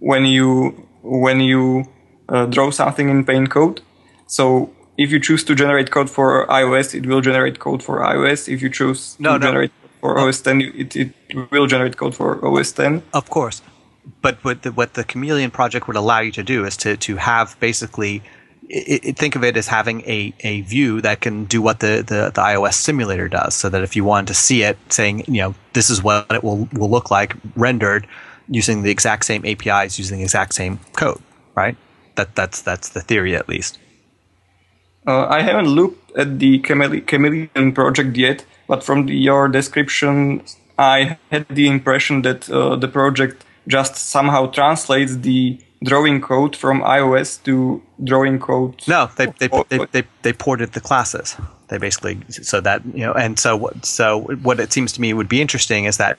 when 0.00 0.24
you 0.26 0.86
when 1.02 1.40
you 1.40 1.84
uh, 2.28 2.46
draw 2.46 2.70
something 2.70 3.08
in 3.08 3.24
PaintCode. 3.24 3.80
So 4.26 4.70
if 4.98 5.12
you 5.12 5.20
choose 5.20 5.44
to 5.44 5.54
generate 5.54 5.90
code 5.92 6.10
for 6.10 6.46
iOS, 6.48 6.94
it 6.94 7.06
will 7.06 7.20
generate 7.22 7.60
code 7.60 7.82
for 7.82 8.00
iOS. 8.00 8.52
If 8.52 8.60
you 8.62 8.70
choose 8.70 9.16
No, 9.20 9.34
to 9.34 9.38
no. 9.38 9.46
generate 9.46 9.72
for 10.00 10.18
OS 10.18 10.40
10, 10.42 10.60
it, 10.60 10.96
it 10.96 11.12
will 11.52 11.66
generate 11.66 11.96
code 11.96 12.14
for 12.16 12.44
OS 12.44 12.72
10. 12.72 13.02
Of 13.14 13.30
course, 13.30 13.62
but 14.22 14.36
what 14.44 14.62
the, 14.62 14.72
what 14.72 14.94
the 14.94 15.04
Chameleon 15.04 15.50
project 15.50 15.86
would 15.88 15.96
allow 15.96 16.20
you 16.20 16.32
to 16.32 16.42
do 16.42 16.64
is 16.66 16.76
to 16.78 16.96
to 16.96 17.16
have 17.16 17.56
basically. 17.60 18.22
i 18.70 19.00
i 19.10 19.12
think 19.22 19.34
of 19.38 19.42
it 19.48 19.56
as 19.56 19.66
having 19.68 19.98
a, 20.16 20.20
a 20.52 20.54
view 20.74 21.00
that 21.06 21.18
can 21.24 21.36
do 21.54 21.58
what 21.66 21.76
the, 21.84 21.94
the, 22.12 22.20
the 22.36 22.42
iOS 22.52 22.74
simulator 22.88 23.28
does, 23.40 23.54
so 23.60 23.66
that 23.72 23.82
if 23.88 23.92
you 23.96 24.04
wanted 24.04 24.28
to 24.28 24.34
see 24.34 24.60
it, 24.70 24.76
saying 24.98 25.14
you 25.34 25.40
know 25.42 25.52
this 25.72 25.88
is 25.94 25.98
what 26.06 26.26
it 26.38 26.42
will 26.46 26.68
will 26.78 26.90
look 26.96 27.08
like 27.18 27.30
rendered 27.56 28.02
using 28.58 28.82
the 28.82 28.90
exact 28.96 29.24
same 29.30 29.42
APIs, 29.52 29.98
using 29.98 30.18
the 30.18 30.24
exact 30.24 30.52
same 30.54 30.74
code, 31.02 31.20
right? 31.62 31.76
That 32.16 32.28
that's 32.38 32.58
that's 32.68 32.88
the 32.90 33.00
theory 33.10 33.34
at 33.36 33.48
least. 33.48 33.78
Uh, 35.08 35.26
I 35.26 35.40
haven't 35.40 35.68
looked 35.68 36.14
at 36.18 36.38
the 36.38 36.58
Chameleon 36.58 37.72
project 37.72 38.14
yet, 38.18 38.44
but 38.66 38.84
from 38.84 39.06
the, 39.06 39.14
your 39.14 39.48
description, 39.48 40.42
I 40.78 41.16
had 41.30 41.46
the 41.48 41.66
impression 41.66 42.20
that 42.22 42.50
uh, 42.50 42.76
the 42.76 42.88
project 42.88 43.42
just 43.66 43.96
somehow 43.96 44.50
translates 44.50 45.16
the 45.16 45.58
drawing 45.82 46.20
code 46.20 46.54
from 46.54 46.82
iOS 46.82 47.42
to 47.44 47.80
drawing 48.04 48.38
code. 48.38 48.82
No, 48.86 49.08
they 49.16 49.26
they, 49.38 49.48
they, 49.70 49.86
they, 49.92 50.02
they 50.20 50.32
ported 50.34 50.72
the 50.72 50.80
classes. 50.80 51.36
They 51.68 51.78
basically 51.78 52.20
so 52.28 52.60
that 52.60 52.84
you 52.92 53.06
know, 53.06 53.12
and 53.14 53.38
so 53.38 53.56
what 53.56 53.86
so 53.86 54.20
what 54.42 54.60
it 54.60 54.74
seems 54.74 54.92
to 54.92 55.00
me 55.00 55.14
would 55.14 55.28
be 55.28 55.40
interesting 55.40 55.86
is 55.86 55.96
that 55.96 56.18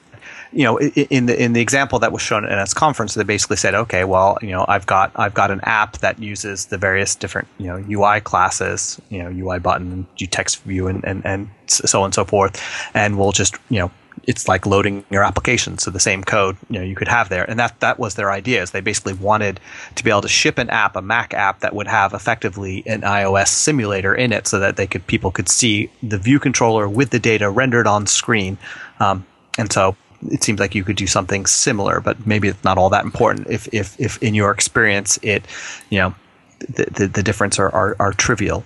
you 0.52 0.64
know, 0.64 0.80
in 0.80 1.28
the 1.28 1.42
in 1.42 1.54
the 1.54 1.62
example 1.62 2.00
that 2.00 2.12
was 2.12 2.22
shown 2.22 2.44
in 2.44 2.52
NSConference, 2.52 3.16
they 3.16 3.24
basically 3.24 3.58
said, 3.58 3.76
okay, 3.76 4.04
well, 4.04 4.38
you 4.42 4.50
know, 4.50 4.66
I've 4.68 4.86
got 4.86 5.12
I've 5.16 5.34
got 5.34 5.52
an 5.52 5.62
app 5.64 5.98
that 6.00 6.20
uses 6.20 6.68
the 6.68 6.78
various 6.78 7.16
different 7.16 7.48
you 7.58 7.68
know 7.68 7.84
UI 7.90 8.20
classes, 8.20 9.00
you 9.10 9.22
know, 9.22 9.30
UI 9.30 9.60
button, 9.60 10.08
text 10.32 10.62
view, 10.64 10.88
and 10.88 11.04
and 11.06 11.26
and 11.26 11.50
so 11.68 12.02
on 12.02 12.06
and 12.06 12.14
so 12.14 12.26
forth, 12.26 12.62
and 12.94 13.18
we'll 13.18 13.32
just 13.32 13.56
you 13.70 13.80
know 13.80 13.92
it's 14.24 14.48
like 14.48 14.66
loading 14.66 15.04
your 15.10 15.24
application. 15.24 15.78
So 15.78 15.92
the 15.92 16.00
same 16.00 16.24
code, 16.24 16.58
you 16.70 16.80
know, 16.80 16.86
you 16.86 16.96
could 16.96 17.08
have 17.08 17.30
there. 17.30 17.50
And 17.50 17.60
that, 17.60 17.80
that 17.80 18.00
was 18.00 18.16
their 18.16 18.32
idea 18.32 18.62
is 18.62 18.72
they 18.72 18.82
basically 18.82 19.14
wanted 19.14 19.60
to 19.96 20.04
be 20.04 20.10
able 20.10 20.22
to 20.22 20.28
ship 20.28 20.58
an 20.58 20.70
app, 20.70 20.96
a 20.96 21.02
Mac 21.02 21.34
app 21.34 21.62
that 21.62 21.74
would 21.74 21.88
have 21.88 22.14
effectively 22.14 22.84
an 22.86 23.02
iOS 23.02 23.48
simulator 23.48 24.14
in 24.14 24.32
it 24.32 24.48
so 24.48 24.60
that 24.60 24.76
they 24.76 24.88
could, 24.88 25.08
people 25.08 25.32
could 25.32 25.50
see 25.50 25.90
the 26.04 26.18
view 26.18 26.40
controller 26.40 26.88
with 26.88 27.12
the 27.12 27.20
data 27.20 27.50
rendered 27.50 27.88
on 27.88 28.06
screen. 28.08 28.58
Um, 29.00 29.26
and 29.58 29.72
so 29.72 29.96
it 30.28 30.44
seems 30.44 30.60
like 30.60 30.76
you 30.76 30.84
could 30.84 30.96
do 30.96 31.08
something 31.08 31.46
similar, 31.46 32.00
but 32.02 32.28
maybe 32.28 32.48
it's 32.48 32.64
not 32.64 32.78
all 32.78 32.90
that 32.90 33.06
important 33.06 33.48
if, 33.48 33.68
if, 33.74 34.00
if 34.00 34.22
in 34.22 34.34
your 34.34 34.52
experience 34.52 35.18
it, 35.22 35.46
you 35.90 36.00
know, 36.00 36.16
the, 36.60 36.86
the, 36.92 37.08
the 37.08 37.24
difference 37.24 37.58
are, 37.60 37.74
are, 37.74 37.96
are 38.00 38.14
trivial. 38.14 38.64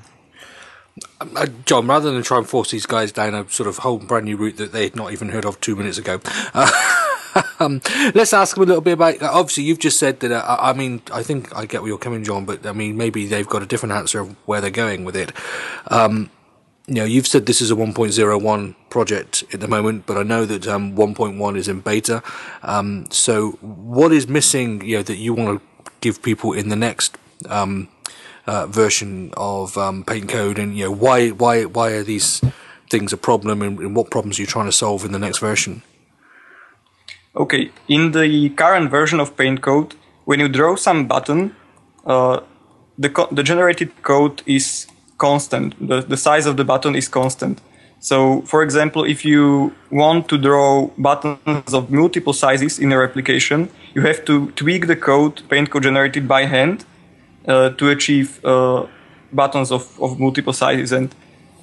Uh, 1.22 1.48
John, 1.66 1.88
rather 1.88 2.12
than 2.12 2.22
try 2.24 2.38
and 2.38 2.48
force 2.48 2.72
these 2.72 2.86
guys 2.86 3.12
down 3.12 3.34
a 3.34 3.50
sort 3.50 3.68
of 3.68 3.80
whole 3.80 3.98
brand 3.98 4.26
new 4.26 4.38
route 4.38 4.58
that 4.58 4.72
they 4.72 4.84
had 4.84 4.96
not 4.96 5.12
even 5.12 5.30
heard 5.30 5.46
of 5.46 5.60
two 5.60 5.76
minutes 5.76 5.98
ago, 5.98 6.20
uh, 6.54 6.72
um, 7.60 7.82
let's 8.14 8.34
ask 8.34 8.56
them 8.56 8.64
a 8.64 8.68
little 8.68 8.82
bit 8.82 8.94
about. 8.94 9.22
Uh, 9.22 9.30
obviously, 9.32 9.64
you've 9.64 9.80
just 9.80 9.98
said 9.98 10.20
that. 10.20 10.32
Uh, 10.32 10.58
I 10.60 10.74
mean, 10.74 11.02
I 11.12 11.24
think 11.24 11.56
I 11.56 11.66
get 11.66 11.82
where 11.82 11.90
you're 11.90 11.98
coming, 11.98 12.24
John, 12.24 12.46
but 12.46 12.66
I 12.66 12.74
mean, 12.74 12.98
maybe 12.98 13.26
they've 13.26 13.48
got 13.48 13.64
a 13.64 13.66
different 13.66 13.94
answer 13.94 14.20
of 14.20 14.36
where 14.48 14.62
they're 14.62 14.70
going 14.70 15.04
with 15.04 15.16
it. 15.16 15.32
Um, 15.88 16.30
you 16.88 16.96
know, 16.96 17.06
you've 17.06 17.28
said 17.28 17.46
this 17.46 17.62
is 17.62 17.72
a 17.72 17.76
1.01 17.76 18.76
project 18.90 19.44
at 19.54 19.62
the 19.62 19.68
moment, 19.68 20.06
but 20.06 20.18
I 20.18 20.24
know 20.24 20.46
that 20.46 20.68
um, 20.68 20.96
1.1 20.96 21.58
is 21.58 21.68
in 21.68 21.80
beta. 21.80 22.22
Um, 22.62 23.06
so, 23.10 23.52
what 23.62 24.12
is 24.12 24.28
missing? 24.28 24.84
You 24.84 24.98
know, 24.98 25.04
that 25.04 25.16
you 25.16 25.34
want 25.34 25.62
to 25.62 25.92
give 26.02 26.22
people 26.22 26.52
in 26.52 26.68
the 26.68 26.76
next 26.76 27.18
um, 27.48 27.88
uh, 28.46 28.68
version 28.68 29.34
of 29.38 29.78
um, 29.78 30.04
PaintCode, 30.04 30.58
and 30.58 30.78
you 30.78 30.86
know 30.86 30.92
why 30.92 31.30
why 31.30 31.64
why 31.64 31.92
are 31.92 32.04
these 32.04 32.42
things 32.90 33.14
a 33.14 33.18
problem, 33.18 33.62
and, 33.62 33.80
and, 33.80 33.96
what 33.96 34.12
problems 34.12 34.38
are 34.38 34.42
you 34.42 34.48
trying 34.48 34.66
to 34.66 34.72
solve 34.74 35.06
in 35.06 35.14
the 35.14 35.20
next 35.20 35.40
version? 35.40 35.84
Okay, 37.36 37.72
in 37.88 38.12
the 38.12 38.50
current 38.50 38.92
version 38.92 39.22
of 39.22 39.38
PaintCode, 39.38 39.94
when 40.26 40.42
you 40.42 40.50
draw 40.50 40.76
some 40.76 41.08
button, 41.08 41.56
uh, 42.06 42.42
the 42.98 43.10
co- 43.10 43.30
the 43.32 43.42
generated 43.42 44.04
code 44.04 44.44
is 44.46 44.88
constant. 45.18 45.76
The 45.88 46.02
the 46.02 46.18
size 46.18 46.46
of 46.46 46.56
the 46.58 46.64
button 46.64 46.96
is 46.96 47.08
constant. 47.08 47.62
So, 48.04 48.42
for 48.42 48.64
example, 48.64 49.06
if 49.06 49.24
you 49.24 49.72
want 49.90 50.28
to 50.28 50.38
draw 50.38 50.90
buttons 50.98 51.74
of 51.74 51.90
multiple 51.90 52.34
sizes 52.34 52.78
in 52.78 52.92
a 52.92 53.02
application, 53.02 53.70
you 53.96 54.02
have 54.02 54.26
to 54.26 54.52
tweak 54.52 54.88
the 54.88 54.96
code, 54.98 55.42
PaintCode 55.48 55.84
generated 55.84 56.28
by 56.28 56.46
hand, 56.46 56.84
uh, 57.48 57.70
to 57.70 57.90
achieve 57.90 58.44
uh, 58.44 58.88
buttons 59.32 59.72
of, 59.72 59.98
of 60.02 60.20
multiple 60.20 60.52
sizes. 60.52 60.92
And 60.92 61.16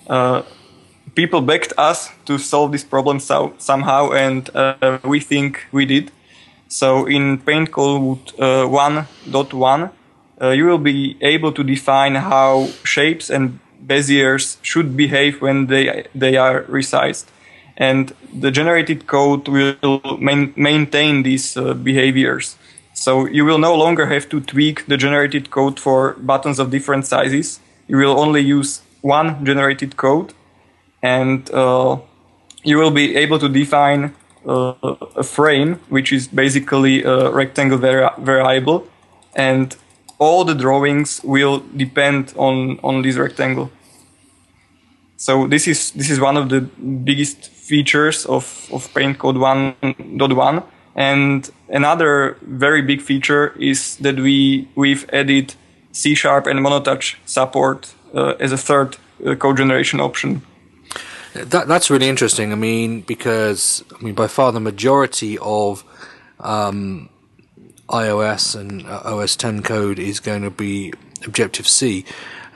uh, 0.08 0.42
people 1.14 1.42
begged 1.42 1.74
us 1.76 2.08
to 2.24 2.38
solve 2.38 2.72
this 2.72 2.84
problem 2.84 3.20
so, 3.20 3.52
somehow, 3.58 4.10
and 4.10 4.48
we 5.04 5.20
think 5.20 5.66
we 5.72 5.84
did. 5.84 6.10
So 6.68 7.04
in 7.04 7.38
PaintCode 7.38 8.36
1.1, 8.38 9.90
you 10.48 10.64
will 10.66 10.78
be 10.78 11.16
able 11.20 11.52
to 11.52 11.62
define 11.62 12.14
how 12.14 12.68
shapes 12.84 13.30
and 13.30 13.58
beziers 13.86 14.56
should 14.62 14.96
behave 14.96 15.40
when 15.42 15.66
they 15.66 16.04
they 16.14 16.36
are 16.36 16.62
resized. 16.62 17.26
And 17.76 18.12
the 18.40 18.50
generated 18.50 19.06
code 19.06 19.48
will 19.48 20.18
main, 20.18 20.52
maintain 20.56 21.22
these 21.22 21.56
uh, 21.56 21.74
behaviors. 21.74 22.56
So 22.94 23.26
you 23.26 23.46
will 23.46 23.58
no 23.58 23.74
longer 23.74 24.06
have 24.06 24.28
to 24.28 24.40
tweak 24.40 24.86
the 24.86 24.96
generated 24.96 25.50
code 25.50 25.80
for 25.80 26.14
buttons 26.18 26.58
of 26.58 26.70
different 26.70 27.06
sizes. 27.06 27.60
You 27.88 27.96
will 27.96 28.18
only 28.20 28.40
use 28.40 28.82
one 29.00 29.44
generated 29.46 29.96
code. 29.96 30.34
And 31.02 31.50
uh, 31.50 31.96
you 32.62 32.76
will 32.76 32.90
be 32.90 33.16
able 33.16 33.38
to 33.38 33.48
define 33.48 34.14
uh, 34.46 34.74
a 35.16 35.22
frame, 35.22 35.80
which 35.88 36.12
is 36.12 36.28
basically 36.28 37.02
a 37.02 37.30
rectangle 37.30 37.78
vari- 37.78 38.10
variable, 38.18 38.86
and 39.34 39.74
all 40.20 40.44
the 40.44 40.54
drawings 40.54 41.20
will 41.24 41.64
depend 41.74 42.32
on, 42.36 42.78
on 42.84 43.02
this 43.02 43.16
rectangle. 43.16 43.72
So 45.16 45.48
this 45.48 45.66
is 45.66 45.90
this 45.92 46.08
is 46.08 46.20
one 46.20 46.36
of 46.36 46.48
the 46.48 46.60
biggest 46.60 47.48
features 47.48 48.24
of, 48.26 48.68
of 48.72 48.88
PaintCode 48.94 49.36
1.1 49.36 50.64
and 50.94 51.50
another 51.68 52.36
very 52.42 52.82
big 52.82 53.00
feature 53.00 53.54
is 53.58 53.96
that 53.96 54.16
we 54.16 54.68
we've 54.74 55.08
added 55.12 55.54
C 55.92 56.14
sharp 56.14 56.46
and 56.46 56.60
monotouch 56.60 57.16
support 57.26 57.94
uh, 58.14 58.34
as 58.40 58.52
a 58.52 58.56
third 58.56 58.96
uh, 59.24 59.34
code 59.34 59.56
generation 59.56 60.00
option. 60.00 60.42
That, 61.34 61.68
that's 61.68 61.90
really 61.90 62.08
interesting. 62.08 62.52
I 62.52 62.56
mean, 62.56 63.02
because 63.02 63.84
I 63.98 64.02
mean, 64.02 64.14
by 64.14 64.26
far 64.26 64.52
the 64.52 64.60
majority 64.60 65.38
of 65.38 65.84
um, 66.40 67.08
iOS 67.90 68.58
and 68.58 68.86
uh, 68.86 69.02
OS 69.04 69.36
10 69.36 69.62
code 69.62 69.98
is 69.98 70.20
going 70.20 70.42
to 70.42 70.50
be 70.50 70.92
Objective 71.24 71.68
C. 71.68 72.04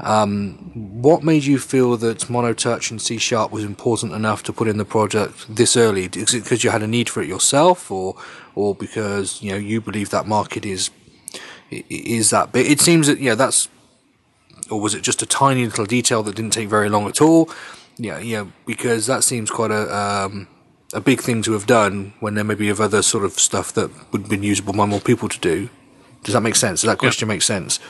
Um, 0.01 0.55
what 0.75 1.23
made 1.23 1.45
you 1.45 1.59
feel 1.59 1.97
that 1.99 2.19
monotouch 2.29 2.91
and 2.91 3.01
C 3.01 3.19
sharp 3.19 3.53
was 3.53 3.63
important 3.63 4.13
enough 4.13 4.43
to 4.45 4.53
put 4.53 4.69
in 4.69 4.79
the 4.79 4.85
project 4.85 5.55
this 5.55 5.77
early? 5.77 6.07
Is 6.07 6.35
it 6.35 6.43
because 6.45 6.65
you 6.65 6.71
had 6.71 6.83
a 6.83 6.87
need 6.87 7.09
for 7.09 7.23
it 7.23 7.29
yourself, 7.29 7.91
or 7.91 8.17
or 8.55 8.75
because 8.75 9.41
you 9.41 9.53
know 9.53 9.59
you 9.59 9.81
believe 9.81 10.11
that 10.11 10.27
market 10.27 10.67
is 10.67 10.91
is 11.71 12.31
that 12.31 12.53
big? 12.53 12.71
It 12.71 12.81
seems 12.81 13.07
that 13.07 13.21
yeah, 13.21 13.35
that's 13.35 13.69
or 14.71 14.81
was 14.81 14.95
it 14.95 15.03
just 15.03 15.23
a 15.23 15.27
tiny 15.27 15.65
little 15.65 15.87
detail 15.87 16.23
that 16.25 16.35
didn't 16.35 16.53
take 16.53 16.69
very 16.69 16.89
long 16.89 17.07
at 17.07 17.21
all? 17.21 17.49
Yeah, 17.97 18.19
yeah, 18.19 18.47
because 18.67 19.07
that 19.07 19.23
seems 19.23 19.51
quite 19.51 19.71
a 19.71 19.97
um, 19.97 20.49
a 20.95 21.01
big 21.01 21.21
thing 21.21 21.43
to 21.43 21.53
have 21.53 21.67
done 21.67 22.13
when 22.21 22.35
there 22.35 22.45
may 22.45 22.55
be 22.55 22.71
of 22.71 22.81
other 22.81 23.03
sort 23.03 23.25
of 23.25 23.33
stuff 23.33 23.73
that 23.75 23.91
would 24.11 24.23
have 24.23 24.31
been 24.31 24.43
usable 24.43 24.73
by 24.73 24.87
more 24.87 25.01
people 25.01 25.29
to 25.29 25.39
do. 25.41 25.69
Does 26.23 26.35
that 26.35 26.41
make 26.41 26.57
sense? 26.57 26.81
Does 26.81 26.89
that 26.89 26.99
question 26.99 27.29
yeah. 27.29 27.35
make 27.35 27.43
sense? 27.43 27.81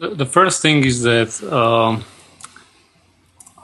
the 0.00 0.26
first 0.26 0.62
thing 0.62 0.84
is 0.84 1.02
that 1.02 1.42
uh, 1.42 2.00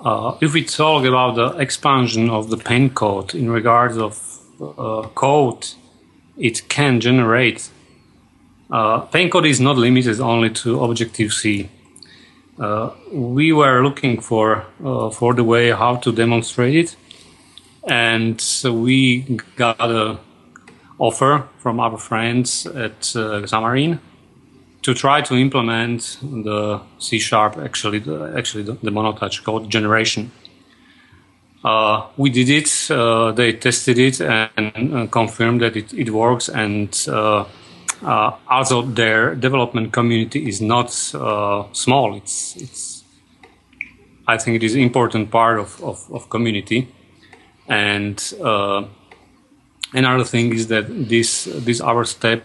uh, 0.05 0.37
if 0.41 0.53
we 0.53 0.64
talk 0.64 1.05
about 1.05 1.37
the 1.37 1.59
expansion 1.59 2.29
of 2.31 2.51
the 2.51 2.57
PaintCode 2.57 3.35
in 3.35 3.51
regards 3.51 3.97
of 3.97 4.20
uh, 4.61 5.09
code 5.14 5.68
it 6.37 6.68
can 6.68 7.01
generate, 7.01 7.70
uh, 8.70 9.07
PaintCode 9.07 9.49
is 9.49 9.61
not 9.61 9.77
limited 9.77 10.20
only 10.20 10.51
to 10.51 10.83
Objective 10.83 11.33
C. 11.33 11.68
Uh, 12.59 12.91
we 13.12 13.53
were 13.53 13.83
looking 13.85 14.20
for 14.20 14.66
uh, 14.85 15.11
for 15.11 15.35
the 15.35 15.45
way 15.45 15.70
how 15.70 15.97
to 15.97 16.12
demonstrate 16.12 16.75
it, 16.75 16.97
and 17.89 18.41
so 18.41 18.72
we 18.72 19.22
got 19.57 19.80
a 19.80 20.18
offer 20.99 21.49
from 21.59 21.80
our 21.80 21.99
friends 21.99 22.66
at 22.66 23.01
Xamarin 23.01 23.99
to 24.85 24.93
try 24.93 25.22
to 25.22 25.35
implement 25.35 26.18
the 26.22 26.80
C 26.99 27.18
sharp, 27.18 27.57
actually, 27.57 28.01
the, 28.01 28.35
actually 28.37 28.64
the, 28.64 28.74
the 28.74 28.91
monotouch 28.91 29.43
code 29.43 29.70
generation. 29.70 30.30
Uh, 31.64 32.07
we 32.18 32.28
did 32.28 32.51
it. 32.51 32.91
Uh, 32.91 33.32
they 33.32 33.55
tested 33.55 33.99
it 33.99 34.20
and 34.20 34.95
uh, 34.95 35.07
confirmed 35.07 35.62
that 35.62 35.74
it, 35.74 35.95
it 35.95 36.11
works. 36.11 36.51
And 36.51 36.95
uh, 37.09 37.47
uh, 38.03 38.32
also, 38.47 38.82
their 38.82 39.35
development 39.35 39.95
community 39.95 40.47
is 40.47 40.61
not 40.61 40.89
uh, 41.14 41.64
small. 41.72 42.14
It's 42.16 42.55
it's. 42.57 43.05
I 44.28 44.37
think 44.37 44.57
it 44.57 44.62
is 44.62 44.74
important 44.74 45.30
part 45.30 45.59
of 45.59 45.82
of, 45.82 46.12
of 46.12 46.28
community. 46.28 46.94
And 47.69 48.23
another 49.95 50.25
thing 50.25 50.53
is 50.53 50.69
that 50.69 50.87
this 51.09 51.45
this 51.45 51.81
our 51.81 52.05
step 52.05 52.43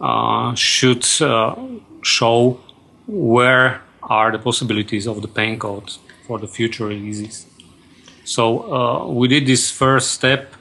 uh, 0.00 0.54
should 0.54 1.04
uh, 1.20 1.56
show 2.02 2.60
where 3.06 3.82
are 4.02 4.30
the 4.30 4.38
possibilities 4.38 5.06
of 5.06 5.22
the 5.22 5.28
PaintCode 5.28 5.98
for 6.26 6.38
the 6.38 6.46
future 6.46 6.86
releases. 6.86 7.46
So 8.24 8.72
uh, 8.72 9.08
we 9.08 9.26
did 9.26 9.46
this 9.46 9.70
first 9.70 10.12
step, 10.12 10.54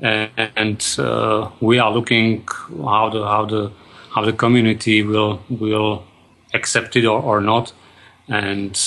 and 0.00 0.96
uh, 0.98 1.50
we 1.60 1.78
are 1.78 1.90
looking 1.90 2.46
how 2.84 3.10
the 3.10 3.26
how 3.26 3.46
the 3.46 3.72
how 4.14 4.24
the 4.24 4.32
community 4.32 5.02
will 5.02 5.42
will 5.50 6.04
accept 6.52 6.94
it 6.96 7.04
or, 7.04 7.20
or 7.20 7.40
not. 7.40 7.72
And 8.28 8.80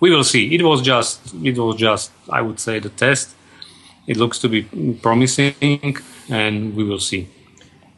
we 0.00 0.10
will 0.10 0.24
see. 0.24 0.54
It 0.54 0.62
was 0.62 0.80
just 0.80 1.34
it 1.42 1.58
was 1.58 1.76
just 1.76 2.12
I 2.30 2.40
would 2.40 2.60
say 2.60 2.78
the 2.78 2.90
test. 2.90 3.34
It 4.08 4.16
looks 4.16 4.38
to 4.40 4.48
be 4.48 4.62
promising, 5.02 5.96
and 6.28 6.74
we 6.74 6.82
will 6.82 6.98
see. 6.98 7.28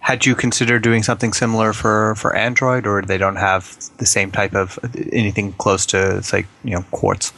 Had 0.00 0.26
you 0.26 0.34
considered 0.34 0.82
doing 0.82 1.02
something 1.02 1.32
similar 1.32 1.72
for, 1.72 2.14
for 2.16 2.34
Android, 2.34 2.86
or 2.86 3.00
they 3.02 3.16
don't 3.16 3.36
have 3.36 3.78
the 3.98 4.06
same 4.06 4.30
type 4.30 4.54
of 4.54 4.78
anything 5.12 5.52
close 5.52 5.86
to, 5.86 6.22
say, 6.22 6.46
you 6.64 6.72
know, 6.72 6.84
Quartz? 6.90 7.32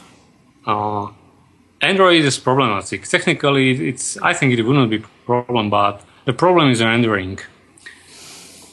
Uh, 0.65 1.07
Android 1.81 2.23
is 2.23 2.39
problematic. 2.39 3.03
Technically, 3.07 3.89
it's 3.89 4.17
I 4.17 4.33
think 4.33 4.57
it 4.57 4.63
wouldn't 4.63 4.89
be 4.89 4.97
a 4.97 5.25
problem, 5.25 5.69
but 5.69 6.01
the 6.25 6.33
problem 6.33 6.69
is 6.69 6.81
rendering. 6.81 7.39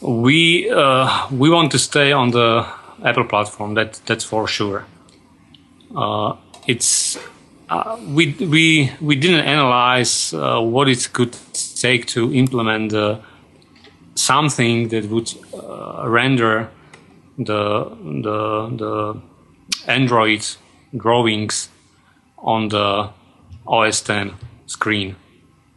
We 0.01 0.71
uh, 0.71 1.27
we 1.31 1.51
want 1.51 1.73
to 1.73 1.79
stay 1.79 2.13
on 2.13 2.31
the 2.31 2.67
Apple 3.05 3.25
platform. 3.25 3.75
That 3.75 4.01
that's 4.07 4.25
for 4.25 4.47
sure. 4.47 4.87
Uh, 5.95 6.37
it's 6.69 7.19
uh, 7.71 7.97
we 8.09 8.35
we 8.41 8.93
we 9.01 9.17
didn't 9.17 9.47
analyze 9.47 10.35
uh, 10.35 10.61
what 10.61 10.89
it 10.89 11.09
could 11.13 11.37
take 11.77 12.07
to 12.07 12.33
implement 12.35 12.93
something 14.15 14.89
that 14.89 15.05
would 15.07 15.33
uh, 15.55 16.09
render 16.09 16.69
the 17.39 17.89
the 18.23 18.69
the 18.77 19.21
Android 19.87 20.47
drawings 20.97 21.69
on 22.39 22.69
the 22.69 23.11
OS 23.67 24.01
10 24.03 24.35
screen. 24.67 25.17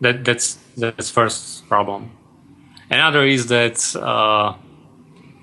That 0.02 0.26
that's 0.26 0.58
that's 0.78 1.10
first 1.10 1.68
problem. 1.68 2.12
Another 2.90 3.24
is 3.24 3.48
that 3.48 3.96
uh, 3.96 4.54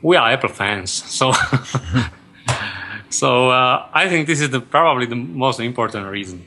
we 0.02 0.16
are 0.16 0.30
Apple 0.30 0.50
fans, 0.50 0.90
so 0.90 1.32
so 3.10 3.50
uh, 3.50 3.88
I 3.92 4.08
think 4.08 4.26
this 4.26 4.40
is 4.40 4.50
the 4.50 4.60
probably 4.60 5.06
the 5.06 5.16
most 5.16 5.60
important 5.60 6.06
reason. 6.06 6.44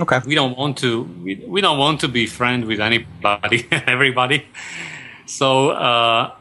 Okay. 0.00 0.20
We 0.24 0.34
don't 0.34 0.56
want 0.56 0.78
to 0.78 1.02
we, 1.02 1.34
we 1.46 1.60
don't 1.60 1.78
want 1.78 2.00
to 2.00 2.08
be 2.08 2.26
friend 2.26 2.64
with 2.64 2.80
anybody, 2.80 3.66
everybody. 3.70 4.46
So 5.26 5.70
uh, 5.70 6.34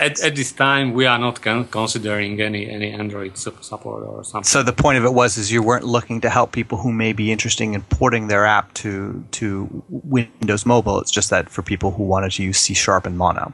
at, 0.00 0.20
at 0.20 0.36
this 0.36 0.52
time, 0.52 0.92
we 0.92 1.06
are 1.06 1.18
not 1.18 1.40
con- 1.40 1.66
considering 1.68 2.40
any 2.40 2.68
any 2.68 2.90
Android 2.90 3.36
support 3.38 4.04
or 4.04 4.24
something. 4.24 4.44
So 4.44 4.62
the 4.62 4.72
point 4.72 4.98
of 4.98 5.04
it 5.04 5.14
was 5.14 5.38
is 5.38 5.52
you 5.52 5.62
weren't 5.62 5.84
looking 5.84 6.20
to 6.22 6.30
help 6.30 6.52
people 6.52 6.78
who 6.78 6.92
may 6.92 7.12
be 7.12 7.30
interested 7.30 7.64
in 7.64 7.82
porting 7.82 8.28
their 8.28 8.44
app 8.44 8.74
to 8.74 9.24
to 9.32 9.82
Windows 9.88 10.66
Mobile. 10.66 11.00
It's 11.00 11.10
just 11.10 11.30
that 11.30 11.50
for 11.50 11.62
people 11.62 11.92
who 11.92 12.02
wanted 12.04 12.32
to 12.32 12.42
use 12.42 12.58
C 12.58 12.74
Sharp 12.74 13.06
and 13.06 13.16
Mono. 13.16 13.52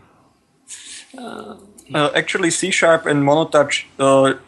Uh, 1.17 1.57
uh, 1.95 2.11
actually, 2.15 2.51
C 2.51 2.71
Sharp 2.71 3.07
and 3.07 3.23
MonoTouch 3.23 3.85
uh, 3.99 4.39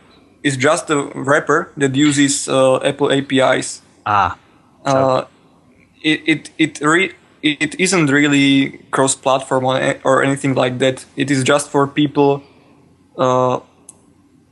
is 0.47 0.57
just 0.57 0.90
a 0.90 0.99
wrapper 1.14 1.72
that 1.76 1.94
uses 1.94 2.49
uh, 2.49 2.76
Apple 2.90 3.11
APIs. 3.11 3.82
Ah. 4.07 4.38
Uh, 4.84 4.92
so. 4.92 5.28
it 6.03 6.20
it 6.26 6.51
it 6.59 6.80
re- 6.80 7.14
it 7.42 7.78
isn't 7.78 8.07
really 8.11 8.78
cross-platform 8.90 9.64
or 10.05 10.22
anything 10.22 10.55
like 10.55 10.78
that. 10.78 11.05
It 11.16 11.30
is 11.30 11.44
just 11.44 11.70
for 11.70 11.86
people. 11.86 12.42
Uh, 13.16 13.61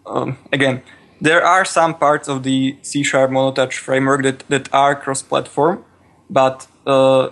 um, 0.07 0.36
again, 0.53 0.82
there 1.20 1.42
are 1.45 1.64
some 1.64 1.95
parts 1.95 2.28
of 2.28 2.42
the 2.42 2.76
C 2.82 3.03
Sharp 3.03 3.30
MonoTouch 3.30 3.74
framework 3.78 4.22
that, 4.22 4.45
that 4.49 4.72
are 4.72 4.95
cross-platform, 4.95 5.84
but 6.30 6.66
uh, 6.86 7.30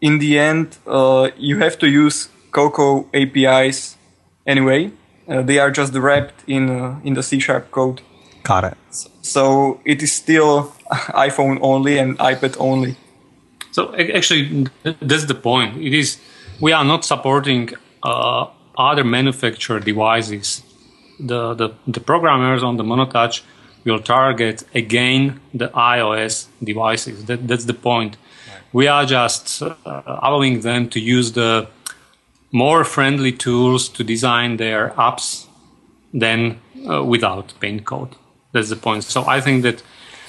in 0.00 0.18
the 0.18 0.38
end, 0.38 0.78
uh, 0.86 1.30
you 1.38 1.58
have 1.58 1.78
to 1.78 1.88
use 1.88 2.28
Cocoa 2.50 3.08
APIs 3.14 3.96
anyway. 4.46 4.90
Uh, 5.32 5.40
they 5.40 5.58
are 5.58 5.70
just 5.70 5.94
wrapped 5.94 6.44
in 6.46 6.68
uh, 6.68 7.00
in 7.04 7.14
the 7.14 7.22
C 7.22 7.40
Sharp 7.40 7.70
code. 7.70 8.02
Got 8.42 8.64
it. 8.64 8.76
So 9.22 9.80
it 9.84 10.02
is 10.02 10.12
still 10.12 10.74
iPhone 11.28 11.58
only 11.62 11.98
and 11.98 12.18
iPad 12.18 12.56
only. 12.58 12.96
So 13.70 13.94
actually, 13.94 14.66
that's 15.00 15.24
the 15.24 15.34
point. 15.34 15.76
It 15.76 15.94
is 15.94 16.18
we 16.60 16.72
are 16.72 16.84
not 16.84 17.04
supporting 17.04 17.70
uh, 18.02 18.46
other 18.76 19.04
manufacturer 19.04 19.80
devices. 19.80 20.62
The, 21.18 21.54
the 21.54 21.68
the 21.86 22.00
programmers 22.00 22.62
on 22.62 22.76
the 22.76 22.84
MonoTouch 22.84 23.42
will 23.84 24.00
target 24.00 24.64
again 24.74 25.40
the 25.54 25.68
iOS 25.68 26.48
devices. 26.62 27.24
That 27.24 27.48
that's 27.48 27.64
the 27.64 27.74
point. 27.74 28.16
We 28.72 28.86
are 28.88 29.06
just 29.06 29.62
uh, 29.62 29.74
allowing 29.86 30.60
them 30.60 30.88
to 30.90 31.00
use 31.00 31.32
the 31.32 31.68
more 32.52 32.84
friendly 32.84 33.32
tools 33.32 33.88
to 33.88 34.04
design 34.04 34.58
their 34.58 34.90
apps 34.90 35.46
than 36.12 36.60
uh, 36.88 37.02
without 37.02 37.54
PaintCode. 37.60 38.12
That's 38.52 38.68
the 38.68 38.76
point. 38.76 39.04
So 39.04 39.24
I 39.26 39.40
think 39.40 39.62
that 39.62 39.82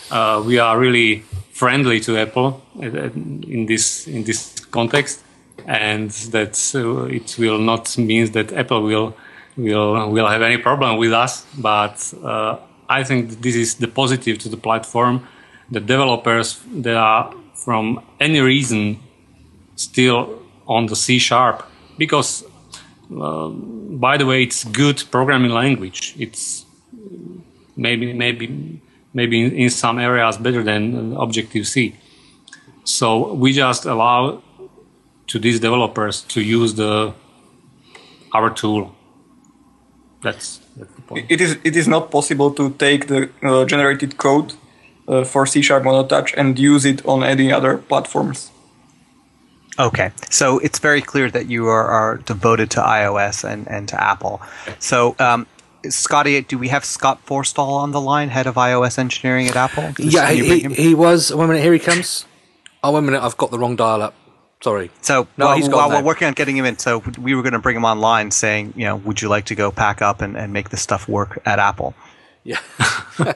uh, 0.10 0.42
we 0.46 0.58
are 0.58 0.80
really 0.80 1.24
friendly 1.52 2.00
to 2.00 2.18
Apple 2.18 2.64
uh, 2.82 2.86
in 2.86 3.66
this 3.68 4.08
in 4.08 4.24
this 4.24 4.60
context, 4.72 5.22
and 5.68 6.10
that 6.32 6.56
uh, 6.76 7.06
it 7.06 7.36
will 7.38 7.60
not 7.60 7.98
mean 7.98 8.32
that 8.32 8.54
Apple 8.54 8.84
will 8.84 9.14
will 9.58 10.10
will 10.10 10.28
have 10.28 10.42
any 10.42 10.58
problem 10.58 10.98
with 10.98 11.12
us. 11.12 11.46
But 11.58 12.14
uh, 12.24 12.58
I 12.90 13.04
think 13.04 13.42
this 13.42 13.56
is 13.56 13.76
the 13.76 13.88
positive 13.88 14.38
to 14.40 14.50
the 14.50 14.58
platform. 14.58 15.28
The 15.72 15.80
developers 15.80 16.62
that 16.82 16.96
are 16.96 17.34
from 17.56 18.02
any 18.20 18.40
reason 18.40 19.00
still 19.76 20.40
on 20.68 20.86
the 20.86 20.96
C 20.96 21.20
sharp 21.20 21.64
because 21.98 22.44
uh, 23.20 23.50
by 23.50 24.18
the 24.18 24.26
way 24.26 24.44
it's 24.44 24.64
good 24.64 25.04
programming 25.12 25.52
language 25.52 26.16
it's 26.18 26.66
maybe 27.76 28.14
maybe 28.14 28.82
maybe 29.14 29.42
in, 29.44 29.52
in 29.52 29.70
some 29.70 30.00
areas 30.00 30.38
better 30.38 30.64
than 30.64 31.16
Objective 31.18 31.68
C. 31.68 31.96
So 32.84 33.34
we 33.34 33.54
just 33.54 33.86
allow 33.86 34.42
to 35.28 35.40
these 35.40 35.60
developers 35.60 36.22
to 36.22 36.42
use 36.42 36.74
the 36.76 37.14
our 38.34 38.50
tool. 38.50 38.96
That's, 40.22 40.60
that's 40.78 40.94
the 40.94 41.02
point. 41.02 41.26
It 41.30 41.42
is 41.42 41.58
it 41.64 41.76
is 41.76 41.88
not 41.88 42.12
possible 42.12 42.52
to 42.52 42.72
take 42.72 43.08
the 43.08 43.30
uh, 43.44 43.66
generated 43.66 44.18
code 44.18 44.54
uh, 45.08 45.24
for 45.24 45.46
C 45.46 45.62
Sharp 45.62 45.84
MonoTouch 45.84 46.34
and 46.38 46.58
use 46.58 46.86
it 46.86 47.06
on 47.06 47.24
any 47.24 47.52
other 47.52 47.78
platforms. 47.78 48.52
Okay, 49.80 50.12
so 50.30 50.60
it's 50.60 50.80
very 50.80 51.02
clear 51.02 51.32
that 51.32 51.48
you 51.48 51.68
are, 51.68 51.88
are 51.88 52.18
devoted 52.18 52.70
to 52.72 52.80
iOS 52.80 53.44
and, 53.44 53.68
and 53.68 53.88
to 53.90 54.02
Apple. 54.02 54.42
So 54.80 55.16
um, 55.18 55.48
Scotty, 55.90 56.40
do 56.42 56.58
we 56.58 56.68
have 56.70 56.86
Scott 56.86 57.26
Forstall 57.26 57.82
on 57.82 57.92
the 57.92 58.02
line, 58.02 58.30
head 58.30 58.48
of 58.48 58.56
iOS 58.56 59.00
engineering 59.00 59.48
at 59.48 59.56
Apple? 59.56 59.92
Just, 59.94 60.14
yeah, 60.14 60.32
he, 60.32 60.62
he, 60.74 60.94
was. 60.94 61.34
One 61.34 61.48
minute, 61.48 61.64
here 61.64 61.74
he 61.74 61.80
comes. 61.80 62.26
Oh, 62.84 62.92
one 62.92 63.06
minute, 63.06 63.22
I've 63.24 63.38
got 63.38 63.52
the 63.52 63.60
wrong 63.60 63.76
dial 63.76 64.02
up. 64.02 64.14
Sorry. 64.62 64.92
So 65.02 65.28
no, 65.38 65.48
while, 65.48 65.56
he's 65.58 65.70
while 65.70 65.90
we're 65.90 66.04
working 66.04 66.28
on 66.28 66.34
getting 66.34 66.56
him 66.56 66.64
in, 66.64 66.78
so 66.78 67.04
we 67.20 67.36
were 67.36 67.42
going 67.42 67.54
to 67.54 67.60
bring 67.60 67.76
him 67.76 67.84
online, 67.84 68.32
saying, 68.32 68.74
you 68.78 68.86
know, 68.86 68.96
would 68.96 69.22
you 69.22 69.28
like 69.28 69.46
to 69.46 69.56
go 69.56 69.72
pack 69.72 70.02
up 70.02 70.22
and, 70.22 70.38
and 70.38 70.54
make 70.54 70.70
this 70.70 70.82
stuff 70.82 71.10
work 71.10 71.42
at 71.46 71.60
Apple? 71.60 71.96
Yeah. 72.44 72.60
okay. 73.20 73.34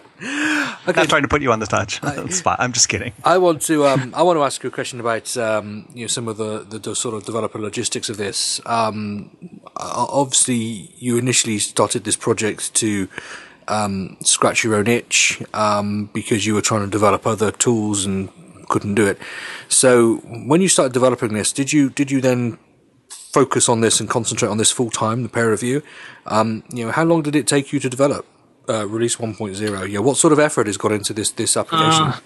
I'm 0.86 1.08
trying 1.08 1.22
to 1.22 1.28
put 1.30 1.41
you 1.41 1.51
on 1.51 1.60
the 1.60 1.66
touch 1.66 2.03
I, 2.03 2.28
spot. 2.30 2.58
I'm 2.60 2.74
just 2.74 2.89
kidding. 2.89 3.14
I 3.24 3.38
want 3.38 3.62
to 3.64 3.86
um, 3.86 4.14
I 4.16 4.24
want 4.24 4.38
to 4.38 4.43
ask 4.43 4.62
you 4.64 4.68
a 4.68 4.72
question 4.72 4.99
about 4.99 5.36
um, 5.38 5.88
you 5.93 6.01
know 6.01 6.08
some 6.08 6.28
of 6.28 6.38
the, 6.38 6.60
the, 6.64 6.80
the, 6.80 6.95
sort 6.95 7.16
of 7.16 7.26
developer 7.26 7.58
logistics 7.58 8.10
of 8.10 8.18
this. 8.18 8.60
Um, 8.66 9.62
obviously, 9.78 10.91
you 10.97 11.18
initially 11.18 11.60
started 11.60 12.03
this 12.03 12.18
project 12.18 12.74
to 12.76 13.08
um, 13.70 14.18
scratch 14.22 14.64
your 14.64 14.76
own 14.76 14.88
itch 14.88 15.41
um, 15.53 16.10
because 16.14 16.45
you 16.45 16.53
were 16.53 16.62
trying 16.62 16.82
to 16.82 16.91
develop 16.91 17.26
other 17.26 17.51
tools 17.51 18.05
and 18.05 18.30
couldn't 18.68 18.95
do 18.95 19.08
it. 19.08 19.18
So 19.70 20.18
when 20.47 20.62
you 20.62 20.68
started 20.68 20.91
developing 20.91 21.34
this, 21.34 21.53
did 21.53 21.72
you 21.72 21.89
did 21.89 22.12
you 22.12 22.20
then 22.20 22.58
focus 23.10 23.70
on 23.70 23.80
this 23.80 23.99
and 24.01 24.10
concentrate 24.10 24.49
on 24.49 24.58
this 24.58 24.72
full 24.72 24.89
time, 24.89 25.24
the 25.24 25.30
pair 25.30 25.53
of 25.53 25.64
you? 25.64 25.82
Um, 26.26 26.64
you 26.70 26.86
know, 26.86 26.91
how 26.91 27.05
long 27.05 27.22
did 27.22 27.38
it 27.38 27.47
take 27.47 27.72
you 27.72 27.80
to 27.80 27.89
develop? 27.89 28.26
Uh, 28.70 28.88
release 28.88 29.15
1.0. 29.15 29.89
Yeah, 29.89 29.99
what 29.99 30.18
sort 30.18 30.34
of 30.34 30.39
effort 30.39 30.68
has 30.68 30.78
gone 30.78 30.93
into 30.93 31.13
this 31.13 31.32
this 31.32 31.57
application? 31.57 32.07
Uh, 32.07 32.20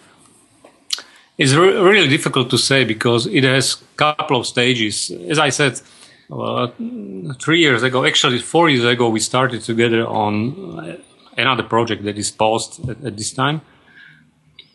it's 1.37 1.53
re- 1.53 1.77
really 1.77 2.07
difficult 2.07 2.49
to 2.49 2.57
say 2.57 2.83
because 2.83 3.25
it 3.27 3.43
has 3.43 3.81
a 3.81 3.97
couple 3.97 4.37
of 4.39 4.45
stages. 4.45 5.11
As 5.29 5.39
I 5.39 5.49
said, 5.49 5.81
uh, 6.31 6.67
three 7.39 7.59
years 7.59 7.83
ago, 7.83 8.05
actually 8.05 8.39
four 8.39 8.69
years 8.69 8.85
ago, 8.85 9.09
we 9.09 9.19
started 9.19 9.61
together 9.61 10.05
on 10.05 10.99
another 11.37 11.63
project 11.63 12.03
that 12.03 12.17
is 12.17 12.31
paused 12.31 12.89
at, 12.89 13.03
at 13.03 13.17
this 13.17 13.33
time. 13.33 13.61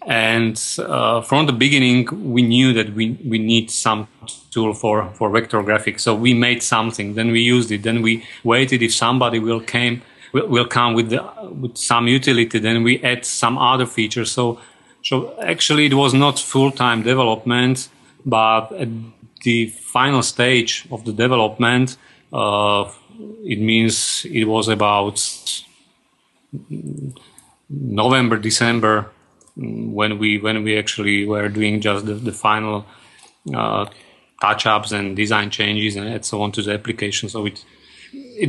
And 0.06 0.60
uh, 0.78 1.20
from 1.22 1.46
the 1.46 1.52
beginning, 1.52 2.32
we 2.32 2.42
knew 2.42 2.72
that 2.74 2.94
we, 2.94 3.18
we 3.24 3.38
need 3.38 3.70
some 3.70 4.06
tool 4.50 4.72
for, 4.72 5.10
for 5.14 5.30
vector 5.30 5.60
graphics. 5.62 6.00
So 6.00 6.14
we 6.14 6.32
made 6.32 6.62
something, 6.62 7.14
then 7.14 7.32
we 7.32 7.40
used 7.40 7.72
it, 7.72 7.82
then 7.82 8.02
we 8.02 8.24
waited 8.44 8.82
if 8.82 8.94
somebody 8.94 9.40
will 9.40 9.60
came 9.60 10.02
will, 10.36 10.48
will 10.54 10.68
come 10.78 10.94
with 10.94 11.08
the, 11.10 11.22
with 11.62 11.76
some 11.76 12.06
utility. 12.08 12.58
Then 12.58 12.82
we 12.82 13.02
add 13.02 13.24
some 13.24 13.58
other 13.58 13.86
features. 13.86 14.30
So 14.32 14.58
so 15.06 15.40
actually, 15.40 15.86
it 15.86 15.94
was 15.94 16.12
not 16.14 16.36
full 16.38 16.72
time 16.72 17.02
development, 17.02 17.88
but 18.24 18.72
at 18.72 18.88
the 19.44 19.66
final 19.68 20.22
stage 20.22 20.84
of 20.90 21.04
the 21.04 21.12
development, 21.12 21.96
uh, 22.32 22.90
it 23.44 23.60
means 23.60 24.26
it 24.28 24.46
was 24.46 24.66
about 24.66 25.16
November, 27.70 28.36
December, 28.36 29.06
when 29.56 30.18
we 30.18 30.38
when 30.38 30.64
we 30.64 30.76
actually 30.76 31.24
were 31.24 31.48
doing 31.48 31.80
just 31.80 32.06
the, 32.06 32.14
the 32.14 32.32
final 32.32 32.84
uh, 33.54 33.86
touch 34.40 34.66
ups 34.66 34.90
and 34.90 35.16
design 35.16 35.50
changes 35.50 35.94
and 35.94 36.24
so 36.24 36.42
on 36.42 36.50
to 36.50 36.62
the 36.62 36.72
application. 36.74 37.28
So 37.28 37.46
it, 37.46 37.64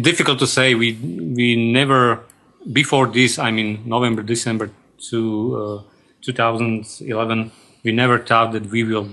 difficult 0.02 0.40
to 0.40 0.48
say. 0.48 0.76
We 0.76 0.94
we 0.94 1.56
never 1.56 2.24
before 2.72 3.08
this. 3.08 3.40
I 3.40 3.52
mean 3.52 3.84
November, 3.86 4.24
December 4.24 4.72
to 5.10 5.84
uh, 5.86 5.92
2011. 6.22 7.52
We 7.84 7.92
never 7.92 8.20
thought 8.20 8.52
that 8.52 8.66
we 8.68 8.84
will 8.84 9.08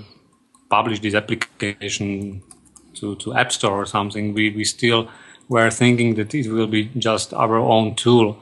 publish 0.68 1.01
this 1.01 1.14
application 1.14 2.43
to, 2.95 3.14
to 3.16 3.35
App 3.35 3.53
Store 3.53 3.77
or 3.83 3.87
something. 3.87 4.35
We 4.35 4.51
we 4.51 4.64
still 4.64 5.09
were 5.49 5.70
thinking 5.70 6.14
that 6.14 6.35
it 6.35 6.51
will 6.51 6.66
be 6.66 6.91
just 6.97 7.33
our 7.35 7.57
own 7.57 7.95
tool. 7.95 8.39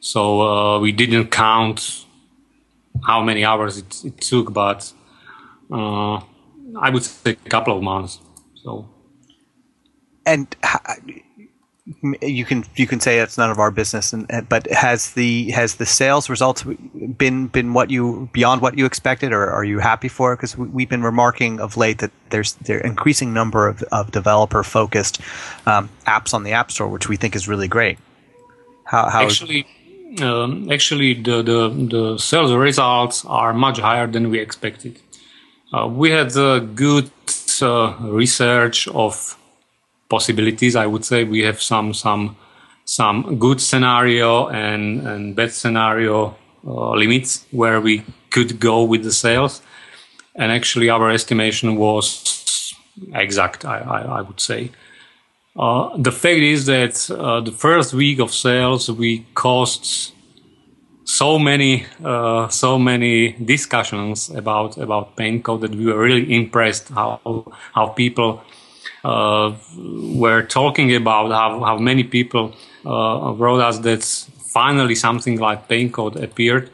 So 0.00 0.42
uh, 0.42 0.80
we 0.80 0.92
didn't 0.92 1.28
count 1.28 2.06
how 3.04 3.22
many 3.22 3.44
hours 3.44 3.78
it, 3.78 4.04
it 4.04 4.20
took, 4.20 4.52
but 4.52 4.92
uh, 5.70 6.16
I 6.78 6.90
would 6.90 7.04
say 7.04 7.36
a 7.46 7.48
couple 7.48 7.76
of 7.76 7.82
months. 7.82 8.18
So, 8.62 8.88
and 10.26 10.54
you 12.22 12.44
can 12.44 12.64
you 12.76 12.86
can 12.86 13.00
say 13.00 13.18
it's 13.18 13.36
none 13.36 13.50
of 13.50 13.58
our 13.58 13.70
business, 13.70 14.12
and, 14.12 14.26
but 14.48 14.66
has 14.70 15.12
the 15.12 15.50
has 15.50 15.76
the 15.76 15.86
sales 15.86 16.30
results 16.30 16.64
been 17.16 17.48
been 17.48 17.72
what 17.72 17.90
you 17.90 18.28
beyond 18.32 18.62
what 18.62 18.76
you 18.76 18.86
expected, 18.86 19.32
or 19.32 19.50
are 19.50 19.64
you 19.64 19.78
happy 19.78 20.08
for? 20.08 20.36
Because 20.36 20.56
we've 20.56 20.88
been 20.88 21.02
remarking 21.02 21.60
of 21.60 21.76
late 21.76 21.98
that 21.98 22.10
there's 22.30 22.54
there 22.54 22.78
increasing 22.78 23.32
number 23.32 23.68
of, 23.68 23.82
of 23.92 24.10
developer 24.12 24.62
focused 24.62 25.20
um, 25.66 25.88
apps 26.06 26.34
on 26.34 26.44
the 26.44 26.52
App 26.52 26.70
Store, 26.70 26.88
which 26.88 27.08
we 27.08 27.16
think 27.16 27.34
is 27.34 27.48
really 27.48 27.68
great. 27.68 27.98
How, 28.84 29.08
how 29.08 29.22
actually. 29.22 29.66
Um, 30.20 30.72
actually, 30.72 31.14
the, 31.14 31.40
the, 31.40 31.68
the 31.68 32.18
sales 32.18 32.52
results 32.52 33.24
are 33.26 33.52
much 33.52 33.78
higher 33.78 34.08
than 34.08 34.28
we 34.28 34.40
expected. 34.40 34.98
Uh, 35.72 35.86
we 35.86 36.10
had 36.10 36.36
a 36.36 36.58
good 36.58 37.08
uh, 37.62 37.94
research 38.00 38.88
of 38.88 39.38
possibilities. 40.10 40.76
I 40.76 40.86
would 40.86 41.04
say 41.04 41.24
we 41.24 41.40
have 41.44 41.62
some 41.62 41.94
some 41.94 42.36
some 42.84 43.38
good 43.38 43.60
scenario 43.60 44.48
and 44.48 45.06
and 45.06 45.36
bad 45.36 45.52
scenario 45.52 46.36
uh, 46.66 46.90
limits 46.90 47.46
where 47.52 47.80
we 47.80 48.02
could 48.30 48.60
go 48.60 48.82
with 48.84 49.02
the 49.02 49.12
sales, 49.12 49.62
and 50.34 50.52
actually 50.52 50.90
our 50.90 51.10
estimation 51.10 51.76
was 51.76 52.74
exact. 53.14 53.64
I 53.64 53.78
I, 53.78 54.00
I 54.18 54.20
would 54.20 54.40
say. 54.40 54.70
Uh, 55.58 55.96
the 55.96 56.12
fact 56.12 56.38
is 56.38 56.66
that 56.66 57.10
uh, 57.10 57.40
the 57.40 57.52
first 57.52 57.92
week 57.92 58.20
of 58.20 58.30
sales 58.32 58.88
we 58.88 59.26
cost 59.34 60.12
so 61.04 61.38
many 61.38 61.86
uh, 62.04 62.48
so 62.48 62.78
many 62.78 63.32
discussions 63.44 64.30
about 64.30 64.78
about 64.78 65.16
PaintCode 65.16 65.60
that 65.62 65.74
we 65.74 65.86
were 65.86 65.98
really 65.98 66.32
impressed 66.32 66.88
how 66.90 67.18
how 67.74 67.86
people 67.88 68.42
uh, 69.04 69.54
were 69.76 70.42
talking 70.42 70.94
about 70.94 71.30
how, 71.30 71.64
how 71.64 71.78
many 71.78 72.04
people 72.04 72.54
uh, 72.84 73.34
wrote 73.36 73.60
us 73.60 73.78
that 73.80 74.04
finally 74.04 74.94
something 74.94 75.38
like 75.38 75.68
PaintCode 75.68 76.22
appeared. 76.22 76.70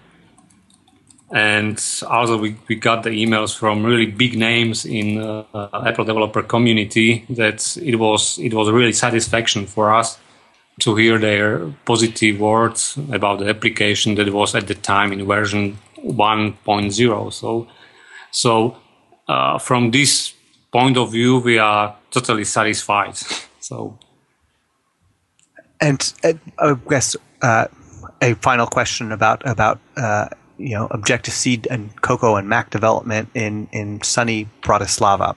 And 1.33 1.83
also 2.09 2.39
we, 2.39 2.57
we 2.69 2.77
got 2.77 3.03
the 3.03 3.11
emails 3.11 3.57
from 3.57 3.85
really 3.85 4.07
big 4.07 4.39
names 4.39 4.87
in 4.87 5.19
uh, 5.19 5.45
Apple 5.85 6.05
developer 6.05 6.43
community 6.43 7.27
that 7.31 7.77
it 7.83 7.97
was 7.97 8.39
it 8.39 8.55
was 8.55 8.71
really 8.71 8.93
satisfaction 8.93 9.67
for 9.67 9.93
us 9.93 10.19
to 10.81 10.95
hear 10.95 11.19
their 11.19 11.73
positive 11.85 12.39
words 12.39 12.99
about 13.11 13.41
the 13.41 13.49
application 13.49 14.15
that 14.15 14.33
was 14.33 14.55
at 14.55 14.69
the 14.69 14.75
time 14.75 15.13
in 15.13 15.27
version 15.27 15.79
1.0. 16.05 17.33
So, 17.33 17.67
so 18.31 18.77
uh, 19.27 19.59
from 19.59 19.91
this 19.91 20.35
point 20.71 20.97
of 20.97 21.13
view, 21.13 21.39
we 21.39 21.59
are 21.59 21.97
totally 22.21 22.45
satisfied. 22.45 23.17
so, 23.61 23.99
and 25.81 26.13
uh, 26.25 26.33
I 26.59 26.77
guess 26.89 27.17
uh, 27.43 27.67
a 28.23 28.35
final 28.35 28.67
question 28.67 29.13
about 29.13 29.47
about 29.47 29.79
uh, 29.97 30.29
you 30.59 30.75
know 30.75 30.89
Objective 30.91 31.35
C 31.35 31.61
and 31.71 31.91
Cocoa 32.03 32.37
and 32.37 32.49
Mac 32.49 32.71
development 32.71 33.29
in 33.35 33.69
in 33.73 34.03
sunny 34.03 34.49
Bratislava. 34.63 35.37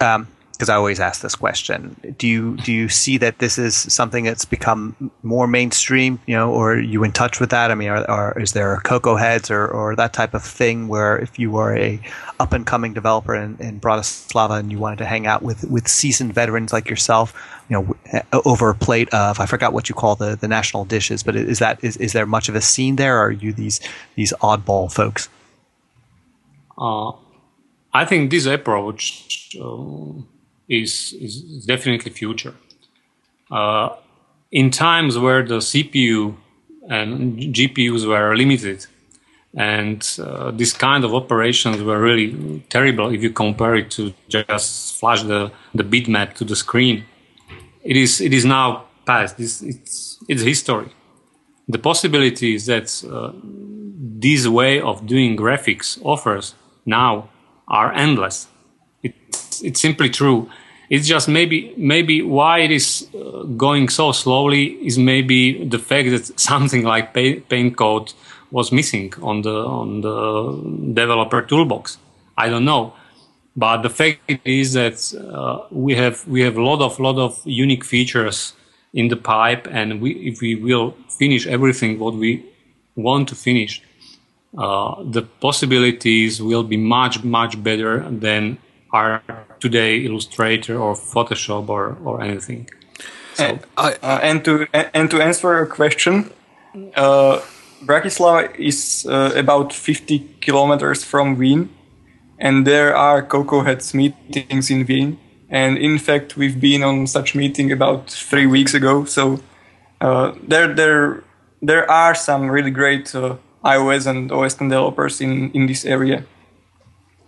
Um, 0.00 0.28
because 0.62 0.70
I 0.70 0.76
always 0.76 1.00
ask 1.00 1.22
this 1.22 1.34
question. 1.34 2.14
Do 2.18 2.28
you 2.28 2.56
do 2.58 2.72
you 2.72 2.88
see 2.88 3.18
that 3.18 3.40
this 3.40 3.58
is 3.58 3.74
something 3.92 4.22
that's 4.22 4.44
become 4.44 5.10
more 5.24 5.48
mainstream? 5.48 6.20
You 6.26 6.36
know, 6.36 6.52
or 6.52 6.74
are 6.74 6.80
you 6.80 7.02
in 7.02 7.10
touch 7.10 7.40
with 7.40 7.50
that? 7.50 7.72
I 7.72 7.74
mean, 7.74 7.88
are, 7.88 8.08
are 8.08 8.40
is 8.40 8.52
there 8.52 8.80
Cocoa 8.84 9.16
heads 9.16 9.50
or, 9.50 9.66
or 9.66 9.96
that 9.96 10.12
type 10.12 10.34
of 10.34 10.44
thing 10.44 10.86
where 10.86 11.18
if 11.18 11.36
you 11.36 11.56
are 11.56 11.76
a 11.76 12.00
up 12.38 12.52
and 12.52 12.64
coming 12.64 12.92
developer 12.92 13.34
in, 13.34 13.56
in 13.58 13.80
Bratislava 13.80 14.60
and 14.60 14.70
you 14.70 14.78
wanted 14.78 14.98
to 14.98 15.04
hang 15.04 15.26
out 15.26 15.42
with, 15.42 15.68
with 15.68 15.88
seasoned 15.88 16.32
veterans 16.32 16.72
like 16.72 16.88
yourself, 16.88 17.34
you 17.68 17.74
know, 17.74 18.22
over 18.44 18.70
a 18.70 18.76
plate 18.76 19.12
of 19.12 19.40
I 19.40 19.46
forgot 19.46 19.72
what 19.72 19.88
you 19.88 19.96
call 19.96 20.14
the, 20.14 20.36
the 20.36 20.46
national 20.46 20.84
dishes, 20.84 21.24
but 21.24 21.34
is 21.34 21.58
that 21.58 21.82
is, 21.82 21.96
is 21.96 22.12
there 22.12 22.24
much 22.24 22.48
of 22.48 22.54
a 22.54 22.60
scene 22.60 22.94
there? 22.94 23.18
Are 23.18 23.32
you 23.32 23.52
these 23.52 23.80
these 24.14 24.32
oddball 24.40 24.92
folks? 24.92 25.28
Uh, 26.78 27.10
I 27.92 28.04
think 28.04 28.30
this 28.30 28.46
approach. 28.46 29.56
Uh, 29.60 30.22
is, 30.72 31.14
is 31.20 31.66
definitely 31.66 32.10
future. 32.10 32.54
Uh, 33.50 33.90
in 34.50 34.70
times 34.70 35.18
where 35.18 35.42
the 35.42 35.58
CPU 35.58 36.36
and 36.88 37.38
GPUs 37.38 38.06
were 38.06 38.36
limited, 38.36 38.86
and 39.54 40.18
uh, 40.18 40.50
this 40.50 40.72
kind 40.72 41.04
of 41.04 41.14
operations 41.14 41.82
were 41.82 42.00
really 42.00 42.64
terrible 42.70 43.12
if 43.12 43.22
you 43.22 43.30
compare 43.30 43.74
it 43.74 43.90
to 43.90 44.14
just 44.28 44.98
flash 44.98 45.22
the, 45.22 45.52
the 45.74 45.84
bitmap 45.84 46.34
to 46.34 46.44
the 46.44 46.56
screen. 46.56 47.04
It 47.84 47.96
is 47.96 48.20
it 48.20 48.32
is 48.32 48.44
now 48.44 48.84
past. 49.04 49.38
It's 49.38 49.60
it's, 49.62 50.18
it's 50.28 50.42
history. 50.42 50.90
The 51.68 51.78
possibilities 51.78 52.66
that 52.66 53.04
uh, 53.10 53.32
this 53.44 54.46
way 54.46 54.80
of 54.80 55.06
doing 55.06 55.36
graphics 55.36 55.98
offers 56.02 56.54
now 56.86 57.28
are 57.68 57.92
endless. 57.92 58.48
It's 59.02 59.62
it's 59.62 59.80
simply 59.80 60.08
true. 60.08 60.48
It's 60.92 61.08
just 61.08 61.26
maybe 61.26 61.72
maybe 61.78 62.20
why 62.20 62.58
it 62.58 62.70
is 62.70 63.08
uh, 63.14 63.44
going 63.64 63.88
so 63.88 64.12
slowly 64.12 64.64
is 64.86 64.98
maybe 64.98 65.64
the 65.64 65.78
fact 65.78 66.10
that 66.10 66.38
something 66.50 66.82
like 66.84 67.14
PaintCode 67.14 68.12
was 68.50 68.70
missing 68.70 69.14
on 69.22 69.40
the 69.40 69.56
on 69.78 70.02
the 70.02 70.16
developer 70.92 71.40
toolbox. 71.40 71.96
I 72.36 72.50
don't 72.50 72.66
know, 72.66 72.92
but 73.56 73.80
the 73.80 73.88
fact 73.88 74.20
is 74.44 74.74
that 74.74 74.98
uh, 75.16 75.66
we 75.70 75.94
have 75.94 76.28
we 76.28 76.42
have 76.42 76.58
a 76.58 76.62
lot 76.62 76.82
of 76.82 77.00
lot 77.00 77.16
of 77.16 77.40
unique 77.46 77.86
features 77.86 78.52
in 78.92 79.08
the 79.08 79.16
pipe, 79.16 79.66
and 79.70 79.98
we 80.02 80.10
if 80.30 80.42
we 80.42 80.56
will 80.56 80.94
finish 81.08 81.46
everything 81.46 81.98
what 81.98 82.12
we 82.16 82.44
want 82.96 83.30
to 83.30 83.34
finish, 83.34 83.80
uh, 84.58 85.02
the 85.04 85.22
possibilities 85.22 86.42
will 86.42 86.64
be 86.64 86.76
much 86.76 87.24
much 87.24 87.62
better 87.62 88.06
than 88.10 88.58
are 88.92 89.22
today 89.60 90.04
Illustrator 90.04 90.78
or 90.78 90.94
Photoshop 90.94 91.68
or, 91.68 91.96
or 92.04 92.20
anything. 92.20 92.68
So, 93.34 93.44
and, 93.44 93.66
uh, 93.76 94.20
and 94.22 94.44
to 94.44 94.66
and 94.72 95.10
to 95.10 95.22
answer 95.22 95.54
your 95.54 95.66
question, 95.66 96.30
uh, 96.94 97.40
Bratislava 97.84 98.54
is 98.58 99.06
uh, 99.08 99.32
about 99.34 99.72
50 99.72 100.36
kilometers 100.40 101.04
from 101.04 101.38
Wien, 101.38 101.70
and 102.38 102.66
there 102.66 102.94
are 102.94 103.22
Cocoa 103.22 103.62
Heads 103.62 103.94
meetings 103.94 104.70
in 104.70 104.86
Wien. 104.86 105.18
And 105.48 105.76
in 105.76 105.98
fact, 105.98 106.36
we've 106.36 106.58
been 106.58 106.82
on 106.82 107.06
such 107.06 107.34
meeting 107.34 107.72
about 107.72 108.10
three 108.10 108.46
weeks 108.46 108.72
ago. 108.72 109.04
So 109.04 109.40
uh, 110.00 110.32
there, 110.42 110.72
there, 110.72 111.24
there 111.60 111.90
are 111.90 112.14
some 112.14 112.50
really 112.50 112.70
great 112.70 113.14
uh, 113.14 113.36
iOS 113.62 114.06
and 114.06 114.32
OS 114.32 114.54
developers 114.54 115.20
in 115.20 115.50
in 115.52 115.66
this 115.66 115.84
area. 115.84 116.24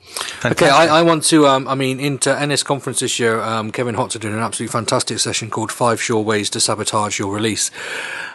Fantastic. 0.05 0.69
Okay, 0.69 0.71
I, 0.71 0.99
I, 0.99 1.03
want 1.03 1.25
to. 1.25 1.47
Um, 1.47 1.67
I 1.67 1.75
mean, 1.75 1.99
into 1.99 2.31
NSConference 2.31 3.01
this 3.01 3.19
year, 3.19 3.41
um, 3.41 3.73
Kevin 3.73 3.97
Hoctor 3.97 4.21
did 4.21 4.33
an 4.33 4.39
absolutely 4.39 4.73
fantastic 4.73 5.19
session 5.19 5.51
called 5.51 5.73
Five 5.73 6.01
Sure 6.01 6.23
Ways 6.23 6.51
to 6.51 6.61
Sabotage 6.61 7.19
Your 7.19 7.35
Release. 7.35 7.71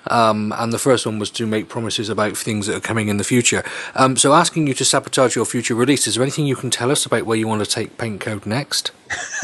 Um, 0.07 0.53
and 0.57 0.73
the 0.73 0.79
first 0.79 1.05
one 1.05 1.19
was 1.19 1.29
to 1.31 1.45
make 1.45 1.69
promises 1.69 2.09
about 2.09 2.35
things 2.35 2.67
that 2.67 2.75
are 2.75 2.81
coming 2.81 3.07
in 3.07 3.17
the 3.17 3.23
future. 3.23 3.63
Um, 3.95 4.17
so, 4.17 4.33
asking 4.33 4.67
you 4.67 4.73
to 4.73 4.83
sabotage 4.83 5.35
your 5.35 5.45
future 5.45 5.75
release, 5.75 6.07
is 6.07 6.15
there 6.15 6.23
anything 6.23 6.47
you 6.47 6.55
can 6.55 6.69
tell 6.69 6.91
us 6.91 7.05
about 7.05 7.23
where 7.23 7.37
you 7.37 7.47
want 7.47 7.63
to 7.63 7.69
take 7.69 7.97
PaintCode 7.97 8.45
next? 8.45 8.91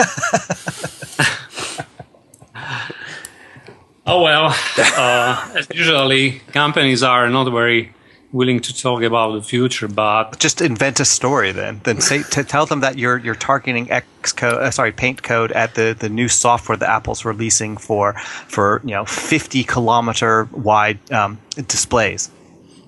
oh, 4.05 4.23
well, 4.23 4.55
uh, 4.77 5.51
as 5.55 5.67
usually, 5.73 6.39
companies 6.51 7.01
are 7.03 7.29
not 7.29 7.49
very 7.49 7.94
willing 8.35 8.59
to 8.59 8.75
talk 8.75 9.01
about 9.01 9.31
the 9.31 9.41
future, 9.41 9.87
but 9.87 10.37
just 10.39 10.59
invent 10.59 10.99
a 10.99 11.05
story 11.05 11.53
then. 11.53 11.79
Then 11.85 12.01
say 12.01 12.21
to 12.31 12.43
tell 12.43 12.65
them 12.65 12.81
that 12.81 12.97
you're 12.97 13.17
you're 13.17 13.41
targeting 13.51 13.87
Xcode, 13.87 14.59
uh, 14.59 14.71
sorry, 14.71 14.91
PaintCode 14.91 15.55
at 15.55 15.75
the, 15.75 15.95
the 15.97 16.09
new 16.09 16.27
software 16.27 16.77
that 16.77 16.89
Apple's 16.89 17.23
releasing 17.23 17.77
for 17.77 18.13
for 18.47 18.81
you 18.83 18.91
know 18.91 19.05
50 19.05 19.63
kilometer 19.63 20.49
wide 20.51 20.99
um, 21.11 21.39
displays. 21.55 22.29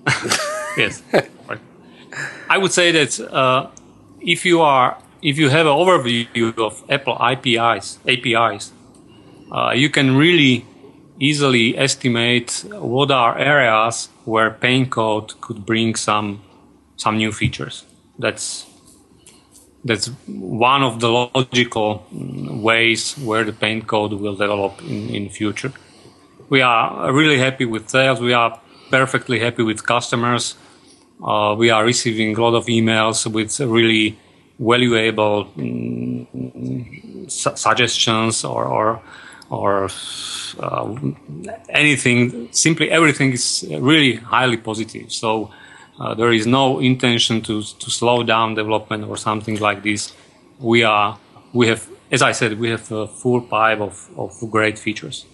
yes. 0.76 1.02
I 2.50 2.58
would 2.58 2.72
say 2.72 2.92
that 2.92 3.18
uh, 3.20 3.70
if 4.20 4.44
you 4.44 4.60
are 4.60 4.98
if 5.22 5.38
you 5.38 5.48
have 5.48 5.66
an 5.66 5.72
overview 5.72 6.58
of 6.58 6.84
Apple 6.90 7.16
APIs 7.20 7.98
APIs, 8.06 8.72
uh, 9.50 9.72
you 9.74 9.88
can 9.88 10.14
really 10.16 10.66
easily 11.20 11.76
estimate 11.76 12.64
what 12.70 13.10
are 13.10 13.38
areas 13.38 14.08
where 14.24 14.50
PaintCode 14.50 15.40
could 15.40 15.66
bring 15.66 15.94
some 15.96 16.40
some 16.96 17.16
new 17.16 17.32
features. 17.32 17.84
That's 18.18 18.66
that's 19.84 20.06
one 20.26 20.82
of 20.82 21.00
the 21.00 21.08
logical 21.08 22.04
mm, 22.12 22.62
ways 22.62 23.14
where 23.18 23.44
the 23.44 23.52
PaintCode 23.52 24.18
will 24.18 24.36
develop 24.36 24.80
in 24.82 25.08
in 25.14 25.28
future. 25.28 25.72
We 26.50 26.62
are 26.62 27.12
really 27.12 27.38
happy 27.38 27.64
with 27.64 27.88
sales. 27.88 28.20
We 28.20 28.32
are 28.32 28.58
perfectly 28.90 29.38
happy 29.38 29.62
with 29.62 29.86
customers. 29.86 30.56
Uh, 31.22 31.54
we 31.58 31.70
are 31.70 31.84
receiving 31.84 32.36
a 32.36 32.40
lot 32.40 32.54
of 32.54 32.66
emails 32.66 33.26
with 33.26 33.60
really 33.60 34.16
valuable 34.58 35.46
mm, 35.56 37.30
su- 37.30 37.56
suggestions 37.56 38.44
or 38.44 38.64
or, 38.64 39.00
or 39.50 39.88
uh, 40.60 40.94
anything. 41.68 42.48
Simply 42.52 42.90
everything 42.90 43.32
is 43.32 43.64
really 43.68 44.16
highly 44.16 44.56
positive. 44.56 45.12
So 45.12 45.50
uh, 45.98 46.14
there 46.14 46.32
is 46.32 46.46
no 46.46 46.78
intention 46.80 47.40
to 47.42 47.62
to 47.62 47.90
slow 47.90 48.22
down 48.22 48.54
development 48.54 49.04
or 49.04 49.16
something 49.16 49.58
like 49.58 49.82
this. 49.82 50.12
We 50.60 50.82
are 50.84 51.18
we 51.52 51.68
have, 51.68 51.88
as 52.10 52.22
I 52.22 52.32
said, 52.32 52.58
we 52.58 52.70
have 52.70 52.90
a 52.92 53.06
full 53.06 53.40
pipe 53.40 53.80
of, 53.80 54.08
of 54.16 54.32
great 54.50 54.78
features. 54.78 55.24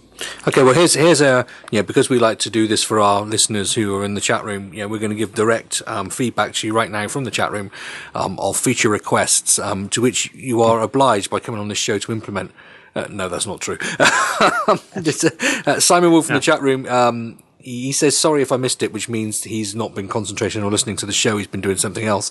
Okay, 0.47 0.63
well 0.63 0.75
here's 0.75 0.95
here's 0.95 1.21
a 1.21 1.45
yeah 1.73 1.83
because 1.83 2.09
we 2.09 2.21
like 2.21 2.39
to 2.41 2.51
do 2.51 2.69
this 2.69 2.85
for 2.85 3.01
our 3.01 3.23
listeners 3.23 3.75
who 3.75 3.97
are 3.97 4.05
in 4.05 4.15
the 4.15 4.21
chat 4.21 4.45
room. 4.45 4.73
Yeah, 4.73 4.85
we're 4.85 5.01
going 5.01 5.11
to 5.11 5.17
give 5.17 5.35
direct 5.35 5.83
um, 5.87 6.09
feedback 6.09 6.55
to 6.55 6.67
you 6.67 6.73
right 6.73 6.91
now 6.91 7.09
from 7.09 7.25
the 7.25 7.33
chat 7.33 7.51
room 7.51 7.73
um, 8.15 8.39
of 8.39 8.57
feature 8.57 8.89
requests 8.89 9.59
um, 9.59 9.89
to 9.89 10.01
which 10.01 10.33
you 10.33 10.63
are 10.63 10.81
obliged 10.81 11.31
by 11.31 11.41
coming 11.41 11.61
on 11.61 11.69
this 11.69 11.79
show 11.79 11.99
to 11.99 12.13
implement. 12.13 12.53
Uh, 12.95 13.07
no, 13.11 13.29
that's 13.29 13.47
not 13.47 13.61
true. 13.61 13.77
Just, 15.03 15.25
uh, 15.67 15.81
Simon 15.81 16.13
Wolf 16.13 16.27
from 16.27 16.37
the 16.37 16.41
chat 16.41 16.63
room. 16.63 16.87
Um, 16.87 17.43
he 17.59 17.93
says 17.93 18.17
sorry 18.17 18.43
if 18.43 18.53
I 18.53 18.57
missed 18.57 18.83
it, 18.83 18.93
which 18.93 19.09
means 19.09 19.43
he's 19.43 19.75
not 19.75 19.95
been 19.95 20.07
concentrating 20.07 20.63
or 20.63 20.71
listening 20.71 20.97
to 20.97 21.07
the 21.07 21.13
show. 21.13 21.39
He's 21.39 21.47
been 21.47 21.63
doing 21.63 21.79
something 21.79 22.05
else. 22.05 22.31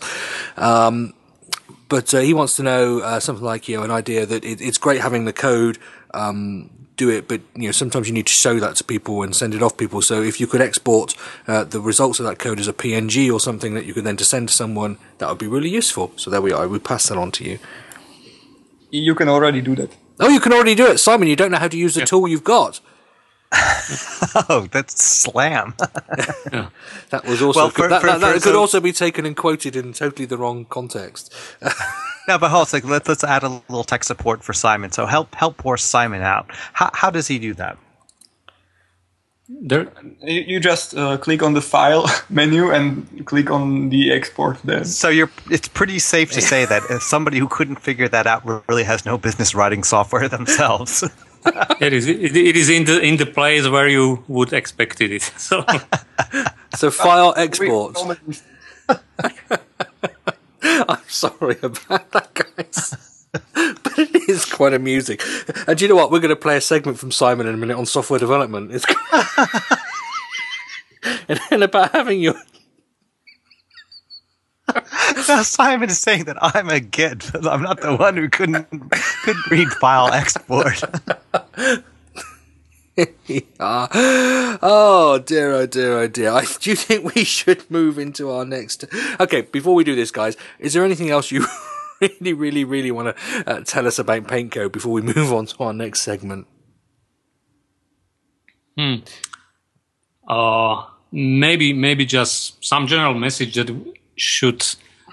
Um, 0.57 1.14
but 1.89 2.14
uh, 2.14 2.20
he 2.20 2.34
wants 2.34 2.55
to 2.57 2.64
know 2.64 2.99
uh, 2.99 3.20
something 3.20 3.43
like 3.43 3.68
you 3.68 3.78
know 3.78 3.84
an 3.84 3.91
idea 3.91 4.26
that 4.26 4.45
it, 4.45 4.61
it's 4.61 4.78
great 4.78 5.01
having 5.01 5.26
the 5.26 5.34
code 5.34 5.80
um, 6.14 6.70
do 6.97 7.09
it, 7.09 7.28
but 7.28 7.41
you 7.55 7.68
know 7.68 7.72
sometimes 7.72 8.07
you 8.07 8.14
need 8.14 8.28
to 8.28 8.34
show 8.34 8.59
that 8.59 8.76
to 8.78 8.84
people 8.84 9.24
and 9.24 9.36
send 9.36 9.53
it 9.53 9.64
off 9.64 9.76
people. 9.76 10.01
So 10.01 10.22
if 10.22 10.39
you 10.39 10.47
could 10.47 10.61
export 10.61 11.16
uh, 11.47 11.64
the 11.64 11.82
results 11.82 12.20
of 12.20 12.26
that 12.26 12.39
code 12.39 12.59
as 12.59 12.68
a 12.68 12.74
PNG 12.74 13.32
or 13.32 13.39
something 13.39 13.74
that 13.74 13.86
you 13.86 13.93
could 13.93 14.03
then 14.03 14.18
to 14.18 14.26
send 14.26 14.49
to 14.49 14.53
someone, 14.53 14.97
that 15.18 15.30
would 15.30 15.39
be 15.39 15.47
really 15.47 15.70
useful. 15.70 16.14
So 16.16 16.30
there 16.30 16.41
we 16.41 16.51
are. 16.51 16.68
We 16.68 16.80
pass 16.80 17.09
that 17.09 17.18
on 17.18 17.32
to 17.32 17.43
you. 17.43 17.59
You 18.91 19.16
can 19.16 19.28
already 19.28 19.61
do 19.61 19.76
that. 19.76 19.95
Oh, 20.20 20.30
you 20.30 20.39
can 20.39 20.53
already 20.53 20.76
do 20.76 20.88
it, 20.88 20.97
Simon. 20.99 21.28
You 21.28 21.36
don't 21.36 21.51
know 21.51 21.57
how 21.57 21.68
to 21.68 21.78
use 21.78 21.95
the 21.95 22.05
tool 22.05 22.28
you've 22.28 22.43
got. 22.43 22.80
Oh, 24.49 24.68
that's 24.72 25.03
slam. 25.03 25.76
That 27.09 27.24
was 27.26 27.41
also 27.41 27.59
Well, 27.59 27.70
could, 27.72 27.76
for- 27.84 27.88
that, 27.89 28.01
for- 28.01 28.07
that, 28.07 28.20
that 28.22 28.28
for- 28.28 28.34
could 28.34 28.53
so- 28.53 28.59
also 28.59 28.80
be 28.80 28.91
taken 28.91 29.26
and 29.28 29.36
quoted 29.38 29.76
in 29.76 29.93
totally 29.93 30.26
the 30.26 30.38
wrong 30.38 30.66
context. 30.66 31.32
no, 32.28 32.38
but 32.39 32.49
hold 32.49 32.61
on 32.61 32.64
a 32.64 32.66
second. 32.66 32.89
Let's, 32.89 33.07
let's 33.07 33.24
add 33.24 33.43
a 33.43 33.49
little 33.70 33.84
tech 33.84 34.03
support 34.03 34.43
for 34.43 34.53
Simon. 34.53 34.91
So 34.91 35.05
help 35.05 35.36
help 35.36 35.57
poor 35.57 35.78
Simon 35.78 36.22
out. 36.24 36.49
How, 36.74 36.89
how 36.93 37.09
does 37.11 37.28
he 37.28 37.38
do 37.38 37.53
that? 37.55 37.78
There, 39.49 39.87
You 40.21 40.41
you 40.47 40.59
just 40.59 40.95
uh, 40.95 41.17
click 41.17 41.43
on 41.43 41.53
the 41.53 41.61
file 41.61 42.05
menu 42.29 42.71
and 42.71 43.25
click 43.25 43.51
on 43.51 43.89
the 43.89 44.11
export 44.11 44.57
there. 44.63 44.83
So 44.85 45.09
you're, 45.09 45.29
it's 45.51 45.67
pretty 45.67 45.99
safe 45.99 46.31
to 46.31 46.41
say 46.41 46.65
that 46.65 46.81
uh, 46.89 46.99
somebody 46.99 47.39
who 47.39 47.47
couldn't 47.49 47.81
figure 47.81 48.07
that 48.09 48.25
out 48.25 48.45
really 48.69 48.83
has 48.85 49.05
no 49.05 49.17
business 49.17 49.53
writing 49.53 49.83
software 49.83 50.29
themselves. 50.37 51.03
it 51.81 51.91
is 51.93 52.07
it, 52.07 52.37
it 52.37 52.55
is 52.55 52.69
in 52.69 52.85
the 52.85 53.01
in 53.01 53.17
the 53.17 53.25
place 53.25 53.67
where 53.67 53.89
you 53.89 54.23
would 54.29 54.53
expect 54.53 55.01
it. 55.01 55.21
So 55.37 55.65
So 56.75 56.89
file 56.91 57.33
We- 57.35 57.43
export. 57.43 57.97
I'm 60.63 61.03
sorry 61.07 61.57
about 61.61 62.11
that, 62.11 62.33
guys. 62.33 62.95
but 63.53 63.97
it 63.97 64.29
is 64.29 64.45
quite 64.45 64.73
amusing. 64.73 65.17
And 65.67 65.77
do 65.77 65.86
you 65.86 65.89
know 65.89 65.95
what? 65.95 66.11
We're 66.11 66.19
going 66.19 66.29
to 66.29 66.36
play 66.36 66.57
a 66.57 66.61
segment 66.61 66.99
from 66.99 67.11
Simon 67.11 67.47
in 67.47 67.55
a 67.55 67.57
minute 67.57 67.77
on 67.77 67.86
software 67.86 68.19
development. 68.19 68.71
It's 68.71 68.86
and 71.27 71.39
then 71.49 71.63
about 71.63 71.91
having 71.91 72.21
your 72.21 72.36
now 75.27 75.41
Simon 75.41 75.89
is 75.89 75.99
saying 75.99 76.25
that 76.25 76.38
I'm 76.41 76.69
a 76.69 76.79
git. 76.79 77.31
but 77.34 77.47
I'm 77.47 77.63
not 77.63 77.81
the 77.81 77.95
one 77.95 78.15
who 78.15 78.29
couldn't 78.29 78.67
couldn't 79.23 79.51
read 79.51 79.69
file 79.69 80.13
export. 80.13 80.84
Oh 84.65 85.21
dear, 85.25 85.51
oh 85.51 85.65
dear, 85.65 85.99
oh 85.99 86.07
dear. 86.07 86.31
I, 86.31 86.45
do 86.59 86.69
you 86.69 86.75
think 86.75 87.15
we 87.15 87.23
should 87.23 87.69
move 87.69 87.97
into 87.97 88.29
our 88.29 88.45
next? 88.45 88.86
Okay, 89.19 89.41
before 89.41 89.73
we 89.73 89.84
do 89.84 89.95
this, 89.95 90.11
guys, 90.11 90.38
is 90.59 90.73
there 90.73 90.86
anything 90.86 91.09
else 91.09 91.31
you 91.31 91.45
really, 92.04 92.34
really, 92.34 92.64
really 92.64 92.91
want 92.91 93.16
to 93.16 93.49
uh, 93.49 93.62
tell 93.62 93.88
us 93.88 93.99
about 93.99 94.24
PaintCode 94.24 94.72
before 94.72 94.91
we 94.91 95.01
move 95.01 95.32
on 95.34 95.45
to 95.47 95.56
our 95.64 95.74
next 95.74 96.01
segment? 96.01 96.47
Hmm. 98.78 98.95
uh, 100.28 100.86
maybe 101.12 101.74
maybe 101.74 102.06
just 102.06 102.64
some 102.66 102.88
general 102.88 103.14
message 103.14 103.54
that 103.54 103.70
should 104.16 104.66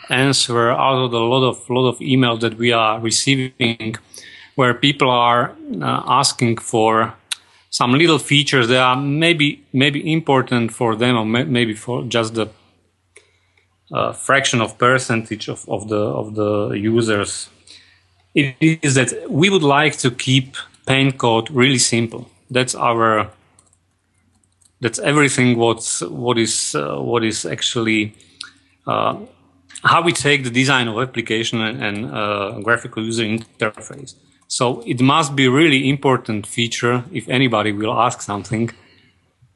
answer 0.09 0.71
out 0.71 1.05
of 1.05 1.11
the 1.11 1.21
lot 1.21 1.45
of 1.47 1.69
lot 1.69 1.89
of 1.89 1.99
emails 1.99 2.41
that 2.41 2.57
we 2.57 2.73
are 2.73 2.99
receiving, 3.01 3.97
where 4.55 4.73
people 4.73 5.11
are 5.11 5.55
uh, 5.83 6.03
asking 6.07 6.57
for 6.57 7.15
some 7.69 7.93
little 7.93 8.19
features 8.19 8.69
that 8.69 8.81
are 8.81 8.97
maybe 8.97 9.63
maybe 9.73 10.13
important 10.13 10.73
for 10.73 10.97
them 10.97 11.17
or 11.17 11.27
may, 11.27 11.45
maybe 11.45 11.75
for 11.75 12.03
just 12.05 12.35
the 12.35 12.49
uh, 13.93 14.13
fraction 14.13 14.61
of 14.61 14.79
percentage 14.79 15.49
of, 15.49 15.69
of 15.69 15.89
the 15.89 16.01
of 16.01 16.35
the 16.35 16.71
users. 16.71 17.49
It 18.35 18.55
is 18.61 18.95
that 18.95 19.29
we 19.29 19.51
would 19.51 19.63
like 19.63 19.99
to 19.99 20.11
keep 20.11 20.57
PaintCode 20.87 21.49
really 21.51 21.79
simple. 21.79 22.31
That's 22.51 22.75
our 22.75 23.31
that's 24.81 24.99
everything 24.99 25.59
what's 25.59 26.01
what 26.03 26.39
is 26.39 26.75
uh, 26.75 26.97
what 27.01 27.25
is 27.25 27.45
actually 27.45 28.15
uh, 28.87 29.17
how 29.83 30.03
we 30.03 30.13
take 30.13 30.45
the 30.45 30.51
design 30.51 30.89
of 30.89 30.99
application 30.99 31.61
and, 31.61 31.83
and 31.83 32.15
uh, 32.15 32.61
graphical 32.61 33.05
user 33.05 33.25
interface. 33.25 34.15
So 34.49 34.83
it 34.87 35.01
must 35.01 35.37
be 35.37 35.49
really 35.49 35.89
important 35.89 36.47
feature 36.47 37.05
if 37.13 37.29
anybody 37.29 37.73
will 37.73 37.93
ask 37.93 38.21
something 38.21 38.71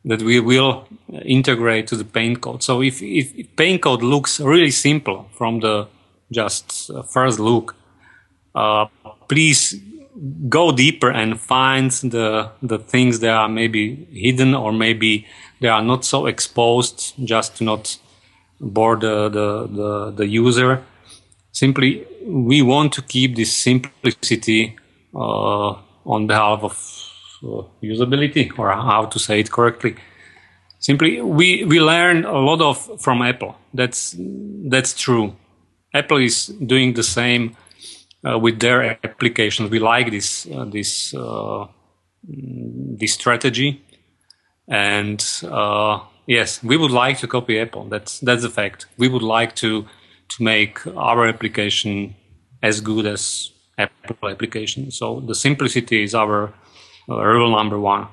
that 0.05 0.23
we 0.23 0.41
will 0.41 0.87
integrate 1.25 1.87
to 1.89 1.97
the 1.97 2.05
PaintCode. 2.05 2.63
So 2.63 2.83
if, 2.83 3.03
if, 3.03 3.33
PaintCode 3.57 4.03
looks 4.03 4.41
really 4.41 4.71
simple 4.71 5.29
from 5.33 5.61
the 5.61 5.89
just 6.31 6.91
uh, 6.91 7.03
first 7.03 7.39
look, 7.39 7.75
uh, 8.55 8.87
please 9.29 9.81
go 10.49 10.71
deeper 10.73 11.11
and 11.11 11.41
find 11.41 11.91
the 11.91 12.51
the 12.63 12.79
things 12.79 13.21
that 13.21 13.31
are 13.31 13.49
maybe 13.49 14.07
hidden 14.13 14.55
or 14.55 14.73
maybe 14.73 15.27
they 15.61 15.69
are 15.69 15.83
not 15.83 16.05
so 16.05 16.27
exposed 16.27 17.15
just 17.25 17.57
to 17.57 17.65
not 17.65 17.99
bore 18.61 18.97
the 18.97 19.29
the, 19.29 19.67
the, 19.67 20.11
the 20.11 20.27
user. 20.27 20.85
Simply, 21.53 22.07
we 22.27 22.63
want 22.63 22.93
to 22.93 23.03
keep 23.03 23.37
this 23.37 23.53
simplicity 23.53 24.77
uh, 25.15 25.77
on 26.05 26.27
behalf 26.27 26.63
of 26.63 27.14
usability 27.83 28.51
or 28.59 28.71
how 28.73 29.07
to 29.07 29.19
say 29.19 29.41
it 29.41 29.51
correctly. 29.51 29.97
Simply, 30.79 31.21
we 31.21 31.65
we 31.65 31.81
learn 31.81 32.25
a 32.25 32.39
lot 32.39 32.61
of 32.61 33.01
from 33.01 33.23
Apple. 33.23 33.57
That's 33.73 34.15
that's 34.71 34.95
true. 34.95 35.35
Apple 35.95 36.19
is 36.19 36.47
doing 36.47 36.95
the 36.95 37.03
same 37.03 37.57
uh, 38.25 38.39
with 38.39 38.61
their 38.61 38.99
applications. 39.05 39.71
We 39.71 39.79
like 39.79 40.11
this 40.11 40.47
uh, 40.47 40.65
this 40.65 41.15
uh, 41.15 41.67
this 43.01 43.15
strategy, 43.15 43.81
and 44.69 45.25
uh, 45.45 46.01
yes, 46.27 46.63
we 46.63 46.77
would 46.77 46.91
like 46.91 47.19
to 47.19 47.27
copy 47.27 47.59
Apple. 47.59 47.85
That's 47.89 48.21
that's 48.21 48.45
a 48.45 48.51
fact. 48.51 48.87
We 48.99 49.09
would 49.09 49.23
like 49.23 49.55
to 49.57 49.87
to 50.29 50.43
make 50.43 50.87
our 50.97 51.27
application 51.27 52.15
as 52.63 52.81
good 52.81 53.07
as 53.07 53.53
Apple 53.79 54.29
application. 54.29 54.91
So 54.91 55.21
the 55.21 55.35
simplicity 55.35 56.03
is 56.03 56.15
our 56.15 56.53
rule 57.09 57.51
number 57.51 57.79
one. 57.79 58.09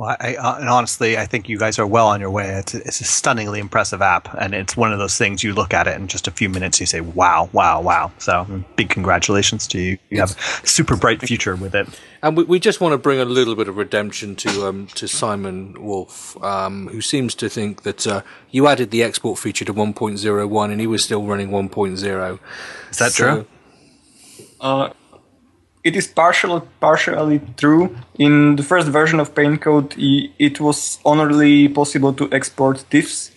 Well, 0.00 0.16
I, 0.18 0.36
uh, 0.36 0.56
and 0.58 0.68
honestly, 0.68 1.18
I 1.18 1.26
think 1.26 1.48
you 1.48 1.58
guys 1.58 1.78
are 1.78 1.86
well 1.86 2.06
on 2.06 2.20
your 2.20 2.30
way. 2.30 2.48
It's, 2.50 2.74
it's 2.74 3.00
a 3.02 3.04
stunningly 3.04 3.60
impressive 3.60 4.00
app, 4.00 4.32
and 4.40 4.54
it's 4.54 4.74
one 4.74 4.94
of 4.94 4.98
those 4.98 5.18
things 5.18 5.42
you 5.42 5.52
look 5.52 5.74
at 5.74 5.86
it 5.86 5.94
in 5.96 6.08
just 6.08 6.26
a 6.26 6.30
few 6.30 6.48
minutes, 6.48 6.80
you 6.80 6.86
say, 6.86 7.02
"Wow, 7.02 7.50
wow, 7.52 7.82
wow!" 7.82 8.10
So, 8.16 8.64
big 8.76 8.88
congratulations 8.88 9.66
to 9.66 9.78
you. 9.78 9.98
You 10.08 10.20
have 10.20 10.30
a 10.30 10.66
super 10.66 10.96
bright 10.96 11.20
future 11.20 11.54
with 11.54 11.74
it. 11.74 11.86
And 12.22 12.34
we, 12.34 12.44
we 12.44 12.58
just 12.60 12.80
want 12.80 12.92
to 12.92 12.98
bring 12.98 13.18
a 13.18 13.26
little 13.26 13.54
bit 13.54 13.68
of 13.68 13.76
redemption 13.76 14.36
to 14.36 14.66
um, 14.66 14.86
to 14.94 15.06
Simon 15.06 15.74
Wolf, 15.78 16.42
um, 16.42 16.88
who 16.88 17.02
seems 17.02 17.34
to 17.34 17.50
think 17.50 17.82
that 17.82 18.06
uh, 18.06 18.22
you 18.50 18.68
added 18.68 18.92
the 18.92 19.02
export 19.02 19.38
feature 19.38 19.66
to 19.66 19.74
1.01 19.74 20.72
and 20.72 20.80
he 20.80 20.86
was 20.86 21.04
still 21.04 21.24
running 21.24 21.50
1.0. 21.50 22.38
Is 22.90 22.96
that 22.96 23.12
so, 23.12 23.24
true? 23.34 23.46
Uh, 24.60 24.90
it 25.84 25.96
is 25.96 26.06
partially 26.06 26.62
partially 26.80 27.40
true. 27.56 27.96
In 28.18 28.56
the 28.56 28.62
first 28.62 28.88
version 28.88 29.20
of 29.20 29.34
PaintCode, 29.34 29.94
it 30.38 30.60
was 30.60 30.98
only 31.04 31.68
possible 31.68 32.12
to 32.14 32.28
export 32.32 32.84
TIFFs 32.90 33.30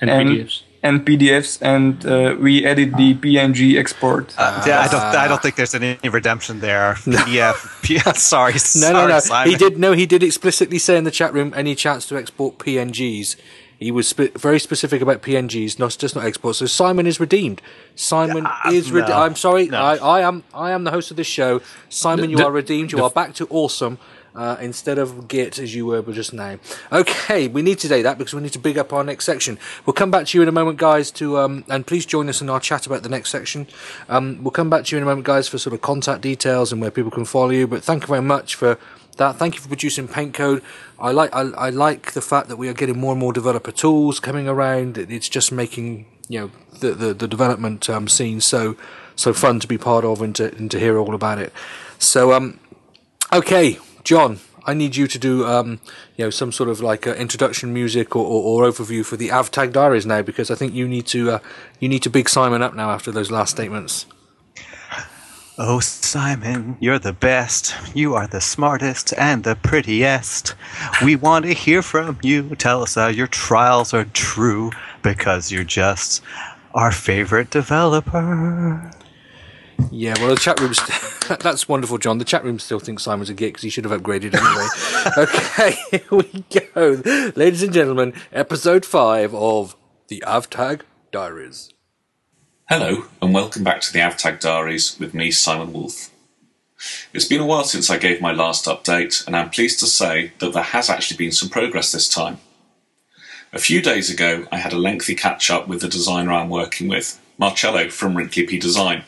and, 0.00 0.10
and 0.10 0.28
PDFs 0.28 0.62
and 0.82 1.06
PDFs, 1.06 1.62
and 1.62 2.04
uh, 2.04 2.34
we 2.38 2.66
added 2.66 2.96
the 2.96 3.14
PNG 3.14 3.78
export. 3.78 4.34
Uh, 4.36 4.62
yeah, 4.66 4.80
I 4.80 4.88
don't, 4.88 5.00
I 5.00 5.28
don't 5.28 5.40
think 5.40 5.54
there's 5.54 5.74
any 5.74 5.96
redemption 6.02 6.60
there. 6.60 6.94
PDF, 6.94 8.16
sorry, 8.16 8.54
no, 8.54 8.58
sorry, 8.58 8.92
no, 8.92 9.06
no. 9.06 9.18
Simon. 9.20 9.50
He 9.50 9.56
did 9.56 9.78
no, 9.78 9.92
he 9.92 10.06
did 10.06 10.22
explicitly 10.22 10.78
say 10.78 10.96
in 10.96 11.04
the 11.04 11.10
chat 11.10 11.32
room 11.32 11.52
any 11.56 11.74
chance 11.74 12.06
to 12.08 12.16
export 12.16 12.58
PNGs. 12.58 13.36
He 13.82 13.90
was 13.90 14.08
spe- 14.08 14.36
very 14.36 14.60
specific 14.60 15.02
about 15.02 15.22
PNGs, 15.22 15.78
not 15.78 15.96
just 15.98 16.14
not 16.14 16.24
exports. 16.24 16.58
So 16.58 16.66
Simon 16.66 17.06
is 17.06 17.18
redeemed. 17.18 17.60
Simon 17.96 18.46
uh, 18.46 18.70
is 18.72 18.92
redeemed. 18.92 19.12
I'm 19.12 19.36
sorry, 19.36 19.66
no. 19.66 19.78
I, 19.78 19.96
I, 19.96 20.20
am 20.20 20.44
I 20.54 20.70
am 20.70 20.84
the 20.84 20.90
host 20.90 21.10
of 21.10 21.16
this 21.16 21.26
show. 21.26 21.60
Simon, 21.88 22.30
you 22.30 22.38
are 22.38 22.52
redeemed. 22.52 22.92
You 22.92 23.02
are 23.04 23.10
back 23.10 23.34
to 23.34 23.46
awesome. 23.48 23.98
Uh, 24.34 24.56
instead 24.62 24.96
of 24.96 25.28
git 25.28 25.58
as 25.58 25.74
you 25.74 25.84
were 25.84 26.00
just 26.10 26.32
now. 26.32 26.58
Okay, 26.90 27.48
we 27.48 27.60
need 27.60 27.78
to 27.80 27.86
say 27.86 28.00
that 28.00 28.16
because 28.16 28.32
we 28.32 28.40
need 28.40 28.54
to 28.54 28.58
big 28.58 28.78
up 28.78 28.90
our 28.90 29.04
next 29.04 29.26
section. 29.26 29.58
We'll 29.84 29.92
come 29.92 30.10
back 30.10 30.24
to 30.28 30.38
you 30.38 30.40
in 30.40 30.48
a 30.48 30.52
moment, 30.52 30.78
guys. 30.78 31.10
To 31.10 31.36
um, 31.36 31.64
and 31.68 31.86
please 31.86 32.06
join 32.06 32.30
us 32.30 32.40
in 32.40 32.48
our 32.48 32.58
chat 32.58 32.86
about 32.86 33.02
the 33.02 33.10
next 33.10 33.30
section. 33.30 33.66
Um, 34.08 34.42
we'll 34.42 34.50
come 34.50 34.70
back 34.70 34.86
to 34.86 34.96
you 34.96 34.96
in 34.96 35.02
a 35.02 35.06
moment, 35.06 35.26
guys, 35.26 35.48
for 35.48 35.58
sort 35.58 35.74
of 35.74 35.82
contact 35.82 36.22
details 36.22 36.72
and 36.72 36.80
where 36.80 36.90
people 36.90 37.10
can 37.10 37.26
follow 37.26 37.50
you. 37.50 37.66
But 37.66 37.84
thank 37.84 38.04
you 38.04 38.06
very 38.06 38.22
much 38.22 38.54
for 38.54 38.78
that. 39.22 39.36
Thank 39.36 39.54
you 39.54 39.60
for 39.60 39.68
producing 39.68 40.08
PaintCode. 40.08 40.62
I 40.98 41.12
like 41.12 41.34
I, 41.34 41.42
I 41.66 41.70
like 41.70 42.12
the 42.12 42.20
fact 42.20 42.48
that 42.48 42.56
we 42.56 42.68
are 42.68 42.74
getting 42.74 42.98
more 42.98 43.12
and 43.12 43.20
more 43.20 43.32
developer 43.32 43.72
tools 43.72 44.20
coming 44.20 44.48
around. 44.48 44.98
It's 44.98 45.28
just 45.28 45.52
making 45.52 46.06
you 46.28 46.40
know 46.40 46.50
the 46.80 46.92
the, 46.92 47.14
the 47.14 47.28
development 47.28 47.88
um, 47.88 48.08
scene 48.08 48.40
so 48.40 48.76
so 49.16 49.32
fun 49.32 49.60
to 49.60 49.68
be 49.68 49.78
part 49.78 50.04
of 50.04 50.20
and 50.22 50.34
to 50.36 50.54
and 50.56 50.70
to 50.70 50.78
hear 50.78 50.98
all 50.98 51.14
about 51.14 51.38
it. 51.38 51.52
So 51.98 52.32
um, 52.32 52.58
okay, 53.32 53.78
John. 54.04 54.40
I 54.64 54.74
need 54.74 54.94
you 54.94 55.08
to 55.08 55.18
do, 55.18 55.44
um, 55.44 55.80
you 56.16 56.24
know, 56.24 56.30
some 56.30 56.52
sort 56.52 56.68
of 56.68 56.80
like 56.80 57.04
uh, 57.04 57.14
introduction 57.14 57.74
music 57.74 58.14
or, 58.14 58.24
or, 58.24 58.62
or, 58.62 58.70
overview 58.70 59.04
for 59.04 59.16
the 59.16 59.28
AvTag 59.30 59.72
Diaries 59.72 60.06
now, 60.06 60.22
because 60.22 60.52
I 60.52 60.54
think 60.54 60.72
you 60.72 60.86
need 60.86 61.04
to, 61.08 61.32
uh, 61.32 61.38
you 61.80 61.88
need 61.88 62.04
to 62.04 62.10
big 62.10 62.28
Simon 62.28 62.62
up 62.62 62.72
now 62.72 62.92
after 62.92 63.10
those 63.10 63.28
last 63.28 63.50
statements. 63.50 64.06
Oh, 65.64 65.78
Simon, 65.78 66.76
you're 66.80 66.98
the 66.98 67.12
best. 67.12 67.76
You 67.94 68.16
are 68.16 68.26
the 68.26 68.40
smartest 68.40 69.14
and 69.16 69.44
the 69.44 69.54
prettiest. 69.54 70.56
We 71.04 71.14
want 71.14 71.44
to 71.44 71.52
hear 71.52 71.82
from 71.82 72.18
you. 72.20 72.56
Tell 72.56 72.82
us 72.82 72.96
how 72.96 73.06
your 73.06 73.28
trials 73.28 73.94
are 73.94 74.06
true 74.06 74.72
because 75.02 75.52
you're 75.52 75.62
just 75.62 76.20
our 76.74 76.90
favorite 76.90 77.50
developer. 77.50 78.90
Yeah, 79.92 80.14
well, 80.18 80.30
the 80.30 80.40
chat 80.40 80.58
room's 80.58 80.80
that's 81.38 81.68
wonderful, 81.68 81.98
John. 81.98 82.18
The 82.18 82.24
chat 82.24 82.42
room 82.42 82.58
still 82.58 82.80
thinks 82.80 83.04
Simon's 83.04 83.30
a 83.30 83.34
git 83.34 83.50
because 83.52 83.62
he 83.62 83.70
should 83.70 83.84
have 83.84 84.02
upgraded 84.02 84.34
anyway. 84.34 84.66
okay, 85.16 85.76
here 85.92 86.10
we 86.10 86.44
go, 86.50 87.32
ladies 87.36 87.62
and 87.62 87.72
gentlemen. 87.72 88.14
Episode 88.32 88.84
five 88.84 89.32
of 89.32 89.76
the 90.08 90.24
AvTag 90.26 90.80
Diaries. 91.12 91.72
Hello, 92.74 93.04
and 93.20 93.34
welcome 93.34 93.62
back 93.62 93.82
to 93.82 93.92
the 93.92 93.98
AvTag 93.98 94.40
Diaries 94.40 94.98
with 94.98 95.12
me, 95.12 95.30
Simon 95.30 95.74
Wolf. 95.74 96.08
It's 97.12 97.26
been 97.26 97.42
a 97.42 97.44
while 97.44 97.64
since 97.64 97.90
I 97.90 97.98
gave 97.98 98.22
my 98.22 98.32
last 98.32 98.64
update, 98.64 99.26
and 99.26 99.36
I'm 99.36 99.50
pleased 99.50 99.78
to 99.80 99.86
say 99.86 100.32
that 100.38 100.54
there 100.54 100.62
has 100.62 100.88
actually 100.88 101.18
been 101.18 101.32
some 101.32 101.50
progress 101.50 101.92
this 101.92 102.08
time. 102.08 102.38
A 103.52 103.58
few 103.58 103.82
days 103.82 104.08
ago, 104.08 104.46
I 104.50 104.56
had 104.56 104.72
a 104.72 104.78
lengthy 104.78 105.14
catch 105.14 105.50
up 105.50 105.68
with 105.68 105.82
the 105.82 105.86
designer 105.86 106.32
I'm 106.32 106.48
working 106.48 106.88
with, 106.88 107.20
Marcello 107.36 107.90
from 107.90 108.16
Wrinkly 108.16 108.46
P 108.46 108.58
Design. 108.58 109.04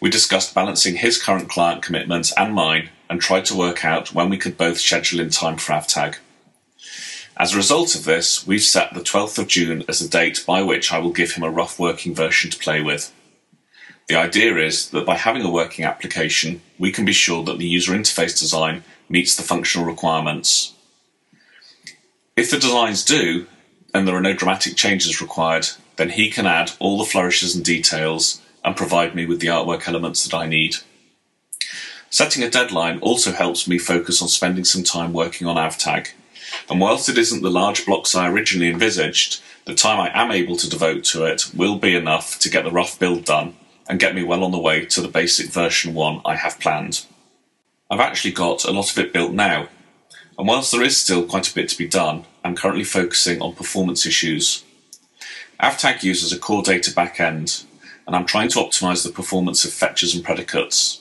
We 0.00 0.08
discussed 0.08 0.54
balancing 0.54 0.96
his 0.96 1.22
current 1.22 1.50
client 1.50 1.82
commitments 1.82 2.32
and 2.34 2.54
mine 2.54 2.88
and 3.10 3.20
tried 3.20 3.44
to 3.44 3.58
work 3.58 3.84
out 3.84 4.14
when 4.14 4.30
we 4.30 4.38
could 4.38 4.56
both 4.56 4.78
schedule 4.80 5.20
in 5.20 5.28
time 5.28 5.58
for 5.58 5.74
AvTag. 5.74 6.16
As 7.38 7.54
a 7.54 7.56
result 7.56 7.94
of 7.94 8.04
this, 8.04 8.44
we've 8.44 8.62
set 8.62 8.92
the 8.92 9.00
12th 9.00 9.38
of 9.38 9.46
June 9.46 9.84
as 9.86 10.00
the 10.00 10.08
date 10.08 10.42
by 10.44 10.60
which 10.60 10.92
I 10.92 10.98
will 10.98 11.12
give 11.12 11.32
him 11.32 11.44
a 11.44 11.50
rough 11.50 11.78
working 11.78 12.12
version 12.12 12.50
to 12.50 12.58
play 12.58 12.80
with. 12.80 13.14
The 14.08 14.16
idea 14.16 14.56
is 14.56 14.90
that 14.90 15.06
by 15.06 15.14
having 15.14 15.42
a 15.42 15.50
working 15.50 15.84
application, 15.84 16.62
we 16.80 16.90
can 16.90 17.04
be 17.04 17.12
sure 17.12 17.44
that 17.44 17.58
the 17.58 17.66
user 17.66 17.92
interface 17.92 18.36
design 18.36 18.82
meets 19.08 19.36
the 19.36 19.44
functional 19.44 19.86
requirements. 19.86 20.74
If 22.36 22.50
the 22.50 22.58
designs 22.58 23.04
do, 23.04 23.46
and 23.94 24.08
there 24.08 24.16
are 24.16 24.20
no 24.20 24.32
dramatic 24.32 24.74
changes 24.74 25.20
required, 25.20 25.68
then 25.94 26.10
he 26.10 26.30
can 26.30 26.46
add 26.46 26.72
all 26.80 26.98
the 26.98 27.04
flourishes 27.04 27.54
and 27.54 27.64
details 27.64 28.42
and 28.64 28.76
provide 28.76 29.14
me 29.14 29.26
with 29.26 29.40
the 29.40 29.46
artwork 29.46 29.86
elements 29.86 30.24
that 30.24 30.36
I 30.36 30.46
need. 30.46 30.76
Setting 32.10 32.42
a 32.42 32.50
deadline 32.50 32.98
also 32.98 33.30
helps 33.30 33.68
me 33.68 33.78
focus 33.78 34.20
on 34.20 34.28
spending 34.28 34.64
some 34.64 34.82
time 34.82 35.12
working 35.12 35.46
on 35.46 35.56
AvTag 35.56 36.08
and 36.70 36.80
whilst 36.80 37.08
it 37.08 37.18
isn't 37.18 37.42
the 37.42 37.50
large 37.50 37.86
blocks 37.86 38.14
I 38.14 38.28
originally 38.28 38.70
envisaged, 38.70 39.40
the 39.64 39.74
time 39.74 40.00
I 40.00 40.10
am 40.14 40.30
able 40.30 40.56
to 40.56 40.68
devote 40.68 41.04
to 41.04 41.24
it 41.24 41.50
will 41.54 41.78
be 41.78 41.94
enough 41.94 42.38
to 42.40 42.50
get 42.50 42.64
the 42.64 42.70
rough 42.70 42.98
build 42.98 43.24
done 43.24 43.56
and 43.88 43.98
get 43.98 44.14
me 44.14 44.22
well 44.22 44.44
on 44.44 44.50
the 44.50 44.58
way 44.58 44.84
to 44.86 45.00
the 45.00 45.08
basic 45.08 45.50
version 45.50 45.94
1 45.94 46.20
I 46.24 46.36
have 46.36 46.60
planned. 46.60 47.06
I've 47.90 48.00
actually 48.00 48.32
got 48.32 48.64
a 48.64 48.70
lot 48.70 48.90
of 48.90 48.98
it 48.98 49.12
built 49.12 49.32
now, 49.32 49.68
and 50.38 50.46
whilst 50.46 50.72
there 50.72 50.82
is 50.82 50.96
still 50.96 51.24
quite 51.24 51.50
a 51.50 51.54
bit 51.54 51.68
to 51.70 51.78
be 51.78 51.88
done, 51.88 52.24
I'm 52.44 52.54
currently 52.54 52.84
focusing 52.84 53.40
on 53.40 53.54
performance 53.54 54.04
issues. 54.04 54.62
AvTag 55.60 56.02
uses 56.02 56.32
a 56.32 56.38
core 56.38 56.62
data 56.62 56.90
backend, 56.90 57.64
and 58.06 58.14
I'm 58.14 58.26
trying 58.26 58.48
to 58.50 58.58
optimize 58.58 59.04
the 59.04 59.12
performance 59.12 59.64
of 59.64 59.72
fetches 59.72 60.14
and 60.14 60.22
predicates. 60.22 61.00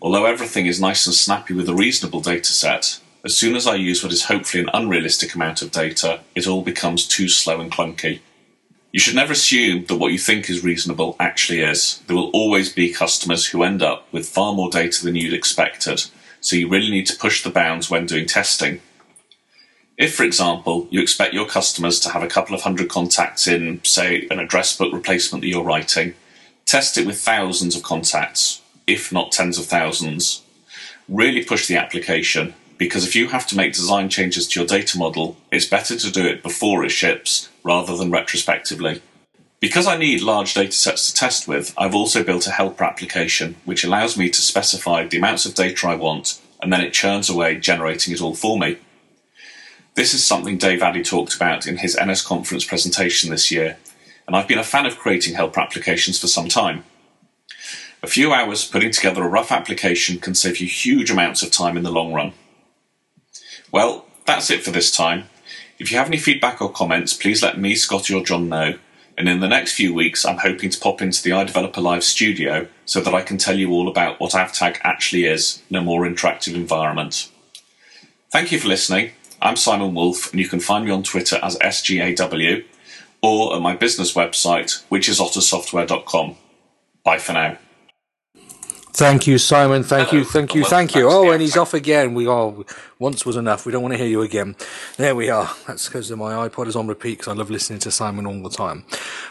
Although 0.00 0.24
everything 0.24 0.66
is 0.66 0.80
nice 0.80 1.06
and 1.06 1.14
snappy 1.14 1.52
with 1.52 1.68
a 1.68 1.74
reasonable 1.74 2.22
dataset, 2.22 3.00
as 3.24 3.34
soon 3.34 3.56
as 3.56 3.66
I 3.66 3.74
use 3.74 4.02
what 4.02 4.12
is 4.12 4.24
hopefully 4.24 4.62
an 4.62 4.70
unrealistic 4.72 5.34
amount 5.34 5.62
of 5.62 5.72
data, 5.72 6.20
it 6.34 6.46
all 6.46 6.62
becomes 6.62 7.06
too 7.06 7.28
slow 7.28 7.60
and 7.60 7.70
clunky. 7.70 8.20
You 8.92 9.00
should 9.00 9.16
never 9.16 9.32
assume 9.32 9.84
that 9.86 9.96
what 9.96 10.12
you 10.12 10.18
think 10.18 10.48
is 10.48 10.64
reasonable 10.64 11.16
actually 11.20 11.60
is. 11.60 12.02
There 12.06 12.16
will 12.16 12.30
always 12.30 12.72
be 12.72 12.92
customers 12.92 13.46
who 13.46 13.62
end 13.62 13.82
up 13.82 14.10
with 14.12 14.28
far 14.28 14.54
more 14.54 14.70
data 14.70 15.04
than 15.04 15.14
you'd 15.14 15.34
expected, 15.34 16.04
so 16.40 16.56
you 16.56 16.68
really 16.68 16.90
need 16.90 17.06
to 17.06 17.16
push 17.18 17.42
the 17.42 17.50
bounds 17.50 17.90
when 17.90 18.06
doing 18.06 18.26
testing. 18.26 18.80
If, 19.98 20.14
for 20.14 20.22
example, 20.22 20.86
you 20.90 21.02
expect 21.02 21.34
your 21.34 21.46
customers 21.46 21.98
to 22.00 22.10
have 22.10 22.22
a 22.22 22.28
couple 22.28 22.54
of 22.54 22.62
hundred 22.62 22.88
contacts 22.88 23.48
in, 23.48 23.82
say, 23.84 24.26
an 24.30 24.38
address 24.38 24.76
book 24.76 24.92
replacement 24.92 25.42
that 25.42 25.48
you're 25.48 25.64
writing, 25.64 26.14
test 26.64 26.96
it 26.96 27.06
with 27.06 27.20
thousands 27.20 27.74
of 27.74 27.82
contacts, 27.82 28.62
if 28.86 29.12
not 29.12 29.32
tens 29.32 29.58
of 29.58 29.66
thousands. 29.66 30.42
Really 31.08 31.44
push 31.44 31.66
the 31.66 31.76
application 31.76 32.54
because 32.78 33.06
if 33.06 33.14
you 33.14 33.28
have 33.28 33.46
to 33.48 33.56
make 33.56 33.72
design 33.74 34.08
changes 34.08 34.46
to 34.48 34.60
your 34.60 34.66
data 34.66 34.96
model, 34.96 35.36
it's 35.50 35.66
better 35.66 35.96
to 35.96 36.10
do 36.10 36.24
it 36.24 36.42
before 36.42 36.84
it 36.84 36.90
ships 36.90 37.48
rather 37.64 37.96
than 37.96 38.10
retrospectively. 38.10 39.02
Because 39.60 39.88
I 39.88 39.96
need 39.96 40.22
large 40.22 40.54
datasets 40.54 41.08
to 41.08 41.14
test 41.14 41.48
with, 41.48 41.74
I've 41.76 41.94
also 41.94 42.22
built 42.22 42.46
a 42.46 42.52
helper 42.52 42.84
application 42.84 43.56
which 43.64 43.82
allows 43.82 44.16
me 44.16 44.30
to 44.30 44.40
specify 44.40 45.06
the 45.06 45.18
amounts 45.18 45.44
of 45.44 45.54
data 45.54 45.88
I 45.88 45.96
want 45.96 46.40
and 46.62 46.72
then 46.72 46.80
it 46.80 46.92
churns 46.92 47.28
away 47.28 47.56
generating 47.56 48.14
it 48.14 48.20
all 48.20 48.34
for 48.34 48.58
me. 48.58 48.78
This 49.94 50.14
is 50.14 50.24
something 50.24 50.58
Dave 50.58 50.80
Addey 50.80 51.04
talked 51.04 51.34
about 51.34 51.66
in 51.66 51.78
his 51.78 51.96
NSConference 51.96 52.68
presentation 52.68 53.30
this 53.30 53.50
year, 53.50 53.78
and 54.28 54.36
I've 54.36 54.46
been 54.46 54.58
a 54.58 54.64
fan 54.64 54.86
of 54.86 54.96
creating 54.98 55.34
helper 55.34 55.60
applications 55.60 56.20
for 56.20 56.28
some 56.28 56.48
time. 56.48 56.84
A 58.00 58.06
few 58.06 58.32
hours 58.32 58.64
putting 58.64 58.92
together 58.92 59.24
a 59.24 59.28
rough 59.28 59.50
application 59.50 60.20
can 60.20 60.36
save 60.36 60.58
you 60.58 60.68
huge 60.68 61.10
amounts 61.10 61.42
of 61.42 61.50
time 61.50 61.76
in 61.76 61.82
the 61.82 61.90
long 61.90 62.12
run. 62.12 62.32
Well, 63.70 64.06
that's 64.26 64.50
it 64.50 64.62
for 64.62 64.70
this 64.70 64.90
time. 64.90 65.24
If 65.78 65.92
you 65.92 65.98
have 65.98 66.08
any 66.08 66.16
feedback 66.16 66.60
or 66.60 66.70
comments, 66.70 67.14
please 67.14 67.42
let 67.42 67.58
me, 67.58 67.74
Scotty, 67.74 68.14
or 68.14 68.24
John 68.24 68.48
know. 68.48 68.78
And 69.16 69.28
in 69.28 69.40
the 69.40 69.48
next 69.48 69.74
few 69.74 69.92
weeks, 69.92 70.24
I'm 70.24 70.38
hoping 70.38 70.70
to 70.70 70.78
pop 70.78 71.02
into 71.02 71.22
the 71.22 71.30
iDeveloper 71.30 71.82
Live 71.82 72.04
studio 72.04 72.68
so 72.84 73.00
that 73.00 73.14
I 73.14 73.22
can 73.22 73.36
tell 73.36 73.58
you 73.58 73.70
all 73.72 73.88
about 73.88 74.20
what 74.20 74.32
AvTag 74.32 74.78
actually 74.82 75.24
is 75.24 75.62
in 75.68 75.76
a 75.76 75.82
more 75.82 76.02
interactive 76.02 76.54
environment. 76.54 77.30
Thank 78.30 78.52
you 78.52 78.60
for 78.60 78.68
listening. 78.68 79.12
I'm 79.42 79.56
Simon 79.56 79.94
Wolf, 79.94 80.30
and 80.30 80.40
you 80.40 80.48
can 80.48 80.60
find 80.60 80.84
me 80.84 80.90
on 80.90 81.02
Twitter 81.02 81.38
as 81.42 81.56
SGAW 81.58 82.64
or 83.22 83.56
at 83.56 83.62
my 83.62 83.74
business 83.74 84.14
website, 84.14 84.82
which 84.88 85.08
is 85.08 85.18
ottersoftware.com. 85.18 86.36
Bye 87.04 87.18
for 87.18 87.32
now. 87.32 87.58
Thank 88.92 89.26
you, 89.26 89.38
Simon. 89.38 89.84
Thank 89.84 90.08
Hello. 90.08 90.20
you, 90.20 90.24
thank 90.24 90.54
you, 90.54 90.62
Well, 90.62 90.70
thank 90.70 90.94
you. 90.94 91.08
Oh, 91.08 91.30
and 91.30 91.40
he's 91.40 91.56
off 91.56 91.74
again. 91.74 92.14
We 92.14 92.26
are 92.26 92.52
once 92.98 93.24
was 93.24 93.36
enough. 93.36 93.64
We 93.64 93.70
don't 93.72 93.82
want 93.82 93.92
to 93.94 93.98
hear 93.98 94.08
you 94.08 94.22
again. 94.22 94.56
There 94.96 95.14
we 95.14 95.30
are. 95.30 95.54
That's 95.66 95.86
because 95.86 96.10
my 96.10 96.48
iPod 96.48 96.66
is 96.66 96.74
on 96.74 96.88
repeat 96.88 97.18
because 97.18 97.28
I 97.28 97.34
love 97.36 97.50
listening 97.50 97.78
to 97.80 97.90
Simon 97.90 98.26
all 98.26 98.42
the 98.42 98.50
time. 98.50 98.84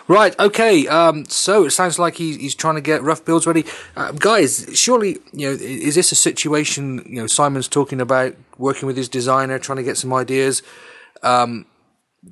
Right. 0.07 0.37
Okay. 0.39 0.87
Um, 0.87 1.25
so 1.25 1.65
it 1.65 1.71
sounds 1.71 1.99
like 1.99 2.15
he's, 2.15 2.37
he's 2.37 2.55
trying 2.55 2.75
to 2.75 2.81
get 2.81 3.01
rough 3.03 3.25
builds 3.25 3.45
ready, 3.45 3.65
uh, 3.95 4.11
guys. 4.13 4.69
Surely, 4.73 5.17
you 5.33 5.49
know, 5.49 5.53
is 5.53 5.95
this 5.95 6.11
a 6.11 6.15
situation? 6.15 7.03
You 7.05 7.21
know, 7.21 7.27
Simon's 7.27 7.67
talking 7.67 7.99
about 7.99 8.35
working 8.57 8.87
with 8.87 8.95
his 8.95 9.09
designer, 9.09 9.59
trying 9.59 9.77
to 9.77 9.83
get 9.83 9.97
some 9.97 10.13
ideas. 10.13 10.61
Um, 11.23 11.65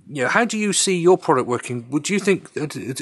you 0.07 0.23
know, 0.23 0.29
how 0.29 0.45
do 0.45 0.57
you 0.57 0.73
see 0.73 0.97
your 0.97 1.17
product 1.17 1.47
working? 1.47 1.89
Would 1.89 2.09
you 2.09 2.19
think 2.19 2.49
a, 2.55 2.95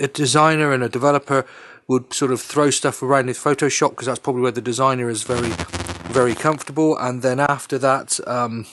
a 0.00 0.08
designer 0.08 0.72
and 0.72 0.82
a 0.82 0.88
developer 0.88 1.44
would 1.86 2.12
sort 2.12 2.32
of 2.32 2.40
throw 2.40 2.70
stuff 2.70 3.02
around 3.02 3.28
in 3.28 3.34
Photoshop 3.34 3.90
because 3.90 4.06
that's 4.06 4.18
probably 4.18 4.42
where 4.42 4.52
the 4.52 4.60
designer 4.60 5.08
is 5.08 5.22
very, 5.22 5.50
very 6.10 6.34
comfortable, 6.34 6.96
and 6.96 7.22
then 7.22 7.40
after 7.40 7.78
that, 7.78 8.20
um, 8.26 8.66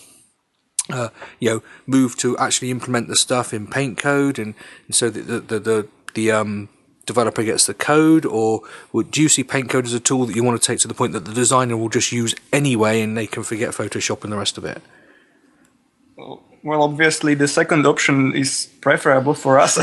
uh, 0.89 1.09
you 1.39 1.49
know, 1.49 1.64
move 1.86 2.18
to 2.18 2.38
actually 2.38 2.72
implement 2.72 3.07
the 3.07 3.16
stuff 3.16 3.53
in 3.53 3.68
PaintCode, 3.68 4.38
and, 4.38 4.55
and 4.86 4.95
so 4.95 5.09
that 5.09 5.28
the 5.28 5.39
the 5.39 5.59
the, 5.59 5.88
the 6.14 6.32
um, 6.32 6.70
developer 7.05 7.43
gets 7.43 7.66
the 7.66 7.74
code, 7.74 8.26
or 8.26 8.62
would 8.93 9.12
do 9.12 9.22
you 9.22 9.30
see 9.30 9.43
PaintCode 9.43 9.86
as 9.86 9.93
a 9.93 9.99
tool 9.99 10.26
that 10.26 10.36
you 10.36 10.43
want 10.43 10.62
to 10.62 10.66
take 10.66 10.80
to 10.80 10.88
the 10.88 10.93
point 10.93 11.14
that 11.14 11.26
the 11.26 11.34
designer 11.34 11.78
will 11.78 11.89
just 11.89 12.12
use 12.12 12.34
anyway, 12.53 13.01
and 13.01 13.18
they 13.18 13.28
can 13.28 13.43
forget 13.43 13.72
Photoshop 13.72 14.24
and 14.24 14.32
the 14.32 14.38
rest 14.38 14.57
of 14.57 14.66
it? 14.66 14.82
Well, 16.18 16.43
obviously, 16.66 17.36
the 17.36 17.47
second 17.47 17.86
option 17.86 18.36
is 18.36 18.70
preferable 18.82 19.34
for 19.34 19.59
us, 19.59 19.78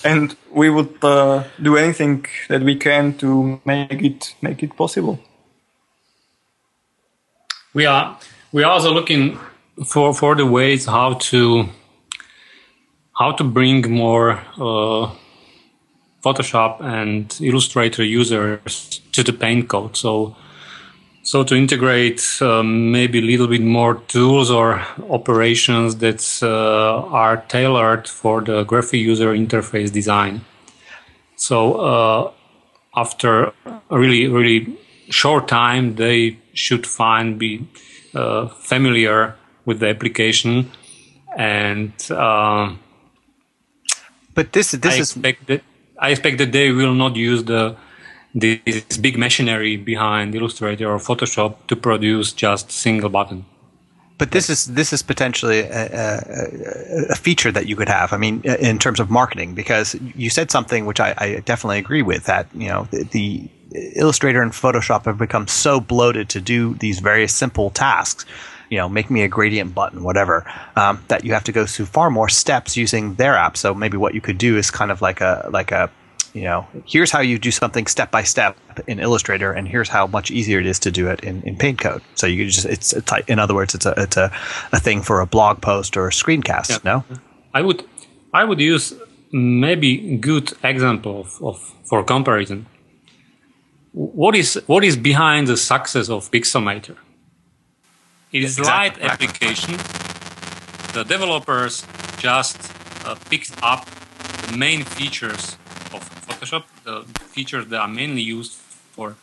and 0.04 0.36
we 0.52 0.70
would 0.70 1.02
uh, 1.02 1.44
do 1.62 1.76
anything 1.76 2.26
that 2.48 2.62
we 2.62 2.76
can 2.76 3.14
to 3.18 3.60
make 3.64 4.02
it 4.02 4.34
make 4.42 4.62
it 4.62 4.76
possible. 4.76 5.18
we 7.74 7.86
are 7.86 8.18
we 8.52 8.64
are 8.64 8.72
also 8.72 8.92
looking 8.92 9.38
for 9.86 10.14
for 10.14 10.34
the 10.34 10.46
ways 10.46 10.86
how 10.86 11.14
to 11.14 11.68
how 13.12 13.32
to 13.32 13.44
bring 13.44 13.90
more 13.90 14.32
uh, 14.56 15.10
Photoshop 16.24 16.80
and 16.80 17.38
Illustrator 17.40 18.04
users 18.04 19.00
to 19.12 19.22
the 19.22 19.32
PaintCode. 19.32 19.96
So 19.96 20.36
so 21.28 21.44
to 21.44 21.54
integrate 21.54 22.22
um, 22.40 22.90
maybe 22.90 23.18
a 23.18 23.26
little 23.32 23.48
bit 23.48 23.60
more 23.60 23.96
tools 24.08 24.50
or 24.50 24.80
operations 25.10 25.96
that 25.96 26.20
uh, 26.42 27.02
are 27.12 27.36
tailored 27.48 28.08
for 28.08 28.40
the 28.40 28.64
graphic 28.64 29.00
user 29.00 29.34
interface 29.34 29.92
design. 29.92 30.40
So 31.36 31.74
uh, 31.74 32.32
after 32.96 33.52
a 33.90 33.98
really 33.98 34.26
really 34.26 34.78
short 35.10 35.48
time, 35.48 35.96
they 35.96 36.38
should 36.54 36.86
find 36.86 37.38
be 37.38 37.68
uh, 38.14 38.48
familiar 38.48 39.34
with 39.66 39.80
the 39.80 39.88
application, 39.88 40.70
and 41.36 41.92
uh, 42.10 42.72
But 44.34 44.52
this 44.52 44.70
this 44.70 44.94
I 44.94 45.00
is 45.00 45.10
expect 45.10 45.46
that 45.48 45.62
I 45.98 46.10
expect 46.10 46.38
that 46.38 46.52
they 46.52 46.70
will 46.70 46.94
not 46.94 47.16
use 47.16 47.44
the 47.44 47.76
this 48.34 48.96
big 48.98 49.18
machinery 49.18 49.76
behind 49.76 50.34
Illustrator 50.34 50.90
or 50.90 50.98
Photoshop 50.98 51.56
to 51.68 51.76
produce 51.76 52.32
just 52.32 52.70
single 52.70 53.08
button. 53.08 53.44
But 54.18 54.32
this 54.32 54.50
is 54.50 54.66
this 54.66 54.92
is 54.92 55.00
potentially 55.00 55.60
a, 55.60 55.86
a, 55.92 57.06
a 57.10 57.14
feature 57.14 57.52
that 57.52 57.66
you 57.66 57.76
could 57.76 57.88
have. 57.88 58.12
I 58.12 58.16
mean, 58.16 58.42
in 58.42 58.78
terms 58.78 58.98
of 58.98 59.10
marketing, 59.10 59.54
because 59.54 59.94
you 60.16 60.28
said 60.28 60.50
something 60.50 60.86
which 60.86 60.98
I, 60.98 61.14
I 61.18 61.40
definitely 61.44 61.78
agree 61.78 62.02
with. 62.02 62.24
That 62.24 62.48
you 62.52 62.68
know 62.68 62.88
the, 62.90 63.04
the 63.04 63.48
Illustrator 63.94 64.42
and 64.42 64.50
Photoshop 64.50 65.04
have 65.04 65.18
become 65.18 65.46
so 65.46 65.78
bloated 65.78 66.28
to 66.30 66.40
do 66.40 66.74
these 66.74 66.98
very 66.98 67.28
simple 67.28 67.70
tasks. 67.70 68.26
You 68.70 68.78
know, 68.78 68.88
make 68.88 69.08
me 69.08 69.22
a 69.22 69.28
gradient 69.28 69.72
button, 69.72 70.02
whatever. 70.02 70.44
Um, 70.74 71.02
that 71.08 71.24
you 71.24 71.32
have 71.32 71.44
to 71.44 71.52
go 71.52 71.64
through 71.64 71.86
far 71.86 72.10
more 72.10 72.28
steps 72.28 72.76
using 72.76 73.14
their 73.14 73.36
app. 73.36 73.56
So 73.56 73.72
maybe 73.72 73.96
what 73.96 74.14
you 74.14 74.20
could 74.20 74.36
do 74.36 74.56
is 74.56 74.70
kind 74.70 74.90
of 74.90 75.00
like 75.00 75.20
a 75.20 75.48
like 75.52 75.70
a 75.70 75.90
you 76.34 76.42
know, 76.42 76.66
here's 76.86 77.10
how 77.10 77.20
you 77.20 77.38
do 77.38 77.50
something 77.50 77.86
step 77.86 78.10
by 78.10 78.22
step 78.22 78.56
in 78.86 79.00
Illustrator, 79.00 79.52
and 79.52 79.68
here's 79.68 79.88
how 79.88 80.06
much 80.06 80.30
easier 80.30 80.60
it 80.60 80.66
is 80.66 80.78
to 80.80 80.90
do 80.90 81.08
it 81.08 81.20
in, 81.20 81.42
in 81.42 81.56
PaintCode. 81.56 82.02
So 82.14 82.26
you 82.26 82.46
just 82.50 82.66
it's 82.66 82.94
type, 83.02 83.28
in 83.28 83.38
other 83.38 83.54
words, 83.54 83.74
it's 83.74 83.86
a 83.86 83.94
it's 83.96 84.16
a, 84.16 84.30
a 84.72 84.80
thing 84.80 85.02
for 85.02 85.20
a 85.20 85.26
blog 85.26 85.60
post 85.60 85.96
or 85.96 86.08
a 86.08 86.10
screencast. 86.10 86.70
Yeah. 86.70 86.78
No, 86.84 87.04
I 87.54 87.62
would 87.62 87.84
I 88.32 88.44
would 88.44 88.60
use 88.60 88.94
maybe 89.32 90.16
good 90.16 90.52
example 90.62 91.20
of, 91.20 91.42
of 91.42 91.74
for 91.84 92.02
comparison. 92.04 92.66
What 93.92 94.36
is 94.36 94.62
what 94.66 94.84
is 94.84 94.96
behind 94.96 95.48
the 95.48 95.56
success 95.56 96.08
of 96.08 96.30
Pixelmator? 96.30 96.96
It 98.32 98.44
is 98.44 98.60
light 98.60 99.00
application. 99.00 99.76
The 100.92 101.04
developers 101.04 101.86
just 102.18 102.58
uh, 103.04 103.14
picked 103.30 103.52
up 103.62 103.86
the 104.46 104.56
main 104.56 104.84
features 104.84 105.57
Photoshop, 106.48 106.64
the 106.84 107.02
features 107.18 107.66
that 107.68 107.80
are 107.80 107.88
mainly 107.88 108.22
used 108.22 108.52
for, 108.52 109.16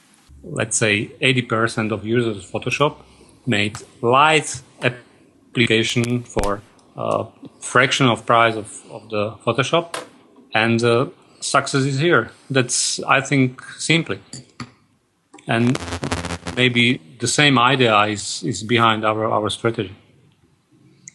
let's 0.44 0.78
say, 0.78 1.08
80% 1.22 1.92
of 1.92 2.06
users 2.06 2.38
of 2.38 2.44
Photoshop, 2.52 2.98
made 3.46 3.78
light 4.02 4.62
application 4.82 6.24
for 6.24 6.62
a 6.96 7.26
fraction 7.60 8.08
of 8.08 8.26
price 8.26 8.56
of, 8.56 8.82
of 8.90 9.10
the 9.10 9.32
Photoshop, 9.46 10.04
and 10.54 10.84
uh, 10.84 11.08
success 11.42 11.84
is 11.84 12.00
here. 12.00 12.32
That's, 12.50 13.02
I 13.04 13.22
think, 13.22 13.62
simply. 13.78 14.20
And 15.48 15.78
maybe 16.56 17.02
the 17.20 17.28
same 17.28 17.60
idea 17.60 18.00
is, 18.04 18.44
is 18.44 18.64
behind 18.64 19.06
our, 19.06 19.26
our 19.26 19.50
strategy. 19.50 19.96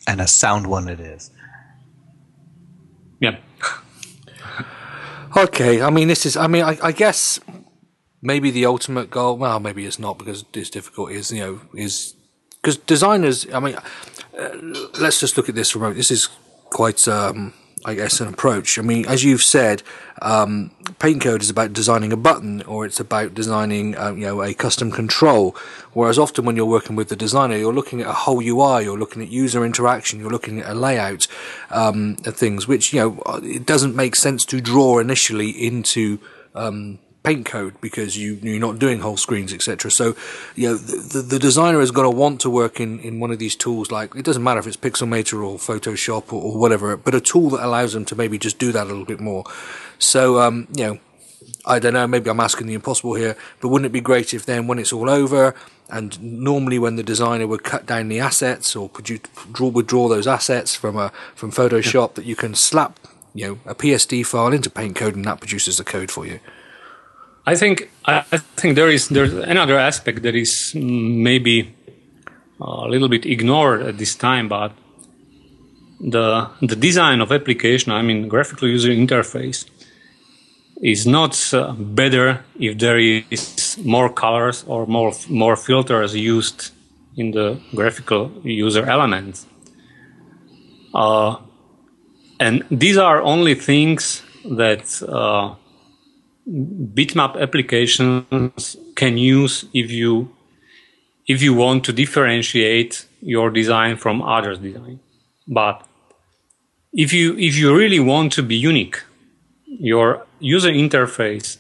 and 0.07 0.21
a 0.21 0.27
sound 0.27 0.67
one 0.67 0.89
it 0.89 1.01
is. 1.01 1.31
Yeah. 3.21 3.37
Okay, 5.37 5.81
I 5.81 5.91
mean, 5.91 6.09
this 6.09 6.27
is. 6.27 6.37
I 6.37 6.47
mean, 6.47 6.65
I, 6.65 6.79
I 6.83 6.93
guess 6.93 7.39
maybe 8.21 8.51
the 8.51 8.67
ultimate 8.67 9.11
goal. 9.11 9.37
Well, 9.37 9.61
maybe 9.61 9.87
it's 9.87 9.99
not 9.99 10.19
because 10.19 10.45
it's 10.55 10.71
difficult. 10.71 11.13
Is 11.13 11.31
you 11.31 11.41
know 11.41 11.61
is 11.75 12.15
because 12.57 12.77
designers. 12.77 13.47
I 13.53 13.61
mean, 13.61 13.77
uh, 14.39 14.49
let's 15.01 15.21
just 15.21 15.37
look 15.37 15.49
at 15.49 15.55
this 15.55 15.75
remote. 15.75 15.97
This 15.97 16.11
is 16.11 16.29
quite, 16.71 17.07
um, 17.09 17.53
I 17.85 17.95
guess, 17.95 18.21
an 18.21 18.29
approach. 18.29 18.79
I 18.79 18.83
mean, 18.83 19.07
as 19.07 19.25
you've 19.25 19.43
said, 19.43 19.83
um, 20.21 20.71
PaintCode 20.99 21.41
is 21.41 21.49
about 21.49 21.73
designing 21.73 22.13
a 22.13 22.17
button, 22.17 22.63
or 22.63 22.85
it's 22.85 23.01
about 23.01 23.35
designing, 23.35 23.97
um, 23.97 24.19
you 24.19 24.27
know, 24.27 24.43
a 24.43 24.53
custom 24.53 24.91
control. 24.91 25.57
Whereas 25.95 26.19
often 26.19 26.45
when 26.45 26.57
you're 26.57 26.67
working 26.67 26.95
with 26.95 27.09
the 27.09 27.17
designer, 27.17 27.57
you're 27.57 27.73
looking 27.73 28.03
at 28.03 28.07
a 28.07 28.13
whole 28.13 28.43
UI, 28.43 28.85
you're 28.85 28.99
looking 28.99 29.23
at 29.23 29.31
user 29.31 29.65
interaction, 29.65 30.21
you're 30.21 30.31
looking 30.31 30.61
at 30.61 30.71
a 30.71 30.75
layout 30.75 31.27
um, 31.71 32.17
of 32.27 32.37
things, 32.37 32.69
which 32.69 32.93
you 32.93 33.01
know 33.01 33.23
it 33.43 33.65
doesn't 33.65 33.97
make 33.97 34.15
sense 34.15 34.45
to 34.47 34.61
draw 34.61 34.99
initially 34.99 35.51
into 35.51 36.19
um, 36.55 36.99
PaintCode 37.25 37.81
because 37.81 38.17
you 38.17 38.35
you're 38.43 38.61
not 38.61 38.79
doing 38.79 39.01
whole 39.01 39.17
screens, 39.17 39.53
etc. 39.53 39.91
So, 39.91 40.17
you 40.57 40.71
know, 40.71 40.75
the, 40.77 41.21
the, 41.21 41.39
designer 41.39 41.81
is 41.81 41.91
going 41.91 42.11
to 42.11 42.17
want 42.17 42.41
to 42.43 42.51
work 42.51 42.81
in, 42.81 42.99
in 43.01 43.21
one 43.21 43.31
of 43.31 43.39
these 43.39 43.55
tools. 43.55 43.91
Like 43.91 44.15
it 44.15 44.25
doesn't 44.25 44.43
matter 44.43 44.61
if 44.61 44.67
it's 44.67 44.77
Pixelmator 44.77 45.45
or 45.47 45.59
Photoshop 45.59 46.33
or, 46.33 46.43
or 46.43 46.59
whatever, 46.59 46.97
but 46.97 47.15
a 47.15 47.21
tool 47.21 47.51
that 47.51 47.65
allows 47.65 47.93
them 47.93 48.07
to 48.07 48.17
maybe 48.17 48.39
just 48.39 48.59
do 48.59 48.73
that 48.73 48.85
a 48.85 48.89
little 48.89 49.05
bit 49.05 49.21
more. 49.21 49.45
So, 49.99 50.41
um, 50.41 50.69
you 50.75 50.85
know. 50.85 50.99
I 51.67 51.79
don't 51.79 51.93
know, 51.93 52.07
maybe 52.07 52.31
I'm 52.31 52.41
asking 52.41 52.69
the 52.69 52.75
impossible 52.75 53.15
here, 53.15 53.37
but 53.61 53.69
wouldn't 53.69 53.87
it 53.87 53.93
be 53.93 54.01
great 54.01 54.33
if 54.33 54.47
then 54.47 54.67
when 54.67 54.79
it's 54.79 54.95
all 54.95 55.11
over, 55.11 55.55
and 55.91 56.21
normally 56.23 56.79
when 56.79 56.97
the 56.97 57.03
designer 57.03 57.47
would 57.47 57.65
cut 57.65 57.87
down 57.87 58.09
the 58.09 58.19
assets 58.21 58.75
or 58.75 58.89
produce, 58.89 59.21
draw, 59.53 59.69
withdraw 59.69 60.09
those 60.09 60.27
assets 60.27 60.75
from 60.75 60.97
a, 60.97 61.13
from 61.35 61.51
Photoshop, 61.51 62.15
that 62.15 62.25
you 62.25 62.37
can 62.37 62.55
slap, 62.55 62.99
you 63.35 63.47
know, 63.47 63.59
a 63.67 63.75
PSD 63.75 64.25
file 64.25 64.53
into 64.53 64.71
PaintCode 64.71 65.15
and 65.15 65.25
that 65.27 65.41
produces 65.41 65.77
the 65.77 65.85
code 65.85 66.11
for 66.11 66.27
you? 66.27 66.41
I 67.47 67.57
think 67.57 67.91
I 68.05 68.21
think 68.57 68.77
there 68.77 68.89
is 68.89 69.09
there's 69.09 69.33
another 69.33 69.79
aspect 69.79 70.23
that 70.23 70.35
is 70.35 70.73
mm, 70.75 71.17
maybe 71.17 71.75
a 72.61 72.89
little 72.89 73.09
bit 73.09 73.25
ignored 73.25 73.83
at 73.83 73.99
this 73.99 74.15
time, 74.15 74.49
but 74.49 74.73
the 76.01 76.49
the 76.61 76.77
design 76.77 77.21
of 77.21 77.33
application, 77.33 77.93
I 77.93 78.03
mean 78.03 78.29
graphical 78.29 78.69
user 78.69 78.91
interface, 78.91 79.65
is 80.83 81.07
not 81.07 81.55
uh, 81.55 81.73
better 81.73 82.45
if 82.59 82.79
there 82.79 82.99
is 82.99 83.79
more 83.85 84.11
colors 84.13 84.65
or 84.67 84.87
more 84.87 85.13
more 85.29 85.57
filters 85.57 86.15
used 86.15 86.71
in 87.17 87.33
the 87.33 87.59
graphical 87.75 88.31
user 88.45 88.85
elements. 88.85 89.47
Uh, 90.95 91.37
and 92.39 92.65
these 92.71 92.97
are 92.97 93.21
only 93.23 93.55
things 93.55 94.23
that 94.45 95.03
uh, 95.03 95.55
bitmap 96.51 97.41
applications 97.41 98.77
can 98.97 99.17
use 99.17 99.65
if 99.73 99.91
you 99.91 100.29
if 101.27 101.43
you 101.43 101.55
want 101.55 101.85
to 101.85 101.93
differentiate 101.93 103.07
your 103.21 103.51
design 103.51 103.97
from 103.97 104.21
others' 104.23 104.59
design. 104.59 104.99
But 105.47 105.87
if 106.93 107.13
you 107.13 107.37
if 107.39 107.57
you 107.57 107.77
really 107.77 108.01
want 108.01 108.33
to 108.33 108.43
be 108.43 108.57
unique, 108.57 109.03
your 109.67 110.27
user 110.41 110.71
interface 110.71 111.59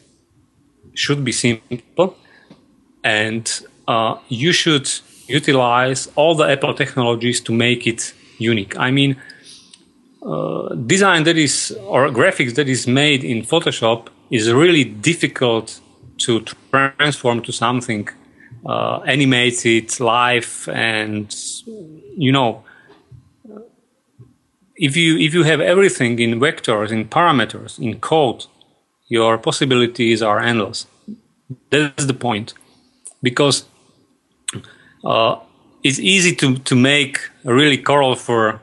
should 0.94 1.24
be 1.24 1.32
simple 1.32 2.16
and 3.04 3.62
uh, 3.86 4.16
you 4.28 4.52
should 4.52 4.90
utilize 5.28 6.08
all 6.16 6.34
the 6.34 6.50
Apple 6.50 6.74
technologies 6.74 7.40
to 7.40 7.52
make 7.52 7.86
it 7.86 8.12
unique. 8.38 8.76
I 8.76 8.90
mean, 8.90 9.16
uh, 10.22 10.74
design 10.74 11.22
that 11.24 11.36
is 11.36 11.76
or 11.86 12.08
graphics 12.08 12.54
that 12.56 12.68
is 12.68 12.86
made 12.86 13.22
in 13.22 13.42
Photoshop 13.42 14.08
is 14.30 14.52
really 14.52 14.84
difficult 14.84 15.80
to 16.18 16.40
transform 16.70 17.42
to 17.42 17.52
something 17.52 18.08
uh, 18.66 19.00
animated, 19.06 19.98
live, 20.00 20.68
and 20.72 21.34
you 22.16 22.32
know, 22.32 22.62
if 24.76 24.96
you 24.96 25.18
if 25.18 25.34
you 25.34 25.42
have 25.42 25.60
everything 25.60 26.18
in 26.18 26.40
vectors, 26.40 26.90
in 26.90 27.08
parameters, 27.08 27.78
in 27.78 27.98
code, 28.00 28.46
your 29.08 29.38
possibilities 29.38 30.22
are 30.22 30.40
endless. 30.40 30.86
That's 31.70 32.06
the 32.06 32.14
point, 32.14 32.54
because 33.22 33.64
uh, 35.04 35.36
it's 35.82 35.98
easy 35.98 36.34
to 36.36 36.58
to 36.58 36.76
make 36.76 37.18
a 37.44 37.52
really 37.52 37.78
colorful 37.78 38.60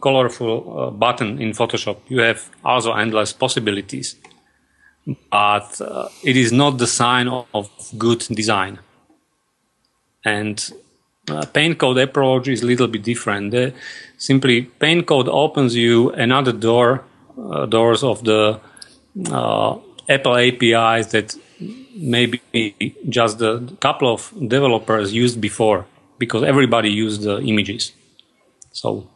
colorful 0.00 0.78
uh, 0.78 0.90
button 0.90 1.40
in 1.40 1.52
Photoshop. 1.52 1.96
You 2.08 2.20
have 2.20 2.48
also 2.64 2.92
endless 2.92 3.32
possibilities, 3.32 4.16
but 5.30 5.80
uh, 5.80 6.08
it 6.22 6.36
is 6.36 6.52
not 6.52 6.78
the 6.78 6.86
sign 6.86 7.28
of, 7.28 7.70
good 7.98 8.20
design. 8.30 8.78
And 10.24 10.72
uh, 11.28 11.42
PaintCode 11.42 12.02
approach 12.02 12.48
is 12.48 12.62
a 12.62 12.66
little 12.66 12.88
bit 12.88 13.02
different. 13.02 13.54
Uh, 13.54 13.70
simply, 14.18 14.70
PaintCode 14.80 15.28
opens 15.28 15.74
you 15.74 16.10
another 16.10 16.52
door, 16.52 17.04
uh, 17.38 17.66
doors 17.66 18.02
of 18.04 18.24
the 18.24 18.60
uh, 19.30 19.78
Apple 20.08 20.36
APIs 20.36 21.08
that 21.08 21.36
maybe 21.94 22.40
just 23.08 23.40
a 23.40 23.62
couple 23.80 24.12
of 24.12 24.32
developers 24.48 25.12
used 25.12 25.40
before 25.40 25.86
because 26.18 26.42
everybody 26.42 26.90
used 26.90 27.22
the 27.22 27.40
images. 27.40 27.92
So 28.72 29.06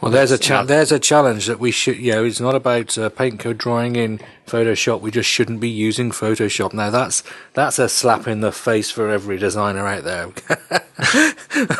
well, 0.00 0.10
there's 0.10 0.30
a 0.30 0.38
cha- 0.38 0.64
there's 0.64 0.92
a 0.92 0.98
challenge 0.98 1.46
that 1.46 1.58
we 1.58 1.70
should, 1.70 1.96
you 1.96 2.12
know, 2.12 2.24
it's 2.24 2.40
not 2.40 2.54
about 2.54 2.98
uh, 2.98 3.08
PaintCode 3.10 3.56
drawing 3.56 3.96
in 3.96 4.20
Photoshop. 4.46 5.00
We 5.00 5.10
just 5.10 5.28
shouldn't 5.28 5.58
be 5.58 5.70
using 5.70 6.10
Photoshop. 6.10 6.74
Now 6.74 6.90
that's 6.90 7.22
that's 7.54 7.78
a 7.78 7.88
slap 7.88 8.28
in 8.28 8.40
the 8.40 8.52
face 8.52 8.90
for 8.90 9.08
every 9.08 9.38
designer 9.38 9.86
out 9.86 10.04
there. 10.04 10.28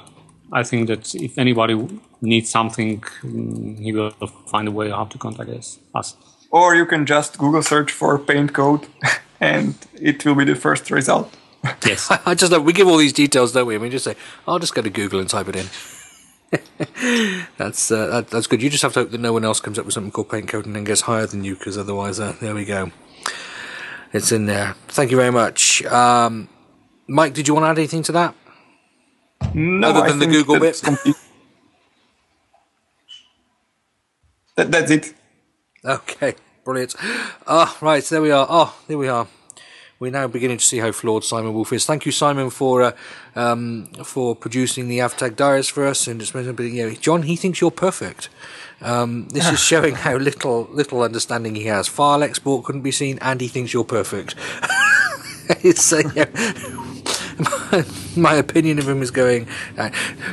I 0.53 0.63
think 0.63 0.87
that 0.87 1.13
if 1.15 1.37
anybody 1.37 1.75
needs 2.21 2.49
something, 2.49 3.01
mm, 3.01 3.79
he 3.79 3.91
will 3.91 4.11
find 4.51 4.67
a 4.67 4.71
way 4.71 4.89
how 4.89 5.05
to 5.05 5.17
contact 5.17 5.49
us. 5.49 5.79
us. 5.95 6.15
Or 6.51 6.75
you 6.75 6.85
can 6.85 7.05
just 7.05 7.37
Google 7.37 7.63
search 7.63 7.91
for 7.91 8.17
PaintCode, 8.19 8.87
and 9.39 9.75
it 9.93 10.23
will 10.25 10.35
be 10.35 10.45
the 10.45 10.55
first 10.55 10.89
result. 10.91 11.35
Yes, 11.85 12.09
I 12.25 12.35
just 12.35 12.57
we 12.61 12.71
give 12.71 12.87
all 12.87 12.97
these 12.97 13.13
details, 13.13 13.51
don't 13.51 13.67
we? 13.67 13.75
I 13.75 13.79
mean, 13.79 13.91
just 13.91 14.05
say, 14.05 14.15
"I'll 14.47 14.59
just 14.59 14.73
go 14.73 14.81
to 14.81 14.89
Google 14.89 15.19
and 15.19 15.29
type 15.29 15.49
it 15.49 15.55
in." 15.55 15.65
that's 17.57 17.91
uh, 17.91 18.07
that, 18.07 18.29
that's 18.29 18.47
good. 18.47 18.61
You 18.61 18.69
just 18.69 18.83
have 18.83 18.93
to 18.93 19.01
hope 19.01 19.11
that 19.11 19.19
no 19.21 19.33
one 19.33 19.45
else 19.45 19.59
comes 19.59 19.77
up 19.77 19.85
with 19.85 19.93
something 19.93 20.11
called 20.11 20.29
PaintCode 20.29 20.65
and 20.65 20.85
gets 20.85 21.01
higher 21.01 21.25
than 21.25 21.43
you, 21.43 21.55
because 21.55 21.77
otherwise, 21.77 22.19
uh, 22.19 22.35
there 22.41 22.55
we 22.55 22.65
go. 22.65 22.91
It's 24.13 24.31
in 24.31 24.47
there. 24.47 24.75
Thank 24.87 25.11
you 25.11 25.17
very 25.17 25.31
much, 25.31 25.83
um, 25.85 26.49
Mike. 27.07 27.33
Did 27.33 27.47
you 27.47 27.53
want 27.53 27.65
to 27.65 27.69
add 27.69 27.77
anything 27.77 28.03
to 28.03 28.11
that? 28.13 28.35
No, 29.53 29.89
other 29.89 30.09
than 30.09 30.21
I 30.21 30.25
the 30.25 30.31
Google 30.31 30.59
bit. 30.59 30.81
that, 34.55 34.71
that's 34.71 34.91
it. 34.91 35.13
Okay, 35.85 36.33
brilliant. 36.63 36.95
Ah, 37.47 37.77
oh, 37.81 37.85
right. 37.85 38.03
So 38.03 38.15
there 38.15 38.21
we 38.21 38.31
are. 38.31 38.47
Oh, 38.49 38.75
there 38.87 38.97
we 38.97 39.07
are 39.07 39.27
we're 39.99 40.11
now 40.11 40.27
beginning 40.27 40.57
to 40.57 40.63
see 40.63 40.77
how 40.77 40.91
flawed 40.91 41.25
Simon 41.25 41.53
Wolf 41.53 41.73
is. 41.73 41.85
Thank 41.85 42.05
you, 42.05 42.11
Simon, 42.11 42.49
for 42.49 42.81
uh, 42.81 42.91
um, 43.35 43.87
for 44.03 44.35
producing 44.35 44.87
the 44.87 44.99
AvTag 44.99 45.35
diaries 45.35 45.67
for 45.67 45.85
us. 45.85 46.07
And 46.07 46.19
just 46.21 46.33
you 46.33 46.89
know, 46.89 46.91
John, 46.95 47.23
he 47.23 47.35
thinks 47.35 47.59
you're 47.59 47.71
perfect. 47.71 48.29
Um, 48.81 49.27
this 49.29 49.51
is 49.51 49.59
showing 49.71 49.95
how 49.95 50.15
little 50.15 50.69
little 50.71 51.01
understanding 51.01 51.55
he 51.55 51.65
has. 51.65 51.87
File 51.87 52.23
export 52.23 52.63
couldn't 52.63 52.81
be 52.81 52.91
seen, 52.91 53.19
and 53.21 53.41
he 53.41 53.49
thinks 53.49 53.73
you're 53.73 53.83
perfect. 53.83 54.35
it's, 55.61 55.91
uh, 55.91 56.01
my, 57.39 57.85
my, 58.15 58.33
opinion 58.35 58.79
of 58.79 58.87
him 58.87 59.01
is 59.01 59.11
going. 59.11 59.47
Uh, 59.77 59.89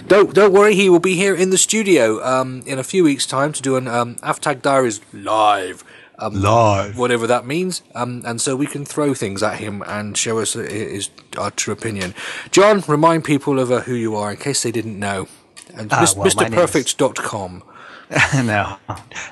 don't 0.06 0.32
don't 0.32 0.52
worry, 0.52 0.76
he 0.76 0.88
will 0.88 1.01
be 1.01 1.16
here 1.16 1.34
in 1.34 1.51
the 1.51 1.59
studio 1.59 2.24
um, 2.24 2.62
in 2.66 2.78
a 2.78 2.84
few 2.84 3.02
weeks' 3.02 3.26
time 3.26 3.52
to 3.52 3.62
do 3.62 3.74
an 3.74 3.88
um, 3.88 4.14
AvTag 4.16 4.62
diaries 4.62 5.01
live 5.12 5.82
um, 6.18 6.34
live, 6.34 6.98
whatever 6.98 7.26
that 7.26 7.47
means. 7.47 7.82
Um, 7.94 8.22
and 8.24 8.40
so 8.40 8.56
we 8.56 8.66
can 8.66 8.84
throw 8.84 9.14
things 9.14 9.43
at 9.43 9.59
him 9.59 9.82
and 9.86 10.16
show 10.16 10.38
us 10.38 10.55
his 10.55 11.10
our 11.38 11.51
true 11.51 11.72
opinion. 11.72 12.14
John, 12.51 12.82
remind 12.88 13.24
people 13.24 13.59
of 13.59 13.70
uh, 13.70 13.80
who 13.82 13.94
you 13.94 14.16
are 14.16 14.30
in 14.30 14.36
case 14.36 14.62
they 14.62 14.72
didn't 14.72 14.98
know. 14.98 15.28
And 15.74 15.93
uh, 15.93 16.06
well, 16.16 16.26
MrPerfect.com. 16.26 17.62
no. 18.44 18.76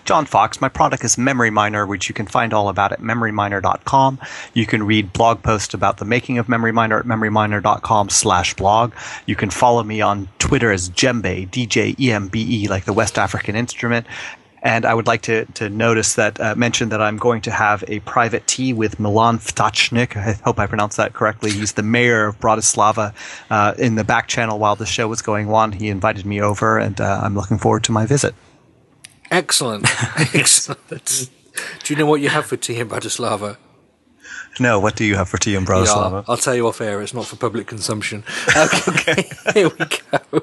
John 0.05 0.27
Fox. 0.27 0.61
My 0.61 0.69
product 0.69 1.05
is 1.05 1.17
Memory 1.17 1.51
Miner, 1.51 1.87
which 1.87 2.09
you 2.09 2.15
can 2.15 2.27
find 2.27 2.53
all 2.53 2.69
about 2.69 2.93
at 2.93 3.01
memoryminer.com. 3.01 4.19
You 4.53 4.67
can 4.67 4.83
read 4.83 5.13
blog 5.13 5.43
posts 5.43 5.75
about 5.75 5.99
the 5.99 6.05
making 6.05 6.39
of 6.39 6.49
Memory 6.49 6.73
Miner 6.73 6.99
at 6.99 7.07
memoryminer.com 7.07 8.09
slash 8.09 8.55
blog. 8.55 8.93
You 9.27 9.37
can 9.37 9.51
follow 9.51 9.83
me 9.85 10.01
on 10.01 10.29
Twitter 10.39 10.73
as 10.73 10.91
Djembe, 10.91 11.51
D-J-E-M-B-E, 11.51 12.69
like 12.69 12.85
the 12.85 12.93
West 12.93 13.17
African 13.17 13.55
instrument. 13.55 14.07
And 14.65 14.87
I 14.87 14.95
would 14.95 15.07
like 15.07 15.21
to, 15.23 15.45
to 15.45 15.69
notice 15.69 16.15
that, 16.15 16.41
uh, 16.41 16.55
mention 16.57 16.89
that 16.89 17.01
I'm 17.01 17.19
going 17.19 17.43
to 17.43 17.51
have 17.51 17.85
a 17.87 18.01
private 18.01 18.47
tea 18.47 18.73
with 18.73 18.99
Milan 18.99 19.39
Ftáčnik. 19.39 20.17
I 20.17 20.33
hope 20.43 20.59
I 20.59 20.67
pronounced 20.67 20.97
that 20.97 21.13
correctly. 21.13 21.51
He's 21.51 21.75
the 21.75 21.83
mayor 21.83 22.27
of 22.27 22.41
Bratislava 22.41 23.13
uh, 23.51 23.75
in 23.79 23.97
the 23.97 24.05
back 24.05 24.27
channel 24.27 24.59
while 24.59 24.75
the 24.75 24.87
show 24.87 25.07
was 25.07 25.21
going 25.21 25.51
on. 25.51 25.73
He 25.73 25.89
invited 25.89 26.25
me 26.25 26.41
over, 26.41 26.79
and 26.79 26.99
uh, 26.99 27.21
I'm 27.23 27.35
looking 27.35 27.59
forward 27.59 27.85
to 27.85 27.93
my 27.93 28.07
visit. 28.07 28.35
Excellent. 29.31 29.85
Excellent. 30.35 31.29
Do 31.83 31.93
you 31.93 31.99
know 31.99 32.07
what 32.07 32.23
you 32.23 32.31
have 32.31 32.47
for 32.47 32.57
tea 32.57 32.81
in 32.81 32.89
Bratislava? 32.89 33.59
No, 34.59 34.81
what 34.81 34.97
do 34.97 35.05
you 35.05 35.17
have 35.17 35.29
for 35.29 35.37
tea 35.37 35.57
in 35.57 35.67
Bratislava? 35.67 36.23
Yeah, 36.23 36.25
I'll 36.27 36.37
tell 36.37 36.55
you 36.55 36.67
off 36.69 36.81
air. 36.81 37.03
It's 37.03 37.13
not 37.13 37.27
for 37.27 37.37
public 37.37 37.67
consumption. 37.67 38.25
Okay, 38.57 39.29
here 39.53 39.69
we 39.69 39.87
go. 40.11 40.43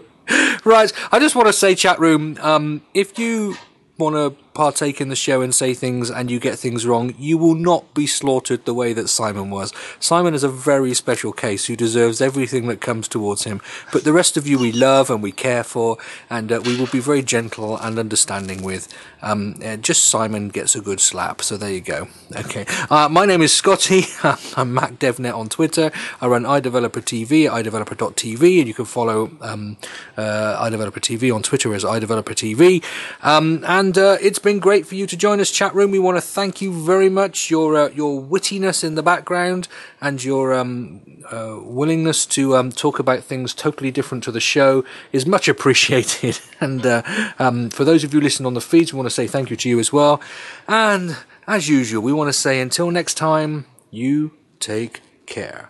Right, 0.64 0.92
I 1.12 1.20
just 1.20 1.36
want 1.36 1.48
to 1.48 1.54
say, 1.54 1.74
chat 1.74 2.00
room, 2.00 2.38
um, 2.42 2.82
if 2.94 3.18
you 3.18 3.56
want 3.98 4.16
to 4.16 4.51
partake 4.62 5.02
in 5.02 5.10
the 5.10 5.16
show 5.16 5.42
and 5.42 5.56
say 5.56 5.74
things 5.74 6.12
and 6.12 6.30
you 6.30 6.40
get 6.40 6.60
things 6.60 6.86
wrong, 6.86 7.16
you 7.18 7.36
will 7.36 7.56
not 7.56 7.92
be 7.96 8.06
slaughtered 8.06 8.64
the 8.66 8.76
way 8.76 8.94
that 8.94 9.08
Simon 9.08 9.50
was. 9.50 9.74
Simon 10.00 10.36
is 10.36 10.44
a 10.44 10.50
very 10.50 10.94
special 10.94 11.34
case 11.34 11.66
who 11.66 11.76
deserves 11.76 12.22
everything 12.22 12.68
that 12.68 12.80
comes 12.80 13.08
towards 13.08 13.44
him. 13.44 13.60
But 13.92 14.04
the 14.04 14.14
rest 14.14 14.38
of 14.38 14.46
you 14.46 14.60
we 14.60 14.72
love 14.72 15.10
and 15.10 15.24
we 15.24 15.32
care 15.32 15.64
for, 15.64 15.98
and 16.30 16.52
uh, 16.52 16.62
we 16.64 16.78
will 16.78 16.86
be 16.86 17.00
very 17.00 17.24
gentle 17.24 17.76
and 17.76 17.98
understanding 17.98 18.62
with. 18.62 18.88
Um, 19.24 19.56
uh, 19.66 19.78
just 19.78 20.06
Simon 20.06 20.50
gets 20.50 20.76
a 20.76 20.82
good 20.82 21.00
slap, 21.00 21.42
so 21.42 21.58
there 21.58 21.72
you 21.72 21.82
go. 21.82 22.08
Okay, 22.36 22.66
uh, 22.92 23.10
my 23.10 23.26
name 23.26 23.42
is 23.42 23.52
Scotty. 23.52 24.04
I'm 24.56 24.76
Mac 24.76 25.00
DevNet 25.00 25.36
on 25.36 25.50
Twitter. 25.50 25.92
I 26.22 26.28
run 26.28 26.44
iDeveloper 26.44 27.02
TV 27.02 27.48
at 27.48 27.66
iDeveloper.tv, 27.66 28.60
and 28.60 28.68
you 28.68 28.76
can 28.76 28.86
follow 28.86 29.32
um, 29.42 29.78
uh, 30.18 30.64
iDeveloper 30.70 31.02
TV 31.02 31.34
on 31.34 31.42
Twitter 31.42 31.74
as 31.74 31.84
iDeveloper 31.84 32.36
TV. 32.36 32.84
Um, 33.24 33.64
and 33.68 33.98
uh, 33.98 34.18
it's 34.22 34.40
been 34.40 34.51
great 34.60 34.88
for 34.88 34.96
you 34.96 35.06
to 35.08 35.18
join 35.18 35.40
us, 35.40 35.52
chat 35.52 35.74
room. 35.76 35.92
We 35.92 36.00
want 36.00 36.18
to 36.18 36.22
thank 36.22 36.62
you 36.62 36.74
very 36.74 37.10
much. 37.10 37.50
Your 37.50 37.76
uh, 37.76 37.90
your 37.90 38.22
wittiness 38.22 38.84
in 38.84 38.96
the 38.96 39.04
background 39.04 39.68
and 40.00 40.24
your 40.24 40.54
um, 40.54 41.02
uh, 41.32 41.60
willingness 41.62 42.26
to 42.28 42.56
um, 42.56 42.72
talk 42.72 43.00
about 43.00 43.24
things 43.24 43.54
totally 43.54 43.92
different 43.92 44.24
to 44.24 44.32
the 44.32 44.40
show 44.40 44.84
is 45.12 45.26
much 45.26 45.48
appreciated. 45.54 46.40
and 46.60 46.86
uh, 46.86 47.02
um, 47.40 47.70
for 47.70 47.84
those 47.84 48.04
of 48.04 48.14
you 48.14 48.22
listening 48.22 48.48
on 48.48 48.54
the 48.54 48.62
feeds, 48.62 48.94
we 48.94 48.98
want 48.98 49.08
to 49.08 49.14
say 49.14 49.28
thank 49.28 49.50
you 49.50 49.56
to 49.56 49.70
you 49.70 49.80
as 49.80 49.94
well. 49.94 50.22
And 50.68 51.18
as 51.48 51.70
usual, 51.70 52.02
we 52.02 52.14
want 52.14 52.30
to 52.30 52.34
say 52.34 52.60
until 52.62 52.92
next 52.92 53.16
time, 53.16 53.66
you 53.90 54.32
take 54.60 55.02
care. 55.26 55.70